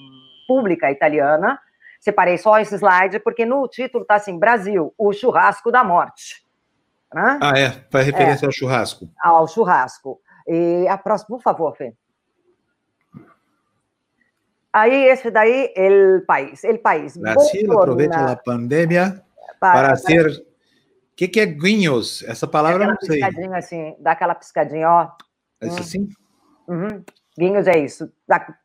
pública 0.45 0.91
italiana. 0.91 1.57
Separei 2.01 2.37
só 2.37 2.59
esse 2.59 2.75
slide, 2.75 3.19
porque 3.19 3.45
no 3.45 3.65
título 3.69 4.01
está 4.01 4.15
assim: 4.15 4.37
Brasil, 4.37 4.93
o 4.97 5.13
churrasco 5.13 5.71
da 5.71 5.81
morte. 5.81 6.42
Né? 7.14 7.39
Ah, 7.41 7.57
é? 7.57 7.70
Faz 7.89 8.05
referência 8.05 8.45
é, 8.45 8.47
ao 8.47 8.51
churrasco. 8.51 9.09
Ao 9.22 9.47
churrasco. 9.47 10.20
E 10.47 10.88
a 10.88 10.97
próxima, 10.97 11.38
por 11.38 11.41
favor, 11.41 11.76
Fê. 11.76 11.93
Aí, 14.72 15.05
esse 15.05 15.30
daí, 15.30 15.72
el 15.76 16.24
país. 16.26 16.64
El 16.64 16.80
país. 16.80 17.16
Brasil 17.16 17.72
aproveita 17.72 18.32
a 18.32 18.36
pandemia 18.36 19.24
para, 19.59 19.88
para 19.88 19.95
ser... 19.95 20.28
O 20.28 21.16
que, 21.16 21.28
que 21.28 21.39
é 21.39 21.45
guinhos? 21.45 22.24
Essa 22.24 22.47
palavra 22.47 22.86
eu 22.86 22.89
não 22.89 22.97
sei. 22.99 23.22
Assim, 23.53 23.95
dá 23.99 24.14
aquela 24.14 24.34
piscadinha, 24.34 24.89
ó. 24.89 25.11
É 25.61 25.68
isso 25.68 25.80
assim? 25.80 26.09
Uhum. 26.68 27.03
Guinhos 27.38 27.65
é 27.65 27.79
isso, 27.79 28.11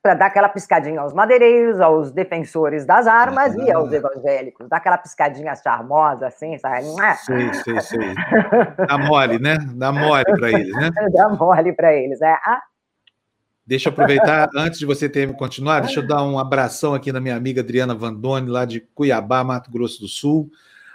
para 0.02 0.14
dar 0.14 0.26
aquela 0.26 0.48
piscadinha 0.48 1.00
aos 1.00 1.14
madeireiros, 1.14 1.80
aos 1.80 2.12
defensores 2.12 2.84
das 2.84 3.06
armas 3.06 3.56
ah, 3.56 3.64
e 3.64 3.72
aos 3.72 3.90
evangélicos, 3.90 4.68
dar 4.68 4.76
aquela 4.76 4.98
piscadinha 4.98 5.56
charmosa, 5.56 6.26
assim, 6.26 6.58
sabe? 6.58 6.84
Sei, 7.24 7.54
sei, 7.54 7.80
sei. 7.80 8.14
Dá 8.86 8.98
mole, 8.98 9.38
né? 9.38 9.56
Dá 9.74 9.90
mole 9.90 10.24
para 10.24 10.50
eles, 10.50 10.74
né? 10.74 10.90
Dá 11.14 11.30
mole 11.30 11.72
para 11.72 11.94
eles, 11.94 12.20
é. 12.20 12.32
Ah. 12.44 12.62
Deixa 13.66 13.88
eu 13.88 13.92
aproveitar, 13.92 14.50
antes 14.54 14.78
de 14.78 14.84
você 14.84 15.08
ter 15.08 15.34
continuar, 15.34 15.80
deixa 15.80 16.00
eu 16.00 16.06
dar 16.06 16.22
um 16.22 16.38
abração 16.38 16.92
aqui 16.92 17.10
na 17.10 17.20
minha 17.20 17.36
amiga 17.36 17.62
Adriana 17.62 17.94
Vandoni, 17.94 18.50
lá 18.50 18.66
de 18.66 18.80
Cuiabá, 18.94 19.42
Mato 19.42 19.70
Grosso 19.70 20.00
do 20.00 20.08
Sul. 20.08 20.50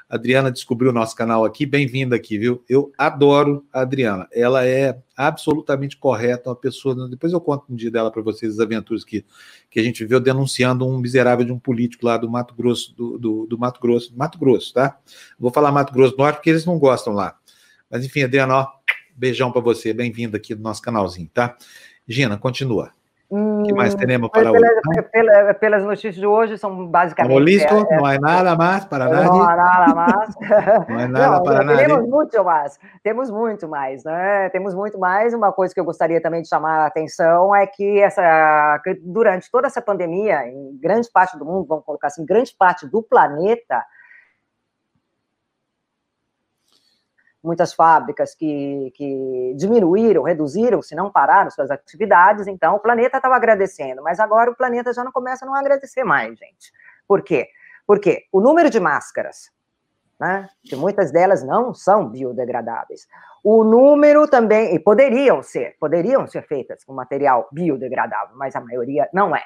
Adriana 0.10 0.52
descobriu 0.52 0.92
o 0.92 0.94
nosso 0.94 1.16
canal 1.16 1.46
aqui, 1.46 1.66
bem-vinda 1.66 2.16
aqui, 2.16 2.38
viu? 2.38 2.64
Eu 2.70 2.92
adoro 2.98 3.66
a 3.74 3.82
Adriana, 3.82 4.28
ela 4.32 4.66
é 4.66 5.02
absolutamente 5.16 5.98
correta, 5.98 6.50
uma 6.50 6.56
pessoa. 6.56 7.10
Depois 7.10 7.34
eu 7.34 7.42
conto 7.42 7.66
um 7.70 7.76
dia 7.76 7.90
dela 7.90 8.12
para 8.12 8.22
vocês 8.22 8.54
as 8.54 8.60
aventuras 8.60 9.04
que, 9.04 9.26
que 9.70 9.80
a 9.80 9.84
gente 9.84 10.06
viu 10.06 10.20
denunciando 10.20 10.88
um 10.88 10.98
miserável 10.98 11.46
de 11.46 11.52
um 11.52 11.60
político 11.60 12.06
lá 12.06 12.18
do 12.18 12.30
Mato 12.30 12.54
Grosso, 12.54 12.96
do, 12.96 13.18
do, 13.18 13.46
do 13.48 13.58
Mato 13.58 13.80
Grosso, 13.80 14.14
Mato 14.16 14.38
Grosso, 14.38 14.74
tá? 14.74 14.98
Vou 15.40 15.52
falar 15.52 15.72
Mato 15.72 15.94
Grosso 15.94 16.16
do 16.16 16.20
Norte 16.20 16.38
porque 16.38 16.50
eles 16.50 16.66
não 16.66 16.78
gostam 16.78 17.14
lá. 17.14 17.38
Mas 17.90 18.06
enfim, 18.06 18.24
Adriana, 18.24 18.56
ó, 18.56 18.68
beijão 19.16 19.52
para 19.52 19.62
você, 19.62 19.94
bem-vinda 19.94 20.38
aqui 20.38 20.56
no 20.56 20.62
nosso 20.62 20.82
canalzinho, 20.82 21.30
tá? 21.34 21.58
Gina, 22.08 22.38
continua. 22.38 22.92
O 23.30 23.64
que 23.64 23.74
mais 23.74 23.96
teremos 23.96 24.30
para 24.30 24.52
hoje? 24.52 24.62
Pela, 25.12 25.54
pelas 25.56 25.84
notícias 25.84 26.16
de 26.16 26.26
hoje, 26.26 26.58
são 26.58 26.86
basicamente. 26.88 27.32
Estamos 27.32 27.52
listos? 27.52 27.92
É, 27.92 27.98
não 27.98 28.06
há 28.06 28.20
nada 28.20 28.56
mais 28.56 28.86
para 28.86 29.06
nada. 29.06 29.24
Não 29.24 29.42
há 29.42 29.56
nada 29.56 29.96
mais. 29.96 30.36
não 30.88 31.00
há 31.00 31.08
nada 31.08 31.36
não, 31.38 31.44
para 31.44 31.64
nada. 31.64 31.78
Temos 31.80 32.08
muito 32.08 32.44
mais. 32.44 32.80
Temos 33.02 33.32
muito 33.32 33.68
mais, 33.68 34.04
né? 34.04 34.50
Temos 34.50 34.76
muito 34.76 35.00
mais. 35.00 35.34
Uma 35.34 35.52
coisa 35.52 35.74
que 35.74 35.80
eu 35.80 35.86
gostaria 35.86 36.22
também 36.22 36.44
de 36.44 36.48
chamar 36.48 36.82
a 36.82 36.86
atenção 36.86 37.56
é 37.56 37.66
que, 37.66 38.00
essa, 38.02 38.80
que 38.84 38.94
durante 39.02 39.50
toda 39.50 39.66
essa 39.66 39.82
pandemia, 39.82 40.48
em 40.48 40.78
grande 40.80 41.10
parte 41.12 41.38
do 41.38 41.46
mundo, 41.46 41.66
vamos 41.68 41.86
colocar 41.86 42.08
assim, 42.08 42.24
grande 42.24 42.54
parte 42.56 42.86
do 42.88 43.02
planeta, 43.02 43.84
muitas 47.44 47.74
fábricas 47.74 48.34
que, 48.34 48.92
que 48.96 49.54
diminuíram, 49.58 50.24
reduziram, 50.24 50.82
se 50.82 50.96
não 50.96 51.12
pararam 51.12 51.52
suas 51.52 51.70
atividades, 51.70 52.48
então 52.48 52.76
o 52.76 52.80
planeta 52.80 53.18
estava 53.18 53.36
agradecendo, 53.36 54.02
mas 54.02 54.20
agora 54.20 54.50
o 54.50 54.56
planeta 54.56 54.94
já 54.94 55.04
não 55.04 55.12
começa 55.12 55.44
a 55.44 55.48
não 55.48 55.54
agradecer 55.54 56.04
mais, 56.04 56.38
gente. 56.38 56.72
Por 57.08 57.22
quê? 57.22 57.50
Porque 57.86 58.24
o 58.32 58.40
número 58.40 58.70
de 58.70 58.80
máscaras, 58.80 59.52
né, 60.18 60.48
que 60.64 60.76
muitas 60.76 61.12
delas 61.12 61.44
não 61.44 61.74
são 61.74 62.08
biodegradáveis, 62.08 63.08
o 63.44 63.64
número 63.66 64.26
também, 64.26 64.74
e 64.74 64.80
poderiam 64.80 65.44
ser, 65.44 65.76
poderiam 65.78 66.26
ser 66.26 66.48
feitas 66.48 66.84
com 66.86 66.94
material 66.94 67.50
biodegradável, 67.52 68.38
mas 68.38 68.56
a 68.56 68.62
maioria 68.62 69.10
não 69.12 69.36
é. 69.36 69.44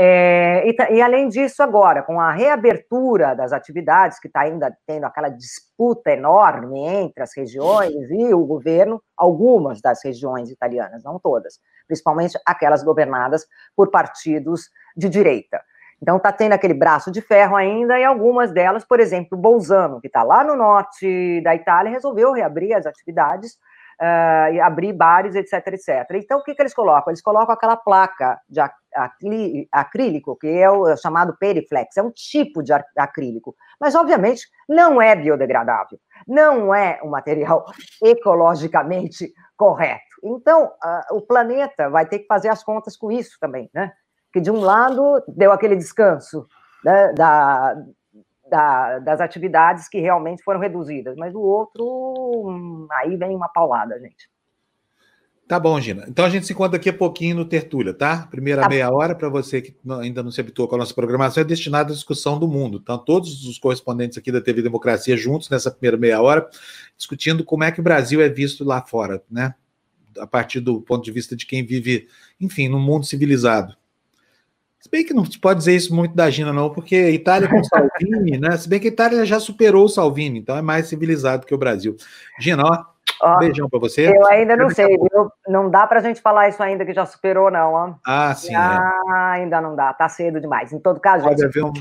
É, 0.00 0.62
e, 0.64 0.94
e, 0.94 1.02
além 1.02 1.28
disso, 1.28 1.60
agora, 1.60 2.04
com 2.04 2.20
a 2.20 2.30
reabertura 2.30 3.34
das 3.34 3.52
atividades, 3.52 4.20
que 4.20 4.28
está 4.28 4.42
ainda 4.42 4.72
tendo 4.86 5.04
aquela 5.04 5.28
disputa 5.28 6.12
enorme 6.12 6.78
entre 6.78 7.20
as 7.20 7.36
regiões 7.36 8.08
e 8.08 8.32
o 8.32 8.46
governo, 8.46 9.02
algumas 9.16 9.80
das 9.80 10.04
regiões 10.04 10.50
italianas, 10.50 11.02
não 11.02 11.18
todas, 11.18 11.58
principalmente 11.88 12.38
aquelas 12.46 12.84
governadas 12.84 13.44
por 13.74 13.90
partidos 13.90 14.70
de 14.96 15.08
direita. 15.08 15.60
Então, 16.00 16.16
está 16.16 16.30
tendo 16.30 16.52
aquele 16.52 16.74
braço 16.74 17.10
de 17.10 17.20
ferro 17.20 17.56
ainda, 17.56 17.98
e 17.98 18.04
algumas 18.04 18.52
delas, 18.52 18.84
por 18.84 19.00
exemplo, 19.00 19.36
Bolzano, 19.36 20.00
que 20.00 20.06
está 20.06 20.22
lá 20.22 20.44
no 20.44 20.54
norte 20.54 21.40
da 21.40 21.56
Itália, 21.56 21.90
resolveu 21.90 22.30
reabrir 22.30 22.72
as 22.72 22.86
atividades, 22.86 23.56
uh, 24.00 24.62
abrir 24.62 24.92
bares, 24.92 25.34
etc, 25.34 25.66
etc. 25.68 26.06
Então, 26.14 26.38
o 26.38 26.42
que, 26.42 26.54
que 26.54 26.62
eles 26.62 26.74
colocam? 26.74 27.10
Eles 27.10 27.22
colocam 27.22 27.54
aquela 27.54 27.76
placa 27.76 28.40
de 28.48 28.60
acrílico, 29.72 30.36
que 30.36 30.48
é 30.48 30.70
o 30.70 30.96
chamado 30.96 31.36
periflex, 31.38 31.96
é 31.96 32.02
um 32.02 32.10
tipo 32.10 32.62
de 32.62 32.72
acrílico, 32.96 33.54
mas, 33.80 33.94
obviamente, 33.94 34.46
não 34.68 35.00
é 35.00 35.14
biodegradável, 35.14 35.98
não 36.26 36.74
é 36.74 37.00
um 37.02 37.10
material 37.10 37.64
ecologicamente 38.02 39.32
correto. 39.56 40.02
Então, 40.24 40.66
uh, 40.66 41.16
o 41.16 41.22
planeta 41.22 41.88
vai 41.88 42.06
ter 42.06 42.20
que 42.20 42.26
fazer 42.26 42.48
as 42.48 42.64
contas 42.64 42.96
com 42.96 43.12
isso 43.12 43.36
também, 43.40 43.70
né? 43.72 43.92
que 44.32 44.40
de 44.40 44.50
um 44.50 44.60
lado 44.60 45.22
deu 45.28 45.52
aquele 45.52 45.76
descanso 45.76 46.46
né, 46.84 47.12
da, 47.14 47.74
da, 48.48 48.98
das 48.98 49.20
atividades 49.20 49.88
que 49.88 50.00
realmente 50.00 50.42
foram 50.42 50.60
reduzidas, 50.60 51.16
mas 51.16 51.32
do 51.32 51.40
outro, 51.40 51.84
hum, 51.84 52.86
aí 52.90 53.16
vem 53.16 53.34
uma 53.34 53.48
paulada, 53.48 53.98
gente. 54.00 54.28
Tá 55.48 55.58
bom, 55.58 55.80
Gina. 55.80 56.04
Então 56.06 56.26
a 56.26 56.28
gente 56.28 56.46
se 56.46 56.52
encontra 56.52 56.72
daqui 56.72 56.90
a 56.90 56.92
pouquinho 56.92 57.36
no 57.36 57.44
Tertúlia, 57.46 57.94
tá? 57.94 58.28
Primeira 58.30 58.60
tá 58.60 58.68
meia 58.68 58.90
hora, 58.90 59.14
para 59.14 59.30
você 59.30 59.62
que 59.62 59.74
ainda 59.98 60.22
não 60.22 60.30
se 60.30 60.38
habituou 60.38 60.68
com 60.68 60.74
a 60.74 60.78
nossa 60.78 60.92
programação, 60.92 61.40
é 61.40 61.44
destinada 61.44 61.90
à 61.90 61.94
discussão 61.94 62.38
do 62.38 62.46
mundo. 62.46 62.78
Então, 62.82 62.98
todos 62.98 63.46
os 63.46 63.58
correspondentes 63.58 64.18
aqui 64.18 64.30
da 64.30 64.42
TV 64.42 64.60
Democracia 64.60 65.16
juntos 65.16 65.48
nessa 65.48 65.70
primeira 65.70 65.96
meia 65.96 66.20
hora, 66.20 66.46
discutindo 66.98 67.42
como 67.42 67.64
é 67.64 67.72
que 67.72 67.80
o 67.80 67.82
Brasil 67.82 68.20
é 68.20 68.28
visto 68.28 68.62
lá 68.62 68.82
fora, 68.82 69.22
né? 69.30 69.54
A 70.18 70.26
partir 70.26 70.60
do 70.60 70.82
ponto 70.82 71.02
de 71.02 71.10
vista 71.10 71.34
de 71.34 71.46
quem 71.46 71.64
vive, 71.64 72.08
enfim, 72.38 72.68
num 72.68 72.80
mundo 72.80 73.06
civilizado. 73.06 73.74
Se 74.88 74.90
bem 74.90 75.04
que 75.04 75.12
não 75.12 75.24
se 75.26 75.38
pode 75.38 75.58
dizer 75.58 75.76
isso 75.76 75.94
muito 75.94 76.14
da 76.14 76.30
Gina, 76.30 76.50
não, 76.50 76.70
porque 76.70 76.96
a 76.96 77.10
Itália 77.10 77.46
com 77.46 77.62
Salvini, 77.62 78.38
né? 78.38 78.56
Se 78.56 78.66
bem 78.66 78.80
que 78.80 78.88
a 78.88 78.90
Itália 78.90 79.26
já 79.26 79.38
superou 79.38 79.84
o 79.84 79.88
Salvini, 79.88 80.38
então 80.38 80.56
é 80.56 80.62
mais 80.62 80.86
civilizado 80.86 81.46
que 81.46 81.54
o 81.54 81.58
Brasil. 81.58 81.94
Gina, 82.40 82.62
ó, 82.64 82.84
ó 83.20 83.36
um 83.36 83.38
beijão 83.38 83.68
para 83.68 83.78
você. 83.78 84.08
Eu 84.08 84.26
ainda 84.28 84.56
não 84.56 84.70
sei, 84.70 84.86
viu? 84.86 85.30
Não 85.46 85.68
dá 85.68 85.86
para 85.86 86.00
a 86.00 86.02
gente 86.02 86.22
falar 86.22 86.48
isso 86.48 86.62
ainda 86.62 86.86
que 86.86 86.94
já 86.94 87.04
superou, 87.04 87.50
não, 87.50 87.74
ó. 87.74 87.94
Ah, 88.06 88.34
sim. 88.34 88.54
Ah, 88.54 89.34
é. 89.36 89.40
ainda 89.40 89.60
não 89.60 89.76
dá, 89.76 89.92
tá 89.92 90.08
cedo 90.08 90.40
demais. 90.40 90.72
Em 90.72 90.78
todo 90.78 91.00
caso, 91.00 91.24
pode 91.24 91.44
haver 91.44 91.64
um, 91.64 91.72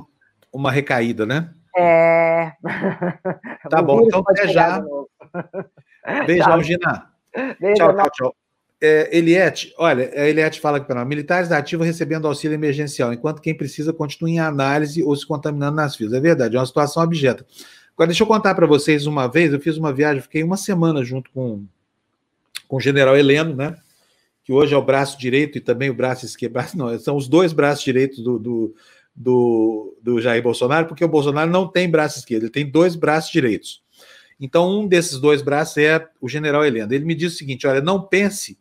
uma 0.51 0.69
recaída, 0.69 1.25
né? 1.25 1.49
É. 1.77 2.51
Tá 3.69 3.79
bom, 3.81 4.01
então 4.01 4.21
até 4.27 4.49
já. 4.49 4.83
Beijão, 6.25 6.59
Gina. 6.61 7.09
Beijo, 7.57 7.75
tchau, 7.75 7.95
tchau, 7.95 8.09
tchau. 8.09 8.35
É, 8.79 9.17
Eliette, 9.17 9.73
olha, 9.75 10.11
a 10.13 10.29
Eliette 10.29 10.61
fala 10.61 10.77
aqui 10.77 10.85
para 10.85 10.99
nós: 10.99 11.07
militares 11.07 11.49
da 11.49 11.57
ativa 11.57 11.83
recebendo 11.83 12.27
auxílio 12.27 12.53
emergencial, 12.53 13.11
enquanto 13.11 13.41
quem 13.41 13.55
precisa 13.55 13.91
continua 13.91 14.29
em 14.29 14.39
análise 14.39 15.01
ou 15.01 15.15
se 15.15 15.25
contaminando 15.25 15.77
nas 15.77 15.95
filas. 15.95 16.13
É 16.13 16.19
verdade, 16.19 16.55
é 16.55 16.59
uma 16.59 16.65
situação 16.65 17.01
abjeta. 17.01 17.45
Agora, 17.95 18.09
deixa 18.09 18.21
eu 18.21 18.27
contar 18.27 18.53
para 18.53 18.67
vocês 18.67 19.07
uma 19.07 19.27
vez: 19.27 19.51
eu 19.51 19.59
fiz 19.59 19.77
uma 19.77 19.91
viagem, 19.91 20.21
fiquei 20.21 20.43
uma 20.43 20.57
semana 20.57 21.03
junto 21.03 21.31
com, 21.31 21.65
com 22.67 22.77
o 22.77 22.79
general 22.79 23.17
Heleno, 23.17 23.55
né? 23.55 23.75
Que 24.43 24.53
hoje 24.53 24.75
é 24.75 24.77
o 24.77 24.85
braço 24.85 25.17
direito 25.17 25.57
e 25.57 25.61
também 25.61 25.89
o 25.89 25.95
braço 25.95 26.25
esquerdo. 26.25 26.55
Não, 26.75 26.99
são 26.99 27.17
os 27.17 27.27
dois 27.27 27.53
braços 27.53 27.83
direitos 27.83 28.23
do, 28.23 28.37
do, 28.37 28.75
do, 29.15 29.97
do 30.03 30.21
Jair 30.21 30.43
Bolsonaro, 30.43 30.85
porque 30.85 31.03
o 31.03 31.09
Bolsonaro 31.09 31.49
não 31.49 31.67
tem 31.67 31.89
braço 31.89 32.19
esquerdo, 32.19 32.43
ele 32.43 32.51
tem 32.51 32.69
dois 32.69 32.95
braços 32.95 33.31
direitos. 33.31 33.81
Então, 34.39 34.69
um 34.69 34.87
desses 34.87 35.19
dois 35.19 35.41
braços 35.41 35.77
é 35.77 36.07
o 36.21 36.29
general 36.29 36.63
Heleno. 36.63 36.93
Ele 36.93 37.05
me 37.05 37.15
disse 37.15 37.35
o 37.35 37.39
seguinte: 37.39 37.65
olha, 37.65 37.81
não 37.81 37.99
pense 37.99 38.55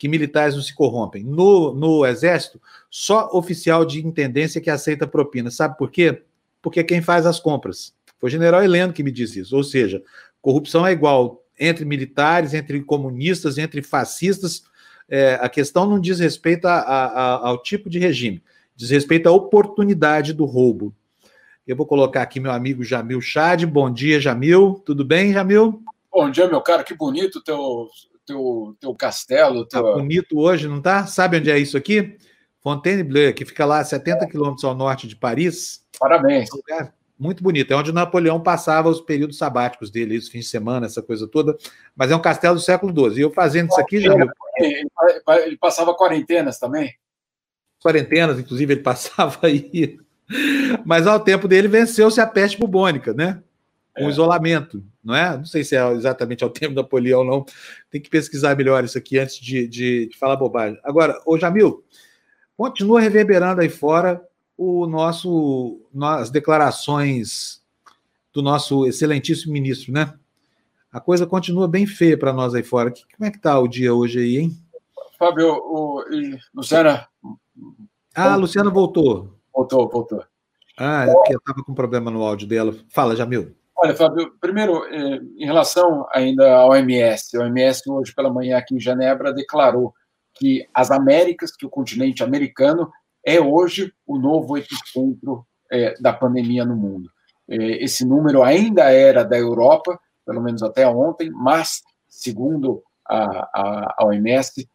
que 0.00 0.08
militares 0.08 0.54
não 0.54 0.62
se 0.62 0.74
corrompem. 0.74 1.22
No, 1.22 1.74
no 1.74 2.06
Exército, 2.06 2.58
só 2.88 3.28
oficial 3.34 3.84
de 3.84 4.04
intendência 4.04 4.58
que 4.58 4.70
aceita 4.70 5.06
propina. 5.06 5.50
Sabe 5.50 5.76
por 5.76 5.90
quê? 5.90 6.22
Porque 6.62 6.80
é 6.80 6.82
quem 6.82 7.02
faz 7.02 7.26
as 7.26 7.38
compras. 7.38 7.92
Foi 8.18 8.28
o 8.28 8.30
general 8.30 8.64
Heleno 8.64 8.94
que 8.94 9.02
me 9.02 9.12
disse 9.12 9.40
isso. 9.40 9.54
Ou 9.54 9.62
seja, 9.62 10.02
corrupção 10.40 10.86
é 10.86 10.92
igual 10.92 11.44
entre 11.58 11.84
militares, 11.84 12.54
entre 12.54 12.80
comunistas, 12.80 13.58
entre 13.58 13.82
fascistas. 13.82 14.64
É, 15.06 15.34
a 15.34 15.50
questão 15.50 15.84
não 15.84 16.00
diz 16.00 16.18
respeito 16.18 16.64
a, 16.64 16.78
a, 16.78 17.04
a, 17.04 17.48
ao 17.48 17.62
tipo 17.62 17.90
de 17.90 17.98
regime, 17.98 18.42
diz 18.74 18.88
respeito 18.88 19.28
à 19.28 19.32
oportunidade 19.32 20.32
do 20.32 20.46
roubo. 20.46 20.94
Eu 21.66 21.76
vou 21.76 21.84
colocar 21.84 22.22
aqui 22.22 22.40
meu 22.40 22.52
amigo 22.52 22.82
Jamil 22.82 23.20
Chad. 23.20 23.66
Bom 23.66 23.92
dia, 23.92 24.18
Jamil. 24.18 24.80
Tudo 24.82 25.04
bem, 25.04 25.34
Jamil? 25.34 25.82
Bom 26.10 26.30
dia, 26.30 26.48
meu 26.48 26.62
cara. 26.62 26.82
Que 26.82 26.94
bonito 26.94 27.42
teu 27.42 27.86
teu, 28.30 28.76
teu 28.80 28.94
castelo. 28.94 29.66
Teu... 29.66 29.82
Tá 29.82 29.92
bonito 29.92 30.38
hoje, 30.38 30.68
não 30.68 30.80
tá? 30.80 31.06
Sabe 31.06 31.38
onde 31.38 31.50
é 31.50 31.58
isso 31.58 31.76
aqui? 31.76 32.16
Fontainebleau, 32.62 33.32
que 33.32 33.44
fica 33.44 33.64
lá 33.64 33.80
a 33.80 33.84
70 33.84 34.26
quilômetros 34.26 34.64
ao 34.64 34.74
norte 34.74 35.08
de 35.08 35.16
Paris. 35.16 35.84
Parabéns. 35.98 36.48
É 36.50 36.54
um 36.54 36.56
lugar 36.56 36.94
muito 37.18 37.42
bonito. 37.42 37.72
É 37.72 37.76
onde 37.76 37.92
Napoleão 37.92 38.40
passava 38.40 38.88
os 38.88 39.00
períodos 39.00 39.38
sabáticos 39.38 39.90
dele, 39.90 40.16
os 40.16 40.28
fins 40.28 40.44
de 40.44 40.50
semana, 40.50 40.86
essa 40.86 41.02
coisa 41.02 41.26
toda. 41.26 41.56
Mas 41.96 42.10
é 42.10 42.16
um 42.16 42.22
castelo 42.22 42.54
do 42.54 42.60
século 42.60 42.92
XII. 42.92 43.18
E 43.18 43.22
eu 43.22 43.32
fazendo 43.32 43.70
isso 43.70 43.80
aqui 43.80 44.00
já. 44.00 44.14
Ele 44.58 45.56
passava 45.58 45.94
quarentenas 45.94 46.58
também? 46.58 46.94
Quarentenas, 47.82 48.38
inclusive, 48.38 48.74
ele 48.74 48.82
passava 48.84 49.38
aí. 49.46 49.98
Mas 50.84 51.06
ao 51.06 51.18
tempo 51.18 51.48
dele 51.48 51.66
venceu-se 51.66 52.20
a 52.20 52.26
peste 52.26 52.58
bubônica, 52.58 53.12
né? 53.12 53.42
Com 54.00 54.06
é. 54.06 54.08
isolamento, 54.08 54.82
não 55.04 55.14
é? 55.14 55.36
Não 55.36 55.44
sei 55.44 55.62
se 55.62 55.76
é 55.76 55.92
exatamente 55.92 56.42
ao 56.42 56.50
tempo 56.50 56.74
da 56.74 56.82
Napoleão, 56.82 57.22
não. 57.22 57.44
Tem 57.90 58.00
que 58.00 58.08
pesquisar 58.08 58.56
melhor 58.56 58.82
isso 58.82 58.96
aqui 58.96 59.18
antes 59.18 59.38
de, 59.38 59.68
de, 59.68 60.06
de 60.06 60.16
falar 60.16 60.36
bobagem. 60.36 60.80
Agora, 60.82 61.20
ô 61.26 61.38
Jamil, 61.38 61.84
continua 62.56 63.00
reverberando 63.00 63.60
aí 63.60 63.68
fora 63.68 64.22
o 64.56 64.86
nosso, 64.86 65.80
as 66.18 66.30
declarações 66.30 67.62
do 68.32 68.42
nosso 68.42 68.86
excelentíssimo 68.86 69.52
ministro, 69.52 69.92
né? 69.92 70.14
A 70.92 71.00
coisa 71.00 71.26
continua 71.26 71.68
bem 71.68 71.86
feia 71.86 72.18
para 72.18 72.32
nós 72.32 72.54
aí 72.54 72.62
fora. 72.62 72.90
Como 72.90 73.26
é 73.26 73.30
que 73.30 73.36
está 73.36 73.58
o 73.58 73.68
dia 73.68 73.94
hoje 73.94 74.18
aí, 74.18 74.38
hein? 74.38 74.56
Fábio, 75.18 75.52
o, 75.52 76.02
Luciana. 76.54 77.06
Ah, 78.14 78.32
a 78.32 78.36
Luciana 78.36 78.70
voltou. 78.70 79.36
Voltou, 79.54 79.88
voltou. 79.88 80.24
Ah, 80.76 81.04
é 81.04 81.12
porque 81.12 81.34
estava 81.34 81.62
com 81.62 81.74
problema 81.74 82.10
no 82.10 82.22
áudio 82.22 82.48
dela. 82.48 82.74
Fala, 82.88 83.14
Jamil. 83.14 83.54
Olha, 83.82 83.96
Fábio, 83.96 84.36
primeiro, 84.38 84.84
eh, 84.88 85.20
em 85.38 85.46
relação 85.46 86.06
ainda 86.12 86.54
ao 86.54 86.68
OMS, 86.68 87.34
a 87.34 87.40
OMS 87.40 87.90
hoje 87.90 88.14
pela 88.14 88.30
manhã 88.30 88.58
aqui 88.58 88.74
em 88.74 88.78
Genebra 88.78 89.32
declarou 89.32 89.94
que 90.34 90.68
as 90.74 90.90
Américas, 90.90 91.56
que 91.56 91.64
o 91.64 91.70
continente 91.70 92.22
americano 92.22 92.90
é 93.24 93.40
hoje 93.40 93.90
o 94.06 94.18
novo 94.18 94.58
epicentro 94.58 95.46
eh, 95.72 95.94
da 95.98 96.12
pandemia 96.12 96.62
no 96.62 96.76
mundo. 96.76 97.08
Eh, 97.48 97.82
esse 97.82 98.04
número 98.04 98.42
ainda 98.42 98.92
era 98.92 99.24
da 99.24 99.38
Europa, 99.38 99.98
pelo 100.26 100.42
menos 100.42 100.62
até 100.62 100.86
ontem, 100.86 101.30
mas, 101.30 101.80
segundo 102.06 102.82
a, 103.08 103.48
a, 103.98 104.04
OMS, 104.04 104.68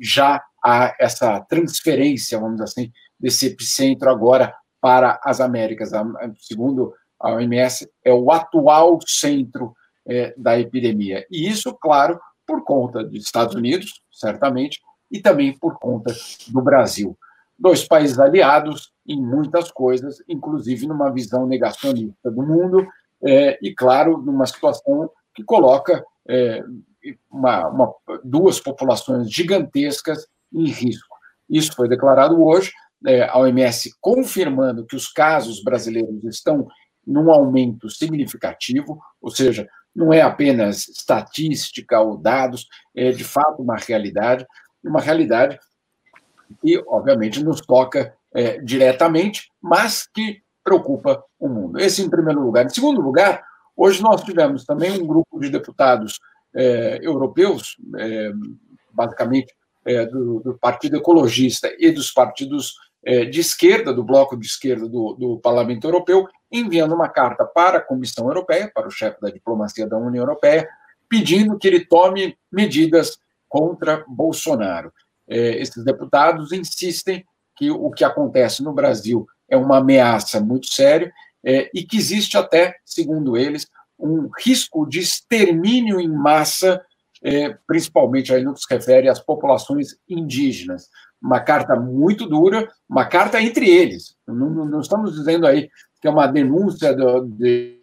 já 0.00 0.42
há 0.64 0.96
essa 0.98 1.40
transferência, 1.42 2.40
vamos 2.40 2.56
dizer 2.56 2.64
assim, 2.64 2.92
desse 3.20 3.46
epicentro 3.46 4.10
agora 4.10 4.52
para 4.80 5.20
as 5.22 5.40
Américas. 5.40 5.90
Segundo 6.40 6.92
a 7.20 7.32
OMS 7.32 7.88
é 8.04 8.12
o 8.12 8.30
atual 8.30 8.98
centro 9.06 9.74
é, 10.06 10.34
da 10.36 10.58
epidemia. 10.58 11.26
E 11.30 11.48
isso, 11.48 11.74
claro, 11.74 12.18
por 12.46 12.64
conta 12.64 13.04
dos 13.04 13.24
Estados 13.24 13.54
Unidos, 13.54 14.00
certamente, 14.10 14.80
e 15.10 15.20
também 15.20 15.56
por 15.56 15.78
conta 15.78 16.14
do 16.48 16.62
Brasil. 16.62 17.16
Dois 17.58 17.86
países 17.86 18.18
aliados 18.18 18.92
em 19.06 19.20
muitas 19.20 19.70
coisas, 19.70 20.22
inclusive 20.28 20.86
numa 20.86 21.10
visão 21.10 21.46
negacionista 21.46 22.30
do 22.30 22.42
mundo, 22.42 22.86
é, 23.22 23.58
e, 23.60 23.74
claro, 23.74 24.18
numa 24.18 24.46
situação 24.46 25.10
que 25.34 25.42
coloca 25.42 26.04
é, 26.28 26.62
uma, 27.30 27.68
uma, 27.68 27.94
duas 28.22 28.60
populações 28.60 29.30
gigantescas 29.30 30.26
em 30.52 30.66
risco. 30.66 31.16
Isso 31.48 31.74
foi 31.74 31.88
declarado 31.88 32.42
hoje, 32.42 32.72
é, 33.06 33.24
a 33.24 33.38
OMS 33.38 33.92
confirmando 34.00 34.84
que 34.86 34.96
os 34.96 35.08
casos 35.08 35.62
brasileiros 35.62 36.24
estão 36.24 36.66
num 37.08 37.32
aumento 37.32 37.88
significativo, 37.88 39.00
ou 39.20 39.30
seja, 39.30 39.68
não 39.96 40.12
é 40.12 40.20
apenas 40.20 40.86
estatística 40.88 41.98
ou 41.98 42.18
dados, 42.18 42.68
é 42.94 43.10
de 43.10 43.24
fato 43.24 43.62
uma 43.62 43.76
realidade, 43.76 44.46
uma 44.84 45.00
realidade 45.00 45.58
que, 46.60 46.78
obviamente, 46.86 47.42
nos 47.42 47.60
toca 47.60 48.14
é, 48.32 48.58
diretamente, 48.60 49.50
mas 49.60 50.06
que 50.06 50.42
preocupa 50.62 51.24
o 51.38 51.48
mundo. 51.48 51.80
Esse 51.80 52.02
em 52.02 52.10
primeiro 52.10 52.40
lugar. 52.40 52.66
Em 52.66 52.70
segundo 52.70 53.00
lugar, 53.00 53.42
hoje 53.74 54.02
nós 54.02 54.22
tivemos 54.22 54.64
também 54.64 54.92
um 54.92 55.06
grupo 55.06 55.40
de 55.40 55.48
deputados 55.48 56.20
é, 56.54 56.98
europeus, 57.02 57.76
é, 57.96 58.30
basicamente 58.92 59.54
é, 59.86 60.04
do, 60.04 60.40
do, 60.40 60.58
Partido 60.58 60.96
Ecologista 60.96 61.74
e 61.78 61.90
dos 61.90 62.10
partidos 62.12 62.74
é, 63.04 63.24
de 63.24 63.40
esquerda, 63.40 63.92
do 63.92 64.04
bloco 64.04 64.36
de 64.36 64.46
esquerda 64.46 64.88
do, 64.88 65.14
do, 65.14 65.38
Parlamento 65.38 65.86
Europeu, 65.86 66.28
enviando 66.50 66.94
uma 66.94 67.08
carta 67.08 67.44
para 67.44 67.78
a 67.78 67.82
Comissão 67.82 68.26
Europeia, 68.26 68.70
para 68.72 68.88
o 68.88 68.90
chefe 68.90 69.20
da 69.20 69.30
diplomacia 69.30 69.86
da 69.86 69.96
União 69.96 70.22
Europeia, 70.22 70.68
pedindo 71.08 71.58
que 71.58 71.66
ele 71.66 71.84
tome 71.84 72.36
medidas 72.50 73.18
contra 73.48 74.04
Bolsonaro. 74.06 74.92
É, 75.26 75.60
esses 75.60 75.84
deputados 75.84 76.52
insistem 76.52 77.24
que 77.56 77.70
o 77.70 77.90
que 77.90 78.04
acontece 78.04 78.62
no 78.62 78.72
Brasil 78.72 79.26
é 79.48 79.56
uma 79.56 79.78
ameaça 79.78 80.40
muito 80.40 80.72
séria 80.72 81.12
é, 81.44 81.70
e 81.74 81.82
que 81.84 81.96
existe 81.96 82.36
até, 82.36 82.76
segundo 82.84 83.36
eles, 83.36 83.66
um 83.98 84.28
risco 84.38 84.86
de 84.86 85.00
extermínio 85.00 86.00
em 86.00 86.08
massa, 86.08 86.80
é, 87.22 87.56
principalmente 87.66 88.32
aí 88.32 88.44
no 88.44 88.54
que 88.54 88.60
se 88.60 88.66
refere 88.70 89.08
às 89.08 89.18
populações 89.18 89.96
indígenas. 90.08 90.88
Uma 91.20 91.40
carta 91.40 91.74
muito 91.74 92.28
dura, 92.28 92.70
uma 92.88 93.04
carta 93.06 93.42
entre 93.42 93.68
eles. 93.68 94.14
Não, 94.26 94.50
não, 94.50 94.80
estamos 94.80 95.14
dizendo 95.14 95.46
aí 95.46 95.68
que 96.00 96.06
é 96.06 96.10
uma 96.10 96.26
denúncia 96.26 96.94
do, 96.94 97.26
de. 97.26 97.78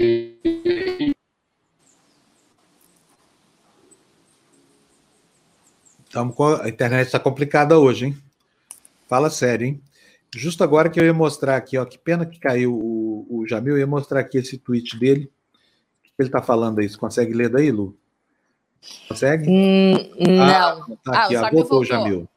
Estamos 6.06 6.34
com 6.34 6.48
a 6.48 6.70
internet 6.70 7.08
está 7.08 7.20
complicada 7.20 7.78
hoje, 7.78 8.06
hein? 8.06 8.18
Fala 9.08 9.30
sério, 9.30 9.68
hein? 9.68 9.82
Justo 10.34 10.64
agora 10.64 10.90
que 10.90 11.00
eu 11.00 11.06
ia 11.06 11.14
mostrar 11.14 11.58
aqui, 11.58 11.78
ó, 11.78 11.86
que 11.86 11.98
pena 11.98 12.26
que 12.26 12.40
caiu 12.40 12.74
o, 12.74 13.28
o 13.30 13.48
Jamil, 13.48 13.74
eu 13.74 13.80
ia 13.80 13.88
mostrar 13.88 14.22
aqui 14.22 14.38
esse 14.38 14.58
tweet 14.58 14.98
dele. 14.98 15.32
O 16.00 16.04
que 16.04 16.12
ele 16.20 16.30
está 16.30 16.42
falando 16.42 16.80
aí? 16.80 16.90
Você 16.90 16.98
consegue 16.98 17.34
ler 17.34 17.50
daí, 17.50 17.70
Lu? 17.70 17.98
Consegue? 19.10 19.50
Hum, 19.50 19.94
ah, 20.42 20.76
não. 20.88 20.98
Tá 20.98 21.24
aqui, 21.24 21.36
ah, 21.36 21.48
ó, 21.48 21.52
voltou 21.52 21.82
o 21.82 21.86
Jamil. 21.86 22.30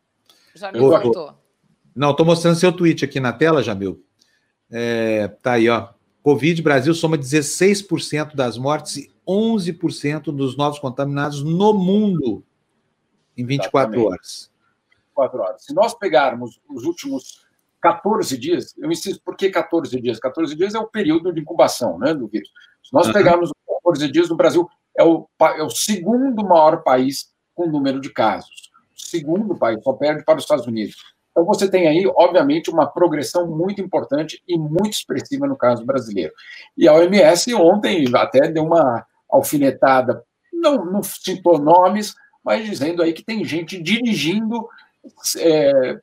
Jamil 0.54 0.80
voltou. 0.80 1.02
voltou. 1.02 1.38
Não, 1.94 2.10
estou 2.10 2.26
mostrando 2.26 2.56
seu 2.56 2.72
tweet 2.72 3.04
aqui 3.04 3.20
na 3.20 3.32
tela, 3.32 3.62
Jamil. 3.62 4.04
É, 4.70 5.28
tá 5.28 5.52
aí, 5.52 5.68
ó. 5.68 5.88
Covid 6.22 6.60
Brasil 6.62 6.92
soma 6.94 7.16
16% 7.16 8.34
das 8.34 8.58
mortes 8.58 8.96
e 8.96 9.10
11% 9.26 10.24
dos 10.24 10.56
novos 10.56 10.78
contaminados 10.78 11.42
no 11.42 11.72
mundo 11.72 12.44
em 13.36 13.44
24 13.44 13.78
Exatamente. 13.78 14.06
horas. 14.06 14.50
24 15.16 15.40
horas. 15.40 15.64
Se 15.64 15.74
nós 15.74 15.94
pegarmos 15.94 16.60
os 16.68 16.84
últimos 16.84 17.46
14 17.80 18.36
dias, 18.36 18.74
eu 18.76 18.90
insisto, 18.90 19.22
por 19.22 19.36
que 19.36 19.50
14 19.50 20.00
dias? 20.00 20.18
14 20.18 20.54
dias 20.54 20.74
é 20.74 20.78
o 20.78 20.88
período 20.88 21.32
de 21.32 21.40
incubação 21.40 21.98
né, 21.98 22.12
do 22.12 22.26
vírus. 22.26 22.50
Se 22.82 22.92
nós 22.92 23.06
uhum. 23.06 23.12
pegarmos 23.12 23.52
14 23.82 24.10
dias 24.10 24.28
no 24.28 24.36
Brasil, 24.36 24.68
é 24.96 25.04
o, 25.04 25.28
é 25.40 25.62
o 25.62 25.70
segundo 25.70 26.44
maior 26.44 26.82
país 26.82 27.32
com 27.54 27.68
número 27.68 28.00
de 28.00 28.10
casos. 28.10 28.70
Segundo 28.96 29.56
país, 29.56 29.82
só 29.82 29.92
perde 29.92 30.24
para 30.24 30.38
os 30.38 30.44
Estados 30.44 30.66
Unidos. 30.66 30.96
Então 31.38 31.46
você 31.46 31.70
tem 31.70 31.86
aí, 31.86 32.04
obviamente, 32.16 32.68
uma 32.68 32.84
progressão 32.84 33.46
muito 33.46 33.80
importante 33.80 34.42
e 34.48 34.58
muito 34.58 34.90
expressiva 34.90 35.46
no 35.46 35.56
caso 35.56 35.86
brasileiro. 35.86 36.32
E 36.76 36.88
a 36.88 36.92
OMS 36.92 37.54
ontem 37.54 38.06
até 38.12 38.48
deu 38.48 38.64
uma 38.64 39.06
alfinetada, 39.30 40.24
não, 40.52 40.84
não 40.84 41.00
citou 41.00 41.56
nomes, 41.56 42.16
mas 42.44 42.66
dizendo 42.66 43.04
aí 43.04 43.12
que 43.12 43.24
tem 43.24 43.44
gente 43.44 43.80
dirigindo 43.80 44.68
é, 45.38 46.00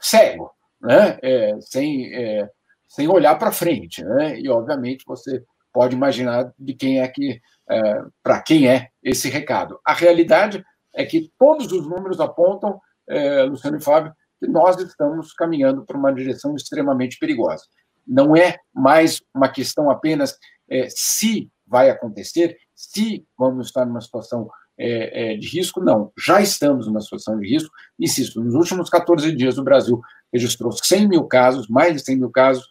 cego, 0.00 0.52
né? 0.80 1.18
É, 1.20 1.58
sem, 1.60 2.14
é, 2.14 2.48
sem 2.86 3.08
olhar 3.08 3.36
para 3.36 3.50
frente. 3.50 4.04
Né? 4.04 4.38
E, 4.38 4.48
obviamente, 4.48 5.04
você 5.04 5.42
pode 5.72 5.96
imaginar 5.96 6.52
de 6.56 6.74
quem 6.74 7.00
é 7.00 7.08
que, 7.08 7.40
é, 7.68 8.02
para 8.22 8.40
quem 8.40 8.68
é 8.68 8.90
esse 9.02 9.28
recado. 9.28 9.80
A 9.84 9.92
realidade 9.92 10.64
é 10.94 11.04
que 11.04 11.32
todos 11.36 11.72
os 11.72 11.88
números 11.88 12.20
apontam, 12.20 12.80
é, 13.08 13.42
Luciano 13.42 13.76
e 13.76 13.82
Fábio, 13.82 14.14
que 14.40 14.48
nós 14.48 14.80
estamos 14.80 15.32
caminhando 15.34 15.84
para 15.84 15.96
uma 15.96 16.12
direção 16.12 16.56
extremamente 16.56 17.18
perigosa. 17.18 17.62
Não 18.06 18.34
é 18.34 18.56
mais 18.74 19.20
uma 19.34 19.48
questão 19.48 19.90
apenas 19.90 20.36
é, 20.68 20.88
se 20.88 21.50
vai 21.66 21.90
acontecer, 21.90 22.56
se 22.74 23.24
vamos 23.38 23.66
estar 23.66 23.84
numa 23.84 24.00
situação 24.00 24.50
é, 24.78 25.32
é, 25.32 25.36
de 25.36 25.46
risco, 25.46 25.80
não. 25.80 26.10
Já 26.18 26.40
estamos 26.40 26.86
numa 26.86 27.02
situação 27.02 27.38
de 27.38 27.46
risco. 27.46 27.70
Insisto, 27.98 28.42
nos 28.42 28.54
últimos 28.54 28.88
14 28.88 29.30
dias 29.36 29.58
o 29.58 29.62
Brasil 29.62 30.00
registrou 30.32 30.72
100 30.72 31.06
mil 31.06 31.24
casos, 31.24 31.68
mais 31.68 31.92
de 31.92 32.00
100 32.00 32.16
mil 32.16 32.30
casos, 32.30 32.66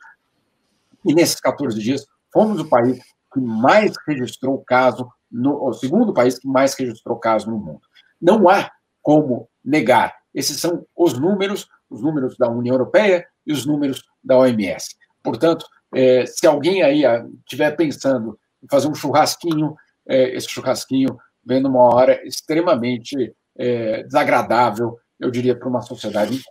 e 1.05 1.13
nesses 1.13 1.39
14 1.39 1.79
dias 1.79 2.05
fomos 2.33 2.59
o 2.59 2.67
país 2.67 2.99
que 3.31 3.39
mais 3.39 3.93
registrou 4.07 4.57
caso, 4.65 5.07
no, 5.31 5.63
o 5.63 5.73
segundo 5.73 6.11
país 6.11 6.39
que 6.39 6.47
mais 6.47 6.73
registrou 6.73 7.17
caso 7.17 7.49
no 7.49 7.57
mundo. 7.57 7.81
Não 8.19 8.49
há 8.49 8.71
como 9.01 9.47
negar. 9.63 10.18
Esses 10.33 10.59
são 10.59 10.85
os 10.95 11.13
números, 11.17 11.67
os 11.89 12.01
números 12.01 12.37
da 12.37 12.49
União 12.49 12.73
Europeia 12.73 13.25
e 13.45 13.51
os 13.51 13.65
números 13.65 14.03
da 14.23 14.37
OMS. 14.37 14.95
Portanto, 15.23 15.65
é, 15.93 16.25
se 16.25 16.45
alguém 16.45 16.83
aí 16.83 17.03
estiver 17.43 17.75
pensando 17.75 18.37
em 18.63 18.67
fazer 18.67 18.87
um 18.87 18.95
churrasquinho, 18.95 19.75
é, 20.07 20.35
esse 20.35 20.49
churrasquinho 20.49 21.17
vem 21.45 21.61
numa 21.61 21.81
hora 21.81 22.25
extremamente 22.27 23.33
é, 23.57 24.03
desagradável, 24.03 24.97
eu 25.19 25.31
diria, 25.31 25.55
para 25.55 25.67
uma 25.67 25.81
sociedade. 25.81 26.41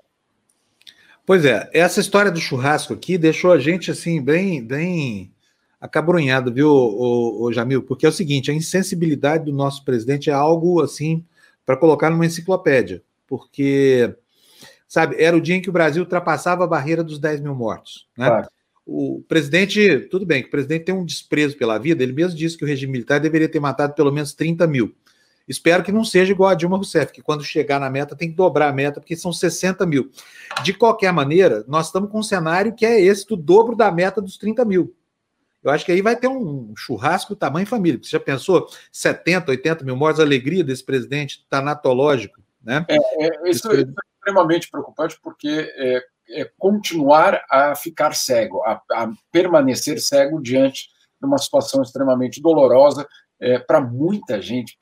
Pois 1.24 1.44
é, 1.44 1.68
essa 1.72 2.00
história 2.00 2.30
do 2.30 2.40
churrasco 2.40 2.94
aqui 2.94 3.18
deixou 3.18 3.52
a 3.52 3.58
gente 3.58 3.90
assim 3.90 4.22
bem, 4.22 4.64
bem 4.64 5.32
acabrunhado, 5.80 6.52
viu, 6.52 6.70
o, 6.70 7.44
o, 7.44 7.52
Jamil? 7.52 7.82
Porque 7.82 8.06
é 8.06 8.08
o 8.08 8.12
seguinte, 8.12 8.50
a 8.50 8.54
insensibilidade 8.54 9.44
do 9.44 9.52
nosso 9.52 9.84
presidente 9.84 10.30
é 10.30 10.32
algo 10.32 10.82
assim 10.82 11.24
para 11.64 11.76
colocar 11.76 12.10
numa 12.10 12.26
enciclopédia, 12.26 13.02
porque 13.28 14.16
sabe, 14.88 15.22
era 15.22 15.36
o 15.36 15.40
dia 15.40 15.54
em 15.54 15.62
que 15.62 15.70
o 15.70 15.72
Brasil 15.72 16.02
ultrapassava 16.02 16.64
a 16.64 16.68
barreira 16.68 17.04
dos 17.04 17.20
10 17.20 17.40
mil 17.40 17.54
mortos, 17.54 18.08
né? 18.16 18.26
Claro 18.26 18.48
o 18.90 19.22
presidente, 19.28 20.08
tudo 20.10 20.24
bem, 20.24 20.40
que 20.40 20.48
o 20.48 20.50
presidente 20.50 20.86
tem 20.86 20.94
um 20.94 21.04
desprezo 21.04 21.58
pela 21.58 21.76
vida, 21.76 22.02
ele 22.02 22.14
mesmo 22.14 22.34
disse 22.34 22.56
que 22.56 22.64
o 22.64 22.66
regime 22.66 22.92
militar 22.92 23.20
deveria 23.20 23.46
ter 23.46 23.60
matado 23.60 23.92
pelo 23.92 24.10
menos 24.10 24.32
30 24.32 24.66
mil. 24.66 24.96
Espero 25.46 25.82
que 25.82 25.92
não 25.92 26.02
seja 26.04 26.32
igual 26.32 26.48
a 26.48 26.54
Dilma 26.54 26.76
Rousseff, 26.76 27.12
que 27.12 27.20
quando 27.20 27.44
chegar 27.44 27.78
na 27.78 27.90
meta 27.90 28.16
tem 28.16 28.30
que 28.30 28.34
dobrar 28.34 28.68
a 28.68 28.72
meta, 28.72 28.98
porque 28.98 29.14
são 29.14 29.30
60 29.30 29.84
mil. 29.84 30.10
De 30.64 30.72
qualquer 30.72 31.12
maneira, 31.12 31.64
nós 31.68 31.86
estamos 31.86 32.10
com 32.10 32.20
um 32.20 32.22
cenário 32.22 32.74
que 32.74 32.86
é 32.86 32.98
esse 32.98 33.26
do 33.26 33.36
dobro 33.36 33.76
da 33.76 33.92
meta 33.92 34.22
dos 34.22 34.38
30 34.38 34.64
mil. 34.64 34.94
Eu 35.62 35.70
acho 35.70 35.84
que 35.84 35.92
aí 35.92 36.00
vai 36.00 36.16
ter 36.16 36.28
um 36.28 36.72
churrasco 36.74 37.36
tamanho 37.36 37.66
família. 37.66 38.00
Você 38.02 38.10
já 38.10 38.20
pensou 38.20 38.68
70, 38.90 39.50
80 39.50 39.84
mil 39.84 39.96
mortes, 39.96 40.18
a 40.18 40.22
alegria 40.22 40.64
desse 40.64 40.84
presidente 40.84 41.44
tanatológico, 41.50 42.40
né? 42.68 42.84
É, 42.86 42.96
é, 42.96 43.50
isso, 43.50 43.72
é 43.72 43.82
extremamente 44.18 44.70
preocupante, 44.70 45.18
porque 45.22 45.72
é, 45.74 46.02
é, 46.28 46.50
continuar 46.58 47.42
a 47.50 47.74
ficar 47.74 48.14
cego, 48.14 48.62
a, 48.62 48.82
a, 48.92 49.10
permanecer 49.32 49.98
cego 49.98 50.38
diante 50.38 50.90
de 51.18 51.26
uma 51.26 51.38
situação 51.38 51.82
extremamente 51.82 52.42
dolorosa 52.42 53.08
é, 53.40 53.58
para 53.58 53.80
muita 53.80 54.42
gente. 54.42 54.76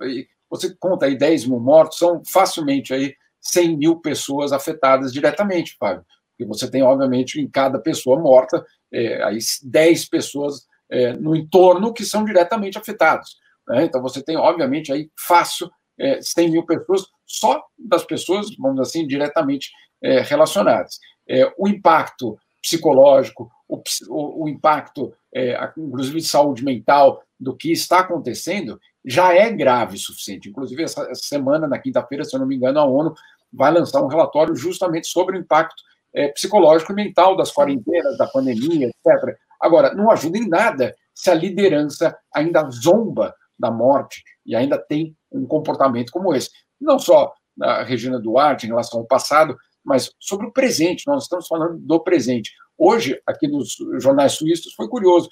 Você 0.50 0.74
conta 0.80 1.06
aí 1.06 1.16
10 1.16 1.46
mil 1.46 1.60
mortos, 1.60 1.98
são 1.98 2.20
facilmente 2.26 2.92
aí 2.92 3.14
100 3.40 3.76
mil 3.76 4.00
pessoas 4.00 4.52
afetadas 4.52 5.12
diretamente, 5.12 5.76
Fábio. 5.78 6.04
E 6.40 6.44
você 6.44 6.68
tem, 6.68 6.82
obviamente, 6.82 7.40
em 7.40 7.48
cada 7.48 7.78
pessoa 7.78 8.20
morta, 8.20 8.66
é, 8.92 9.22
aí 9.22 9.38
10 9.62 10.08
pessoas 10.08 10.66
é, 10.90 11.12
no 11.12 11.36
entorno 11.36 11.94
que 11.94 12.04
são 12.04 12.24
diretamente 12.24 12.76
afetadas. 12.76 13.36
Né? 13.68 13.84
Então, 13.84 14.02
você 14.02 14.20
tem, 14.20 14.36
obviamente, 14.36 14.92
aí 14.92 15.08
fácil 15.16 15.70
é, 15.98 16.20
100 16.20 16.50
mil 16.50 16.66
pessoas, 16.66 17.06
só 17.26 17.62
das 17.78 18.04
pessoas, 18.04 18.48
vamos 18.58 18.80
assim, 18.80 19.06
diretamente 19.06 19.70
é, 20.02 20.20
relacionadas 20.20 20.98
é, 21.28 21.52
o 21.58 21.66
impacto 21.66 22.38
psicológico, 22.62 23.50
o, 23.68 23.82
o, 24.08 24.44
o 24.44 24.48
impacto, 24.48 25.12
é, 25.34 25.58
inclusive 25.76 26.20
de 26.20 26.26
saúde 26.26 26.64
mental, 26.64 27.22
do 27.38 27.54
que 27.56 27.72
está 27.72 28.00
acontecendo, 28.00 28.80
já 29.04 29.34
é 29.34 29.50
grave 29.50 29.96
o 29.96 29.98
suficiente. 29.98 30.48
Inclusive, 30.48 30.82
essa, 30.82 31.02
essa 31.10 31.26
semana, 31.26 31.68
na 31.68 31.78
quinta-feira, 31.78 32.24
se 32.24 32.34
eu 32.34 32.40
não 32.40 32.46
me 32.46 32.56
engano, 32.56 32.78
a 32.78 32.84
ONU 32.84 33.14
vai 33.52 33.72
lançar 33.72 34.02
um 34.02 34.08
relatório 34.08 34.54
justamente 34.54 35.06
sobre 35.06 35.36
o 35.36 35.40
impacto 35.40 35.82
é, 36.14 36.28
psicológico 36.28 36.92
e 36.92 36.94
mental 36.94 37.36
das 37.36 37.52
quarentenas, 37.52 38.16
da 38.16 38.26
pandemia, 38.26 38.88
etc. 38.88 39.36
Agora, 39.60 39.94
não 39.94 40.10
ajuda 40.10 40.38
em 40.38 40.48
nada 40.48 40.94
se 41.14 41.30
a 41.30 41.34
liderança 41.34 42.16
ainda 42.34 42.68
zomba 42.70 43.34
da 43.58 43.70
morte 43.70 44.22
e 44.46 44.54
ainda 44.54 44.78
tem 44.78 45.16
um 45.30 45.46
comportamento 45.46 46.10
como 46.10 46.34
esse. 46.34 46.50
Não 46.80 46.98
só 46.98 47.32
a 47.60 47.82
Regina 47.82 48.20
Duarte 48.20 48.66
em 48.66 48.68
relação 48.68 49.00
ao 49.00 49.06
passado, 49.06 49.56
mas 49.84 50.10
sobre 50.18 50.46
o 50.46 50.52
presente, 50.52 51.06
nós 51.06 51.24
estamos 51.24 51.46
falando 51.46 51.78
do 51.78 52.00
presente. 52.00 52.52
Hoje, 52.76 53.20
aqui 53.26 53.48
nos 53.48 53.76
jornais 54.00 54.32
suíços, 54.32 54.74
foi 54.74 54.88
curioso. 54.88 55.30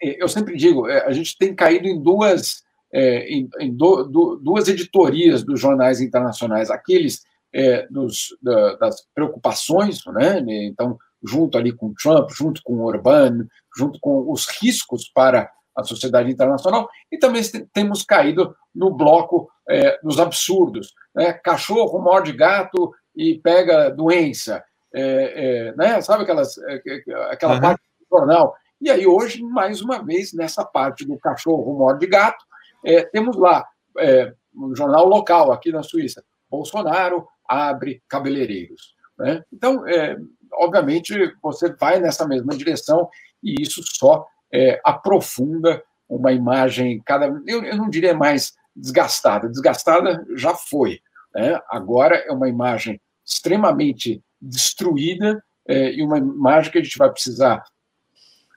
eu 0.00 0.28
sempre 0.28 0.56
digo, 0.56 0.88
é, 0.88 1.04
a 1.04 1.12
gente 1.12 1.36
tem 1.36 1.54
caído 1.54 1.86
em 1.86 2.00
duas, 2.00 2.62
é, 2.92 3.28
em, 3.28 3.48
duas 3.76 4.68
editorias 4.68 5.42
dos 5.42 5.60
jornais 5.60 6.00
internacionais, 6.00 6.70
aqueles 6.70 7.24
é, 7.52 7.86
dos, 7.88 8.36
da, 8.40 8.76
das 8.76 9.06
preocupações, 9.14 10.00
né? 10.06 10.42
então, 10.64 10.96
junto 11.22 11.58
ali 11.58 11.72
com 11.72 11.92
Trump, 11.92 12.30
junto 12.30 12.62
com 12.62 12.80
Orbán, 12.80 13.46
junto 13.76 13.98
com 14.00 14.30
os 14.30 14.46
riscos 14.46 15.10
para 15.12 15.50
a 15.76 15.84
sociedade 15.84 16.30
internacional, 16.30 16.88
e 17.10 17.18
também 17.18 17.42
temos 17.72 18.02
caído 18.02 18.54
no 18.74 18.92
bloco 18.92 19.50
é, 19.68 19.98
dos 20.02 20.18
absurdos. 20.18 20.94
Né? 21.14 21.32
Cachorro 21.32 21.98
morde 22.00 22.32
gato 22.32 22.92
e 23.14 23.38
pega 23.38 23.90
doença. 23.90 24.62
É, 24.92 25.68
é, 25.68 25.76
né? 25.76 26.00
Sabe 26.00 26.24
aquelas, 26.24 26.58
é, 26.58 26.82
aquela 27.30 27.54
uhum. 27.54 27.60
parte 27.60 27.80
do 28.00 28.18
jornal? 28.18 28.54
E 28.80 28.90
aí, 28.90 29.06
hoje, 29.06 29.42
mais 29.42 29.80
uma 29.80 30.02
vez, 30.02 30.32
nessa 30.32 30.64
parte 30.64 31.06
do 31.06 31.18
cachorro 31.18 31.78
morde 31.78 32.06
gato, 32.06 32.44
é, 32.84 33.02
temos 33.02 33.36
lá, 33.36 33.66
é, 33.98 34.32
um 34.54 34.74
jornal 34.74 35.06
local 35.06 35.52
aqui 35.52 35.70
na 35.70 35.82
Suíça, 35.82 36.24
Bolsonaro 36.50 37.26
abre 37.46 38.02
cabeleireiros. 38.08 38.94
Né? 39.18 39.44
Então, 39.52 39.84
obviamente, 40.54 41.14
você 41.42 41.72
vai 41.74 42.00
nessa 42.00 42.26
mesma 42.26 42.56
direção 42.56 43.08
e 43.42 43.60
isso 43.60 43.82
só 43.84 44.26
é, 44.52 44.80
aprofunda 44.84 45.82
uma 46.08 46.32
imagem 46.32 47.00
cada 47.04 47.26
eu, 47.46 47.62
eu, 47.62 47.76
não 47.76 47.88
diria 47.88 48.14
mais 48.14 48.54
desgastada, 48.74 49.48
desgastada 49.48 50.24
já 50.36 50.54
foi. 50.54 51.00
Né? 51.34 51.60
Agora 51.68 52.16
é 52.16 52.32
uma 52.32 52.48
imagem 52.48 53.00
extremamente 53.24 54.22
destruída 54.40 55.42
é, 55.68 55.92
e 55.92 56.02
uma 56.02 56.18
imagem 56.18 56.72
que 56.72 56.78
a 56.78 56.82
gente 56.82 56.98
vai 56.98 57.10
precisar 57.10 57.62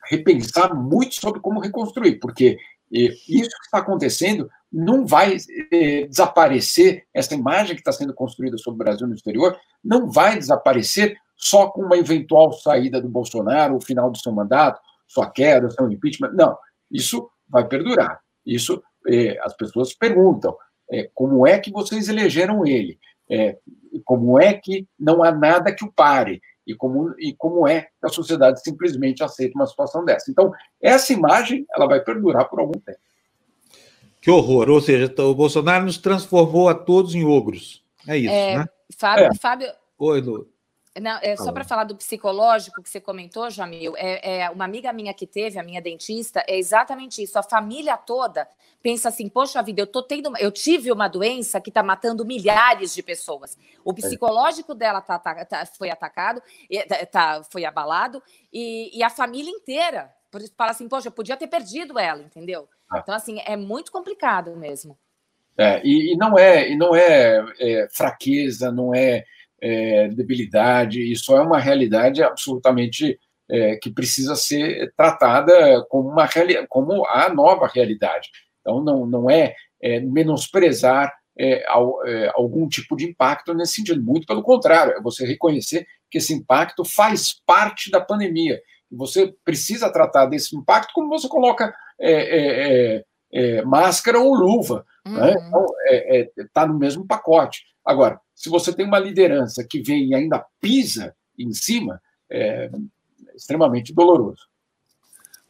repensar 0.06 0.74
muito 0.74 1.16
sobre 1.16 1.40
como 1.40 1.60
reconstruir, 1.60 2.20
porque 2.20 2.58
isso 2.92 3.50
que 3.50 3.66
está 3.66 3.80
acontecendo 3.80 4.50
não 4.72 5.06
vai 5.06 5.38
é, 5.72 6.06
desaparecer, 6.06 7.06
essa 7.14 7.34
imagem 7.34 7.76
que 7.76 7.82
está 7.82 7.92
sendo 7.92 8.14
construída 8.14 8.58
sobre 8.58 8.82
o 8.82 8.86
Brasil 8.86 9.08
no 9.08 9.16
exterior, 9.16 9.58
não 9.84 10.10
vai 10.12 10.38
desaparecer 10.38 11.18
só 11.36 11.68
com 11.68 11.84
uma 11.84 11.98
eventual 11.98 12.52
saída 12.54 13.02
do 13.02 13.10
Bolsonaro, 13.10 13.76
o 13.76 13.82
final 13.82 14.12
do 14.12 14.18
seu 14.18 14.32
mandato, 14.32 14.80
sua 15.14 15.30
queda, 15.30 15.70
seu 15.70 15.90
impeachment. 15.92 16.32
Não, 16.34 16.58
isso 16.92 17.30
vai 17.48 17.68
perdurar. 17.68 18.20
Isso 18.46 18.82
é, 19.08 19.40
as 19.42 19.56
pessoas 19.56 19.94
perguntam: 19.94 20.58
é, 20.92 21.10
como 21.14 21.46
é 21.46 21.60
que 21.60 21.72
vocês 21.72 22.10
elegeram 22.10 22.66
ele? 22.66 23.00
É, 23.30 23.58
como 24.04 24.40
é 24.40 24.54
que 24.54 24.88
não 25.00 25.24
há 25.24 25.32
nada 25.32 25.74
que 25.74 25.86
o 25.86 25.92
pare? 25.92 26.42
E 26.66 26.74
como, 26.74 27.14
e 27.20 27.34
como 27.36 27.68
é 27.68 27.82
que 27.82 27.90
a 28.04 28.10
sociedade 28.10 28.62
simplesmente 28.62 29.24
aceita 29.24 29.56
uma 29.56 29.68
situação 29.68 30.04
dessa? 30.06 30.32
Então, 30.32 30.52
essa 30.82 31.12
imagem 31.12 31.66
ela 31.76 31.88
vai 31.88 32.02
perdurar 32.02 32.50
por 32.50 32.60
algum 32.60 32.80
tempo. 32.80 33.00
Que 34.22 34.32
horror! 34.32 34.70
Ou 34.70 34.80
seja, 34.80 35.14
o 35.22 35.36
Bolsonaro 35.36 35.86
nos 35.86 35.98
transformou 35.98 36.70
a 36.70 36.74
todos 36.74 37.14
em 37.14 37.26
ogros. 37.26 37.84
É 38.08 38.18
isso, 38.18 38.34
é, 38.34 38.58
né? 38.60 38.66
Fábio, 38.98 39.26
é. 39.26 39.36
Fábio. 39.36 39.68
Oi, 39.98 40.22
Lu. 40.22 40.53
Não, 41.02 41.18
é 41.24 41.36
só 41.36 41.52
para 41.52 41.64
falar 41.64 41.86
do 41.86 41.96
psicológico 41.96 42.82
que 42.82 42.90
você 42.90 43.02
comentou, 43.02 43.50
Jamil. 43.50 43.96
É, 43.98 44.42
é, 44.42 44.50
uma 44.52 44.64
amiga 44.64 44.94
minha 44.94 45.12
que 45.12 45.26
teve, 45.26 45.58
a 45.58 45.64
minha 45.64 45.82
dentista, 45.82 46.44
é 46.48 46.56
exatamente 46.56 47.24
isso. 47.24 47.38
A 47.40 47.42
família 47.42 47.98
toda 47.98 48.48
pensa 48.82 49.10
assim: 49.10 49.28
poxa 49.28 49.64
vida, 49.64 49.82
eu 49.82 49.88
tô 49.88 50.04
tendo, 50.04 50.38
eu 50.38 50.52
tive 50.52 50.92
uma 50.92 51.08
doença 51.08 51.60
que 51.60 51.72
está 51.72 51.82
matando 51.82 52.24
milhares 52.24 52.94
de 52.94 53.02
pessoas. 53.02 53.58
O 53.84 53.90
é. 53.92 53.96
psicológico 53.96 54.76
dela 54.76 55.02
tá, 55.02 55.18
tá, 55.18 55.44
tá, 55.46 55.66
foi 55.66 55.90
atacado, 55.90 56.44
tá, 56.88 57.06
tá, 57.08 57.44
foi 57.52 57.66
abalado, 57.66 58.22
e, 58.52 58.96
e 58.96 59.02
a 59.02 59.10
família 59.10 59.50
inteira 59.50 60.14
fala 60.56 60.72
assim: 60.72 60.88
poxa, 60.88 61.08
eu 61.08 61.12
podia 61.12 61.36
ter 61.36 61.48
perdido 61.48 61.98
ela, 61.98 62.22
entendeu? 62.22 62.70
Ah. 62.88 63.00
Então, 63.00 63.16
assim, 63.16 63.42
é 63.48 63.58
muito 63.58 63.92
complicado 63.92 64.56
mesmo. 64.56 64.96
É, 65.58 65.82
e, 65.84 66.14
e 66.14 66.18
não 66.18 66.38
é, 66.38 66.70
e 66.70 66.76
não 66.76 66.96
é, 66.96 67.44
é 67.60 67.88
fraqueza, 67.92 68.72
não 68.72 68.94
é 68.94 69.24
é, 69.64 70.10
debilidade, 70.10 71.10
isso 71.10 71.34
é 71.38 71.42
uma 71.42 71.58
realidade 71.58 72.22
absolutamente 72.22 73.18
é, 73.50 73.78
que 73.78 73.90
precisa 73.90 74.36
ser 74.36 74.94
tratada 74.98 75.82
como, 75.90 76.10
uma 76.10 76.28
como 76.68 77.08
a 77.08 77.34
nova 77.34 77.66
realidade. 77.74 78.30
Então, 78.60 78.84
não, 78.84 79.06
não 79.06 79.30
é, 79.30 79.56
é 79.82 80.02
menosprezar 80.02 81.14
é, 81.40 81.66
ao, 81.68 82.06
é, 82.06 82.30
algum 82.36 82.68
tipo 82.68 82.96
de 82.98 83.06
impacto 83.06 83.54
nesse 83.54 83.76
sentido, 83.76 84.04
muito 84.04 84.28
pelo 84.28 84.44
contrário, 84.44 84.94
é 84.94 85.02
você 85.02 85.26
reconhecer 85.26 85.88
que 86.12 86.18
esse 86.18 86.34
impacto 86.34 86.84
faz 86.84 87.34
parte 87.46 87.90
da 87.90 88.02
pandemia. 88.02 88.62
Você 88.92 89.34
precisa 89.46 89.90
tratar 89.90 90.26
desse 90.26 90.56
impacto 90.56 90.92
como 90.94 91.08
você 91.08 91.28
coloca 91.30 91.74
é, 92.00 93.04
máscara 93.66 94.20
ou 94.20 94.34
luva. 94.34 94.86
Né? 95.06 95.12
Uhum. 95.12 95.26
Né? 95.26 95.36
Então, 95.48 95.66
está 96.38 96.68
no 96.68 96.78
mesmo 96.78 97.08
pacote. 97.08 97.64
Agora, 97.86 98.20
se 98.34 98.50
você 98.50 98.74
tem 98.74 98.86
uma 98.86 99.00
liderança 99.00 99.66
que 99.68 99.82
vem 99.82 100.10
e 100.10 100.16
ainda 100.16 100.46
pisa 100.60 101.16
em 101.38 101.54
cima, 101.54 102.02
é 102.30 102.70
extremamente 103.36 103.94
doloroso. 103.94 104.48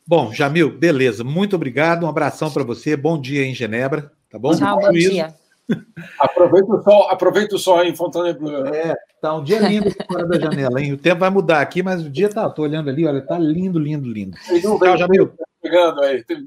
Bom, 0.05 0.33
Jamil, 0.33 0.77
beleza. 0.77 1.23
Muito 1.23 1.55
obrigado. 1.55 2.05
Um 2.05 2.09
abração 2.09 2.51
para 2.51 2.63
você. 2.63 2.97
Bom 2.97 3.19
dia 3.19 3.45
em 3.45 3.55
Genebra. 3.55 4.11
Tá 4.29 4.37
bom? 4.37 4.53
Tchau, 4.55 4.79
bom 4.79 4.91
dia. 4.91 5.33
Aproveita 6.19 6.73
o 6.73 6.83
sol, 6.83 7.09
aproveita 7.09 7.55
o 7.55 7.59
sol 7.59 7.83
em 7.83 7.95
Fontainebleau. 7.95 8.65
É, 8.67 8.95
tá 9.21 9.33
um 9.33 9.41
dia 9.41 9.59
lindo 9.59 9.89
fora 10.11 10.27
da 10.27 10.37
janela, 10.37 10.81
hein? 10.81 10.91
O 10.91 10.97
tempo 10.97 11.21
vai 11.21 11.29
mudar 11.29 11.61
aqui, 11.61 11.81
mas 11.81 12.05
o 12.05 12.09
dia 12.09 12.27
tá, 12.27 12.49
tô 12.49 12.63
olhando 12.63 12.89
ali, 12.89 13.05
olha, 13.07 13.21
tá 13.21 13.39
lindo, 13.39 13.79
lindo, 13.79 14.09
lindo. 14.09 14.37
Tchau, 14.61 14.97
Jamil. 14.97 15.31
Chegando 15.65 16.01
aí, 16.01 16.21
tem 16.25 16.45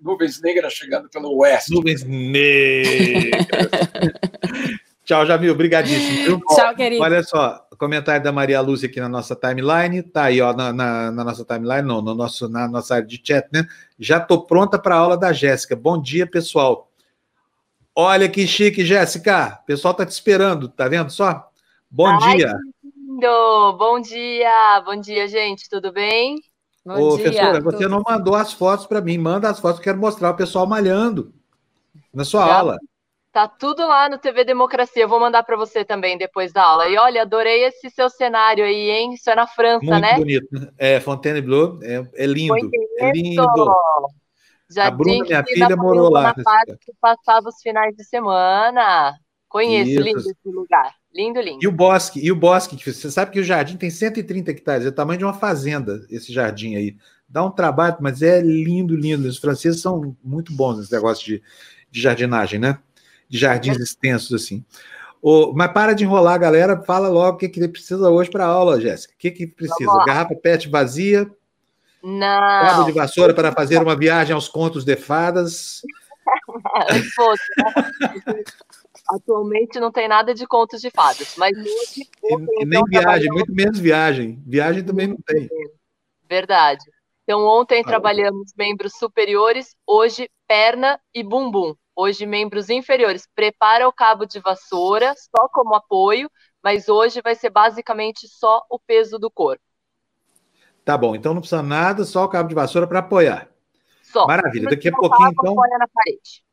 nuvens 0.00 0.40
negras 0.40 0.72
chegando 0.72 1.10
pelo 1.10 1.36
oeste. 1.36 1.74
Nuvens 1.74 2.02
negras. 2.04 3.46
Tchau, 5.04 5.26
Jamil. 5.26 5.52
Obrigadíssimo. 5.52 6.40
Tchau, 6.54 6.74
querido. 6.74 7.02
Olha 7.02 7.22
só, 7.22 7.66
comentário 7.78 8.22
da 8.22 8.30
Maria 8.30 8.60
Lúcia 8.60 8.88
aqui 8.88 9.00
na 9.00 9.08
nossa 9.08 9.34
timeline. 9.34 10.02
Tá 10.02 10.24
aí, 10.24 10.40
ó, 10.40 10.52
na, 10.52 10.72
na, 10.72 11.10
na 11.10 11.24
nossa 11.24 11.44
timeline, 11.44 11.86
não, 11.86 12.00
no 12.00 12.14
nosso, 12.14 12.48
na 12.48 12.68
nossa 12.68 12.94
área 12.94 13.06
de 13.06 13.20
chat, 13.22 13.48
né? 13.52 13.66
Já 13.98 14.20
tô 14.20 14.42
pronta 14.42 14.78
para 14.78 14.94
a 14.94 14.98
aula 14.98 15.16
da 15.16 15.32
Jéssica. 15.32 15.74
Bom 15.74 16.00
dia, 16.00 16.26
pessoal. 16.26 16.88
Olha 17.94 18.28
que 18.28 18.46
chique, 18.46 18.84
Jéssica. 18.84 19.58
O 19.62 19.66
pessoal 19.66 19.92
tá 19.92 20.06
te 20.06 20.12
esperando, 20.12 20.68
tá 20.68 20.88
vendo 20.88 21.10
só? 21.10 21.50
Bom 21.90 22.06
Ai, 22.06 22.36
dia. 22.36 22.56
Lindo. 22.84 23.76
Bom 23.76 24.00
dia. 24.00 24.82
Bom 24.84 24.96
dia, 24.96 25.26
gente. 25.26 25.68
Tudo 25.68 25.92
bem? 25.92 26.40
Bom 26.86 26.94
Ô, 26.94 27.16
dia. 27.16 27.24
Professora, 27.24 27.60
você 27.60 27.88
não 27.88 28.02
mandou 28.06 28.34
as 28.34 28.52
fotos 28.52 28.86
para 28.86 29.00
mim. 29.00 29.18
Manda 29.18 29.50
as 29.50 29.58
fotos, 29.58 29.82
quero 29.82 29.98
mostrar 29.98 30.30
o 30.30 30.36
pessoal 30.36 30.66
malhando 30.66 31.34
na 32.14 32.24
sua 32.24 32.46
Já 32.46 32.54
aula. 32.54 32.78
Tá 33.32 33.48
tudo 33.48 33.86
lá 33.86 34.10
no 34.10 34.18
TV 34.18 34.44
Democracia. 34.44 35.04
Eu 35.04 35.08
vou 35.08 35.18
mandar 35.18 35.42
para 35.42 35.56
você 35.56 35.84
também 35.86 36.18
depois 36.18 36.52
da 36.52 36.62
aula. 36.62 36.86
E 36.86 36.98
olha, 36.98 37.22
adorei 37.22 37.64
esse 37.64 37.88
seu 37.88 38.10
cenário 38.10 38.62
aí, 38.62 38.90
hein? 38.90 39.14
Isso 39.14 39.30
é 39.30 39.34
na 39.34 39.46
França, 39.46 39.84
Muito 39.86 40.00
né? 40.00 40.16
bonito. 40.16 40.72
É, 40.76 41.00
Fontainebleau, 41.00 41.78
é, 41.82 42.06
é 42.14 42.26
lindo. 42.26 42.70
É 42.98 43.10
lindo. 43.10 43.74
Já 44.70 44.88
a 44.88 44.90
Bruna, 44.90 45.24
minha 45.24 45.44
filha, 45.44 45.76
morou 45.76 46.10
lá. 46.10 46.34
Na 46.36 46.44
parte 46.44 46.76
que 46.80 46.92
passava 47.00 47.48
os 47.48 47.60
finais 47.62 47.96
de 47.96 48.04
semana. 48.04 49.14
Conheço, 49.48 49.90
Isso. 49.90 50.02
lindo 50.02 50.18
esse 50.18 50.36
lugar. 50.44 50.94
Lindo, 51.14 51.40
lindo. 51.40 51.58
E 51.62 51.66
o 51.66 51.72
bosque, 51.72 52.20
e 52.24 52.32
o 52.32 52.36
bosque, 52.36 52.76
que 52.76 52.90
você 52.90 53.10
sabe 53.10 53.30
que 53.30 53.40
o 53.40 53.44
jardim 53.44 53.76
tem 53.76 53.90
130 53.90 54.50
hectares, 54.50 54.86
é 54.86 54.88
o 54.88 54.94
tamanho 54.94 55.18
de 55.18 55.24
uma 55.24 55.34
fazenda, 55.34 56.06
esse 56.08 56.32
jardim 56.32 56.74
aí. 56.74 56.96
Dá 57.28 57.44
um 57.44 57.50
trabalho, 57.50 57.96
mas 58.00 58.22
é 58.22 58.40
lindo, 58.40 58.96
lindo. 58.96 59.28
Os 59.28 59.38
franceses 59.38 59.80
são 59.80 60.16
muito 60.22 60.54
bons 60.54 60.78
nesse 60.78 60.92
negócio 60.92 61.24
de, 61.24 61.42
de 61.90 62.00
jardinagem, 62.00 62.58
né? 62.58 62.78
De 63.32 63.38
jardins 63.38 63.78
extensos 63.78 64.34
assim. 64.34 64.62
O, 65.22 65.54
mas 65.54 65.72
para 65.72 65.94
de 65.94 66.04
enrolar, 66.04 66.38
galera. 66.38 66.82
Fala 66.82 67.08
logo 67.08 67.36
o 67.36 67.38
que, 67.38 67.48
que 67.48 67.66
precisa 67.66 68.10
hoje 68.10 68.28
para 68.28 68.44
a 68.44 68.48
aula, 68.48 68.78
Jéssica. 68.78 69.14
O 69.14 69.16
que, 69.16 69.30
que 69.30 69.46
precisa? 69.46 70.04
Garrafa 70.04 70.34
PET 70.34 70.68
vazia? 70.68 71.30
Não. 72.02 72.20
Cabo 72.20 72.84
de 72.84 72.92
vassoura 72.92 73.32
para 73.32 73.50
fazer 73.52 73.80
uma 73.80 73.96
viagem 73.96 74.34
aos 74.34 74.48
contos 74.48 74.84
de 74.84 74.96
fadas? 74.96 75.80
Pô, 77.16 77.34
Atualmente 79.08 79.80
não 79.80 79.90
tem 79.90 80.08
nada 80.08 80.34
de 80.34 80.46
contos 80.46 80.80
de 80.80 80.90
fadas, 80.90 81.34
mas 81.38 81.56
hoje. 81.56 82.08
E, 82.22 82.62
e 82.62 82.66
nem 82.66 82.82
viagem, 82.84 83.30
muito 83.30 83.52
menos 83.52 83.78
viagem. 83.78 84.42
Viagem 84.46 84.84
também 84.84 85.06
não 85.06 85.16
tem. 85.26 85.48
Verdade. 86.28 86.84
Então, 87.22 87.46
ontem 87.46 87.82
trabalhamos 87.82 88.52
membros 88.56 88.92
superiores, 88.98 89.74
hoje 89.86 90.28
perna 90.46 91.00
e 91.14 91.22
bumbum. 91.22 91.74
Hoje, 92.02 92.26
membros 92.26 92.68
inferiores, 92.68 93.28
prepara 93.32 93.86
o 93.86 93.92
cabo 93.92 94.26
de 94.26 94.40
vassoura 94.40 95.14
só 95.14 95.46
como 95.46 95.72
apoio, 95.72 96.28
mas 96.60 96.88
hoje 96.88 97.20
vai 97.22 97.36
ser 97.36 97.48
basicamente 97.48 98.26
só 98.26 98.60
o 98.68 98.76
peso 98.76 99.20
do 99.20 99.30
corpo. 99.30 99.62
Tá 100.84 100.98
bom, 100.98 101.14
então 101.14 101.32
não 101.32 101.40
precisa 101.40 101.62
nada, 101.62 102.02
só 102.04 102.24
o 102.24 102.28
cabo 102.28 102.48
de 102.48 102.56
vassoura 102.56 102.88
para 102.88 102.98
apoiar. 102.98 103.48
Só. 104.02 104.26
Maravilha, 104.26 104.68
daqui 104.68 104.88
a 104.88 104.92
pouquinho 104.92 105.28
então. 105.30 105.52
Apoia 105.52 105.78
na 105.78 105.86
parede. 105.86 106.44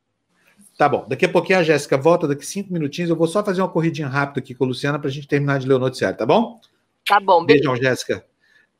Tá 0.78 0.88
bom, 0.88 1.08
daqui 1.08 1.26
a 1.26 1.30
pouquinho 1.30 1.58
a 1.58 1.64
Jéssica 1.64 1.98
volta, 1.98 2.28
daqui 2.28 2.46
cinco 2.46 2.72
minutinhos. 2.72 3.10
Eu 3.10 3.16
vou 3.16 3.28
só 3.28 3.44
fazer 3.44 3.64
uma 3.64 3.70
corridinha 3.70 4.08
rápida 4.08 4.42
aqui 4.42 4.54
com 4.54 4.66
a 4.66 4.68
Luciana 4.68 5.00
para 5.00 5.10
a 5.10 5.12
gente 5.12 5.28
terminar 5.28 5.58
de 5.58 5.68
ler 5.68 5.74
o 5.74 5.80
noticiário, 5.80 6.16
tá 6.16 6.28
bom? 6.28 6.62
Tá 7.08 7.20
bom, 7.20 7.44
Beijão, 7.44 7.76
Jéssica. 7.76 8.24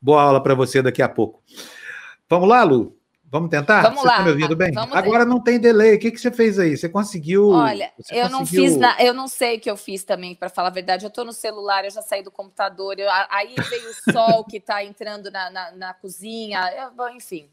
Boa 0.00 0.22
aula 0.22 0.40
para 0.40 0.54
você 0.54 0.80
daqui 0.80 1.02
a 1.02 1.08
pouco. 1.08 1.42
Vamos 2.28 2.48
lá, 2.48 2.62
Lu? 2.62 2.96
Vamos 3.30 3.48
tentar? 3.48 3.82
Vamos 3.82 4.00
você 4.00 4.08
lá. 4.08 4.14
Está 4.14 4.24
me 4.24 4.30
ouvindo 4.30 4.56
bem? 4.56 4.72
Agora 4.76 5.24
não 5.24 5.40
tem 5.40 5.60
delay. 5.60 5.94
O 5.94 6.00
que, 6.00 6.10
que 6.10 6.20
você 6.20 6.32
fez 6.32 6.58
aí? 6.58 6.76
Você 6.76 6.88
conseguiu. 6.88 7.50
Olha, 7.50 7.92
você 7.96 8.16
eu 8.16 8.28
conseguiu... 8.28 8.38
não 8.38 8.44
fiz 8.44 8.76
na... 8.76 9.00
eu 9.00 9.14
não 9.14 9.28
sei 9.28 9.56
o 9.56 9.60
que 9.60 9.70
eu 9.70 9.76
fiz 9.76 10.02
também, 10.02 10.34
para 10.34 10.48
falar 10.48 10.68
a 10.68 10.72
verdade. 10.72 11.04
Eu 11.04 11.08
estou 11.10 11.24
no 11.24 11.32
celular, 11.32 11.84
eu 11.84 11.92
já 11.92 12.02
saí 12.02 12.24
do 12.24 12.30
computador. 12.32 12.98
Eu... 12.98 13.06
Aí 13.30 13.54
veio 13.68 13.90
o 13.90 14.12
sol 14.12 14.44
que 14.44 14.56
está 14.56 14.82
entrando 14.84 15.30
na, 15.30 15.48
na, 15.48 15.70
na 15.70 15.94
cozinha. 15.94 16.60
Eu... 16.72 17.08
Enfim. 17.10 17.48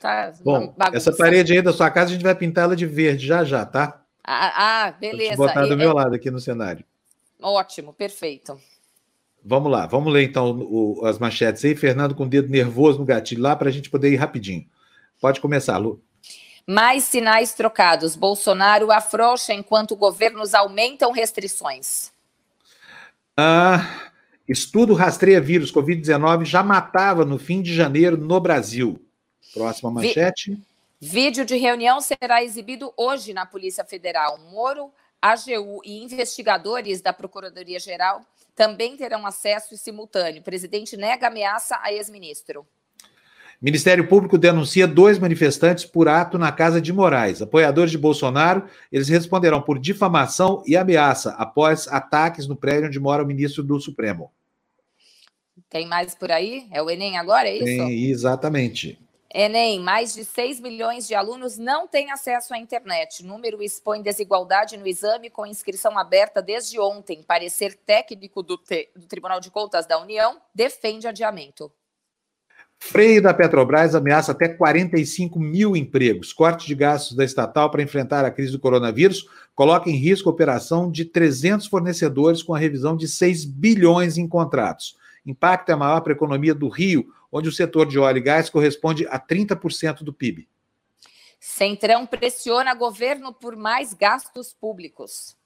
Tá 0.00 0.32
Bom, 0.42 0.74
essa 0.92 1.14
parede 1.14 1.52
aí 1.52 1.60
da 1.60 1.72
sua 1.72 1.90
casa 1.90 2.10
a 2.10 2.12
gente 2.14 2.22
vai 2.22 2.34
pintar 2.34 2.64
ela 2.64 2.76
de 2.76 2.86
verde 2.86 3.26
já 3.26 3.44
já, 3.44 3.64
tá? 3.64 4.02
Ah, 4.22 4.86
ah 4.86 4.92
beleza. 4.92 5.36
Vou 5.36 5.46
botar 5.46 5.66
do 5.66 5.74
e... 5.74 5.76
meu 5.76 5.92
lado 5.92 6.14
aqui 6.14 6.30
no 6.30 6.40
cenário. 6.40 6.84
Ótimo, 7.40 7.92
perfeito. 7.92 8.58
Vamos 9.44 9.70
lá, 9.70 9.86
vamos 9.86 10.10
ler 10.10 10.22
então 10.22 10.58
o, 10.58 11.04
as 11.04 11.18
manchetes 11.18 11.62
aí. 11.62 11.76
Fernando 11.76 12.14
com 12.14 12.24
o 12.24 12.28
dedo 12.28 12.48
nervoso 12.48 12.98
no 12.98 13.04
gatilho 13.04 13.42
lá 13.42 13.54
para 13.54 13.68
a 13.68 13.72
gente 13.72 13.90
poder 13.90 14.10
ir 14.10 14.16
rapidinho. 14.16 14.66
Pode 15.20 15.40
começar, 15.40 15.78
Lu. 15.78 16.02
Mais 16.66 17.04
sinais 17.04 17.52
trocados. 17.52 18.16
Bolsonaro 18.16 18.90
afrouxa 18.90 19.52
enquanto 19.52 19.96
governos 19.96 20.54
aumentam 20.54 21.12
restrições. 21.12 22.12
Ah, 23.36 24.10
estudo 24.48 24.94
rastreia 24.94 25.40
vírus 25.40 25.72
Covid-19 25.72 26.44
já 26.44 26.62
matava 26.62 27.24
no 27.24 27.38
fim 27.38 27.60
de 27.60 27.74
janeiro 27.74 28.16
no 28.16 28.40
Brasil. 28.40 29.00
Próxima 29.52 29.90
manchete. 29.90 30.52
Vi 30.52 30.62
vídeo 31.04 31.44
de 31.44 31.56
reunião 31.56 32.00
será 32.00 32.42
exibido 32.42 32.92
hoje 32.96 33.34
na 33.34 33.44
Polícia 33.44 33.84
Federal. 33.84 34.38
Moro, 34.50 34.90
AGU 35.20 35.82
e 35.84 36.02
investigadores 36.02 37.02
da 37.02 37.12
Procuradoria-Geral 37.12 38.22
também 38.54 38.96
terão 38.96 39.26
acesso 39.26 39.76
simultâneo. 39.76 40.40
O 40.40 40.44
presidente 40.44 40.96
nega 40.96 41.26
ameaça 41.26 41.78
a 41.82 41.92
ex-ministro. 41.92 42.66
Ministério 43.64 44.06
Público 44.06 44.36
denuncia 44.36 44.86
dois 44.86 45.18
manifestantes 45.18 45.86
por 45.86 46.06
ato 46.06 46.36
na 46.36 46.52
casa 46.52 46.82
de 46.82 46.92
Moraes. 46.92 47.40
Apoiadores 47.40 47.90
de 47.90 47.96
Bolsonaro, 47.96 48.68
eles 48.92 49.08
responderão 49.08 49.62
por 49.62 49.78
difamação 49.78 50.62
e 50.66 50.76
ameaça 50.76 51.30
após 51.38 51.88
ataques 51.88 52.46
no 52.46 52.56
prédio 52.56 52.88
onde 52.88 53.00
mora 53.00 53.24
o 53.24 53.26
ministro 53.26 53.62
do 53.62 53.80
Supremo. 53.80 54.30
Tem 55.70 55.86
mais 55.86 56.14
por 56.14 56.30
aí? 56.30 56.68
É 56.70 56.82
o 56.82 56.90
Enem 56.90 57.16
agora, 57.16 57.48
é 57.48 57.54
isso? 57.54 57.64
Tem, 57.64 58.04
exatamente. 58.04 58.98
Enem, 59.32 59.80
mais 59.80 60.12
de 60.12 60.26
6 60.26 60.60
milhões 60.60 61.08
de 61.08 61.14
alunos 61.14 61.56
não 61.56 61.88
têm 61.88 62.12
acesso 62.12 62.52
à 62.52 62.58
internet. 62.58 63.22
O 63.22 63.26
número 63.26 63.62
expõe 63.62 64.02
desigualdade 64.02 64.76
no 64.76 64.86
exame 64.86 65.30
com 65.30 65.46
inscrição 65.46 65.96
aberta 65.96 66.42
desde 66.42 66.78
ontem. 66.78 67.22
Parecer 67.22 67.74
técnico 67.74 68.42
do, 68.42 68.60
do 68.94 69.06
Tribunal 69.06 69.40
de 69.40 69.50
Contas 69.50 69.86
da 69.86 69.98
União 69.98 70.38
defende 70.54 71.08
adiamento. 71.08 71.72
Freio 72.78 73.22
da 73.22 73.32
Petrobras 73.32 73.94
ameaça 73.94 74.32
até 74.32 74.46
45 74.46 75.40
mil 75.40 75.74
empregos. 75.74 76.32
Corte 76.32 76.66
de 76.66 76.74
gastos 76.74 77.16
da 77.16 77.24
estatal 77.24 77.70
para 77.70 77.82
enfrentar 77.82 78.24
a 78.24 78.30
crise 78.30 78.52
do 78.52 78.58
coronavírus 78.58 79.26
coloca 79.54 79.88
em 79.88 79.96
risco 79.96 80.28
a 80.28 80.32
operação 80.32 80.90
de 80.90 81.04
300 81.04 81.66
fornecedores 81.66 82.42
com 82.42 82.54
a 82.54 82.58
revisão 82.58 82.96
de 82.96 83.08
6 83.08 83.46
bilhões 83.46 84.18
em 84.18 84.28
contratos. 84.28 84.96
Impacto 85.26 85.72
é 85.72 85.74
maior 85.74 86.02
para 86.02 86.12
a 86.12 86.16
economia 86.16 86.54
do 86.54 86.68
Rio, 86.68 87.06
onde 87.32 87.48
o 87.48 87.52
setor 87.52 87.86
de 87.86 87.98
óleo 87.98 88.18
e 88.18 88.22
gás 88.22 88.50
corresponde 88.50 89.06
a 89.08 89.18
30% 89.18 90.02
do 90.02 90.12
PIB. 90.12 90.46
Centrão 91.40 92.06
pressiona 92.06 92.74
governo 92.74 93.32
por 93.32 93.56
mais 93.56 93.92
gastos 93.92 94.52
públicos. 94.52 95.36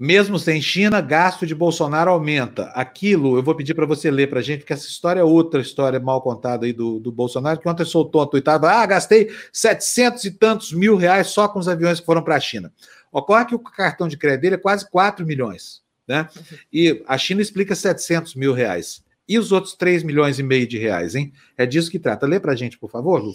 Mesmo 0.00 0.38
sem 0.38 0.62
China, 0.62 1.00
gasto 1.00 1.44
de 1.44 1.56
Bolsonaro 1.56 2.12
aumenta. 2.12 2.66
Aquilo, 2.66 3.36
eu 3.36 3.42
vou 3.42 3.54
pedir 3.56 3.74
para 3.74 3.84
você 3.84 4.12
ler 4.12 4.30
para 4.30 4.38
a 4.38 4.42
gente, 4.42 4.60
porque 4.60 4.72
essa 4.72 4.86
história 4.86 5.20
é 5.20 5.24
outra 5.24 5.60
história 5.60 5.98
mal 5.98 6.22
contada 6.22 6.66
aí 6.66 6.72
do, 6.72 7.00
do 7.00 7.10
Bolsonaro, 7.10 7.58
que 7.58 7.68
ontem 7.68 7.84
soltou 7.84 8.22
a 8.22 8.26
tuitada, 8.26 8.70
ah, 8.70 8.86
gastei 8.86 9.28
700 9.52 10.24
e 10.24 10.30
tantos 10.30 10.72
mil 10.72 10.94
reais 10.94 11.26
só 11.26 11.48
com 11.48 11.58
os 11.58 11.66
aviões 11.66 11.98
que 11.98 12.06
foram 12.06 12.22
para 12.22 12.36
a 12.36 12.40
China. 12.40 12.72
Ocorre 13.10 13.46
que 13.46 13.54
o 13.56 13.58
cartão 13.58 14.06
de 14.06 14.16
crédito 14.16 14.42
dele 14.42 14.54
é 14.54 14.58
quase 14.58 14.88
4 14.88 15.26
milhões, 15.26 15.82
né? 16.06 16.28
E 16.72 17.02
a 17.08 17.18
China 17.18 17.42
explica 17.42 17.74
700 17.74 18.36
mil 18.36 18.52
reais. 18.52 19.02
E 19.28 19.36
os 19.36 19.50
outros 19.50 19.74
3 19.74 20.04
milhões 20.04 20.38
e 20.38 20.44
meio 20.44 20.66
de 20.66 20.78
reais, 20.78 21.16
hein? 21.16 21.32
É 21.56 21.66
disso 21.66 21.90
que 21.90 21.98
trata. 21.98 22.24
Lê 22.24 22.38
para 22.38 22.52
a 22.52 22.56
gente, 22.56 22.78
por 22.78 22.88
favor, 22.88 23.20
Lu. 23.20 23.34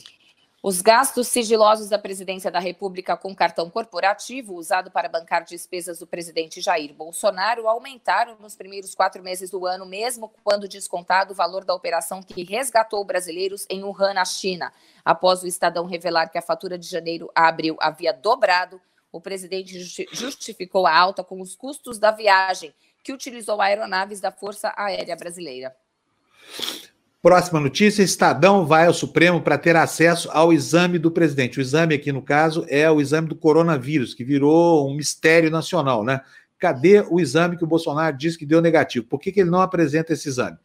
Os 0.65 0.79
gastos 0.81 1.27
sigilosos 1.27 1.89
da 1.89 1.99
presidência 1.99 2.49
da 2.49 2.57
República 2.57 3.17
com 3.17 3.35
cartão 3.35 3.69
corporativo, 3.69 4.55
usado 4.55 4.89
para 4.89 5.09
bancar 5.09 5.43
despesas 5.43 5.99
do 5.99 6.07
presidente 6.07 6.61
Jair 6.61 6.93
Bolsonaro, 6.93 7.67
aumentaram 7.67 8.37
nos 8.39 8.55
primeiros 8.55 8.95
quatro 8.95 9.21
meses 9.21 9.49
do 9.49 9.65
ano, 9.65 9.85
mesmo 9.85 10.31
quando 10.41 10.65
descontado 10.65 11.33
o 11.33 11.35
valor 11.35 11.65
da 11.65 11.75
operação 11.75 12.23
que 12.23 12.45
resgatou 12.45 13.03
brasileiros 13.03 13.65
em 13.69 13.83
Wuhan, 13.83 14.13
na 14.13 14.23
China. 14.23 14.71
Após 15.03 15.43
o 15.43 15.47
Estadão 15.47 15.85
revelar 15.85 16.29
que 16.29 16.37
a 16.37 16.41
fatura 16.41 16.77
de 16.77 16.87
janeiro 16.87 17.29
a 17.35 17.49
abril 17.49 17.75
havia 17.81 18.13
dobrado, 18.13 18.79
o 19.11 19.19
presidente 19.19 19.77
justificou 20.13 20.87
a 20.87 20.97
alta 20.97 21.25
com 21.25 21.41
os 21.41 21.57
custos 21.57 21.99
da 21.99 22.09
viagem, 22.09 22.73
que 23.03 23.11
utilizou 23.11 23.59
aeronaves 23.59 24.21
da 24.21 24.31
Força 24.31 24.73
Aérea 24.77 25.17
Brasileira. 25.17 25.75
Próxima 27.23 27.57
notícia: 27.57 28.03
Estadão 28.03 28.65
vai 28.65 28.85
ao 28.85 28.93
Supremo 28.93 29.41
para 29.41 29.57
ter 29.57 29.77
acesso 29.77 30.29
ao 30.33 30.51
exame 30.51 30.99
do 30.99 31.09
presidente. 31.09 31.57
O 31.57 31.61
exame 31.61 31.95
aqui, 31.95 32.11
no 32.11 32.21
caso, 32.21 32.65
é 32.67 32.91
o 32.91 32.99
exame 32.99 33.29
do 33.29 33.35
coronavírus, 33.35 34.13
que 34.13 34.25
virou 34.25 34.89
um 34.89 34.93
mistério 34.93 35.49
nacional, 35.49 36.03
né? 36.03 36.19
Cadê 36.59 36.99
o 36.99 37.21
exame 37.21 37.55
que 37.55 37.63
o 37.63 37.67
Bolsonaro 37.67 38.17
disse 38.17 38.37
que 38.37 38.45
deu 38.45 38.61
negativo? 38.61 39.05
Por 39.07 39.21
que, 39.21 39.31
que 39.31 39.39
ele 39.39 39.49
não 39.49 39.61
apresenta 39.61 40.11
esse 40.11 40.27
exame? 40.27 40.57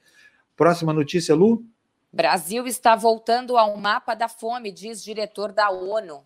Próxima 0.57 0.93
notícia, 0.93 1.33
Lu. 1.33 1.65
Brasil 2.13 2.67
está 2.67 2.97
voltando 2.97 3.57
ao 3.57 3.77
mapa 3.77 4.17
da 4.17 4.27
fome, 4.27 4.73
diz 4.73 5.01
diretor 5.01 5.53
da 5.53 5.71
ONU. 5.71 6.25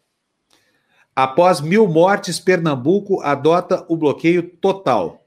Após 1.15 1.61
mil 1.61 1.87
mortes, 1.87 2.41
Pernambuco 2.41 3.21
adota 3.21 3.85
o 3.87 3.99
bloqueio 3.99 4.43
total. 4.57 5.27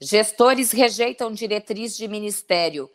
Gestores 0.00 0.72
rejeitam 0.72 1.30
diretriz 1.30 1.94
de 1.94 2.08
ministério. 2.08 2.88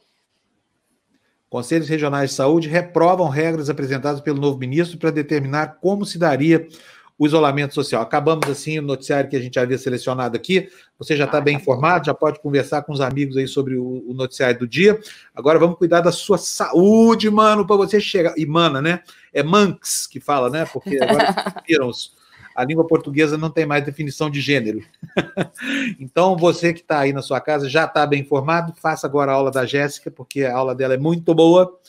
Conselhos 1.53 1.87
Regionais 1.87 2.31
de 2.31 2.35
Saúde 2.35 2.67
reprovam 2.67 3.29
regras 3.29 3.69
apresentadas 3.69 4.19
pelo 4.19 4.41
novo 4.41 4.57
ministro 4.57 4.97
para 4.97 5.11
determinar 5.11 5.77
como 5.79 6.03
se 6.03 6.17
daria 6.17 6.67
o 7.15 7.27
isolamento 7.27 7.75
social. 7.75 8.01
Acabamos 8.01 8.49
assim 8.49 8.79
o 8.79 8.81
noticiário 8.81 9.29
que 9.29 9.35
a 9.35 9.39
gente 9.39 9.59
havia 9.59 9.77
selecionado 9.77 10.35
aqui. 10.35 10.67
Você 10.97 11.15
já 11.15 11.25
está 11.25 11.39
bem 11.39 11.57
informado, 11.57 12.07
já 12.07 12.13
pode 12.15 12.39
conversar 12.39 12.81
com 12.81 12.91
os 12.91 12.99
amigos 12.99 13.37
aí 13.37 13.47
sobre 13.47 13.75
o, 13.75 14.03
o 14.07 14.15
noticiário 14.15 14.57
do 14.57 14.67
dia. 14.67 14.99
Agora 15.35 15.59
vamos 15.59 15.77
cuidar 15.77 16.01
da 16.01 16.11
sua 16.11 16.39
saúde, 16.39 17.29
mano, 17.29 17.67
para 17.67 17.75
você 17.75 18.01
chegar. 18.01 18.33
E 18.35 18.47
mana, 18.47 18.81
né? 18.81 19.01
É 19.31 19.43
Manx 19.43 20.07
que 20.07 20.19
fala, 20.19 20.49
né? 20.49 20.65
Porque 20.65 20.97
agora 21.03 21.35
viram 21.69 21.87
os 21.87 22.15
a 22.55 22.63
língua 22.63 22.85
portuguesa 22.85 23.37
não 23.37 23.49
tem 23.49 23.65
mais 23.65 23.83
definição 23.83 24.29
de 24.29 24.41
gênero. 24.41 24.83
então, 25.99 26.37
você 26.37 26.73
que 26.73 26.81
está 26.81 26.99
aí 26.99 27.13
na 27.13 27.21
sua 27.21 27.39
casa 27.39 27.69
já 27.69 27.85
está 27.85 28.05
bem 28.05 28.21
informado, 28.21 28.73
faça 28.75 29.07
agora 29.07 29.31
a 29.31 29.35
aula 29.35 29.51
da 29.51 29.65
Jéssica, 29.65 30.11
porque 30.11 30.43
a 30.43 30.55
aula 30.55 30.75
dela 30.75 30.93
é 30.93 30.97
muito 30.97 31.33
boa. 31.33 31.79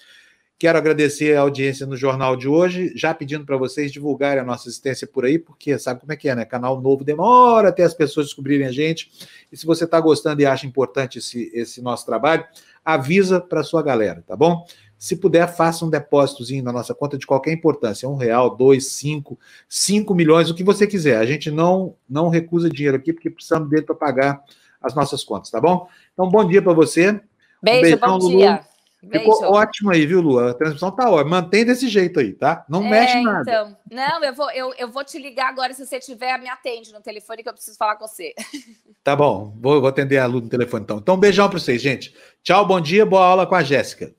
Quero 0.57 0.79
agradecer 0.79 1.37
a 1.37 1.41
audiência 1.41 1.85
no 1.85 1.97
jornal 1.97 2.37
de 2.37 2.49
hoje, 2.49 2.93
já 2.95 3.13
pedindo 3.13 3.45
para 3.45 3.57
vocês 3.57 3.93
divulgarem 3.93 4.41
a 4.41 4.45
nossa 4.47 4.69
existência 4.69 5.07
por 5.07 5.25
aí, 5.25 5.39
porque 5.39 5.77
sabe 5.79 6.01
como 6.01 6.13
é 6.13 6.17
que 6.17 6.29
é, 6.29 6.35
né? 6.35 6.45
Canal 6.45 6.81
novo 6.81 7.05
demora 7.05 7.69
até 7.69 7.83
as 7.83 7.93
pessoas 7.93 8.27
descobrirem 8.27 8.67
a 8.67 8.73
gente. 8.73 9.11
E 9.51 9.57
se 9.57 9.67
você 9.67 9.85
está 9.85 10.01
gostando 10.01 10.41
e 10.41 10.47
acha 10.47 10.67
importante 10.67 11.19
esse, 11.19 11.51
esse 11.53 11.83
nosso 11.83 12.07
trabalho, 12.07 12.45
avisa 12.85 13.41
para 13.41 13.65
sua 13.65 13.83
galera, 13.83 14.23
tá 14.27 14.37
bom? 14.37 14.65
Se 15.05 15.17
puder, 15.17 15.47
faça 15.55 15.85
um 15.85 15.91
depósitozinho 15.91 16.65
na 16.65 16.73
nossa 16.73 16.95
conta 16.95 17.19
de 17.19 17.27
qualquer 17.27 17.53
importância, 17.53 18.09
um 18.09 18.17
real, 18.17 18.57
dois, 18.57 18.93
cinco, 18.93 19.39
cinco 19.69 20.15
milhões, 20.15 20.49
o 20.49 20.55
que 20.55 20.65
você 20.65 20.87
quiser. 20.87 21.19
A 21.19 21.27
gente 21.27 21.51
não 21.51 21.95
não 22.09 22.31
recusa 22.31 22.71
dinheiro 22.71 22.97
aqui 22.97 23.13
porque 23.13 23.29
precisamos 23.29 23.69
dele 23.69 23.83
para 23.83 23.95
pagar 23.95 24.43
as 24.81 24.95
nossas 24.95 25.23
contas, 25.23 25.51
tá 25.51 25.61
bom? 25.61 25.87
Então, 26.15 26.27
bom 26.27 26.43
dia 26.43 26.63
para 26.63 26.73
você. 26.73 27.21
Beijo, 27.63 27.81
um 27.81 27.83
beijão, 27.83 27.99
bom 28.01 28.17
Lulu. 28.17 28.39
dia. 28.39 28.65
Ficou 28.99 29.41
Beijo. 29.41 29.53
ótimo 29.53 29.91
aí, 29.91 30.07
viu, 30.07 30.23
Lu? 30.23 30.39
A 30.39 30.55
transmissão 30.55 30.91
tá 30.91 31.11
ótima. 31.11 31.43
Mantém 31.43 31.67
desse 31.67 31.87
jeito 31.87 32.19
aí, 32.19 32.33
tá? 32.33 32.65
Não 32.67 32.87
é, 32.87 32.89
mexe 32.89 33.21
nada. 33.21 33.43
Então, 33.43 33.77
não, 33.93 34.25
eu 34.25 34.33
vou, 34.33 34.51
eu, 34.53 34.73
eu 34.79 34.89
vou 34.89 35.05
te 35.05 35.19
ligar 35.19 35.51
agora. 35.51 35.75
Se 35.75 35.85
você 35.85 36.01
tiver, 36.01 36.39
me 36.39 36.49
atende 36.49 36.95
no 36.95 37.03
telefone 37.03 37.43
que 37.43 37.49
eu 37.51 37.53
preciso 37.53 37.77
falar 37.77 37.97
com 37.97 38.09
você. 38.09 38.33
Tá 39.05 39.15
bom, 39.15 39.55
vou, 39.61 39.83
vou 39.83 39.89
atender 39.91 40.17
a 40.17 40.25
Lu 40.25 40.41
no 40.41 40.49
telefone 40.49 40.83
então. 40.83 40.97
Então, 40.97 41.15
um 41.15 41.19
beijão 41.19 41.47
para 41.51 41.59
vocês, 41.59 41.83
gente. 41.83 42.15
Tchau, 42.43 42.67
bom 42.67 42.81
dia, 42.81 43.05
boa 43.05 43.23
aula 43.23 43.47
com 43.47 43.55
a 43.55 43.63
Jéssica. 43.63 44.15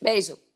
Beijo. 0.00 0.47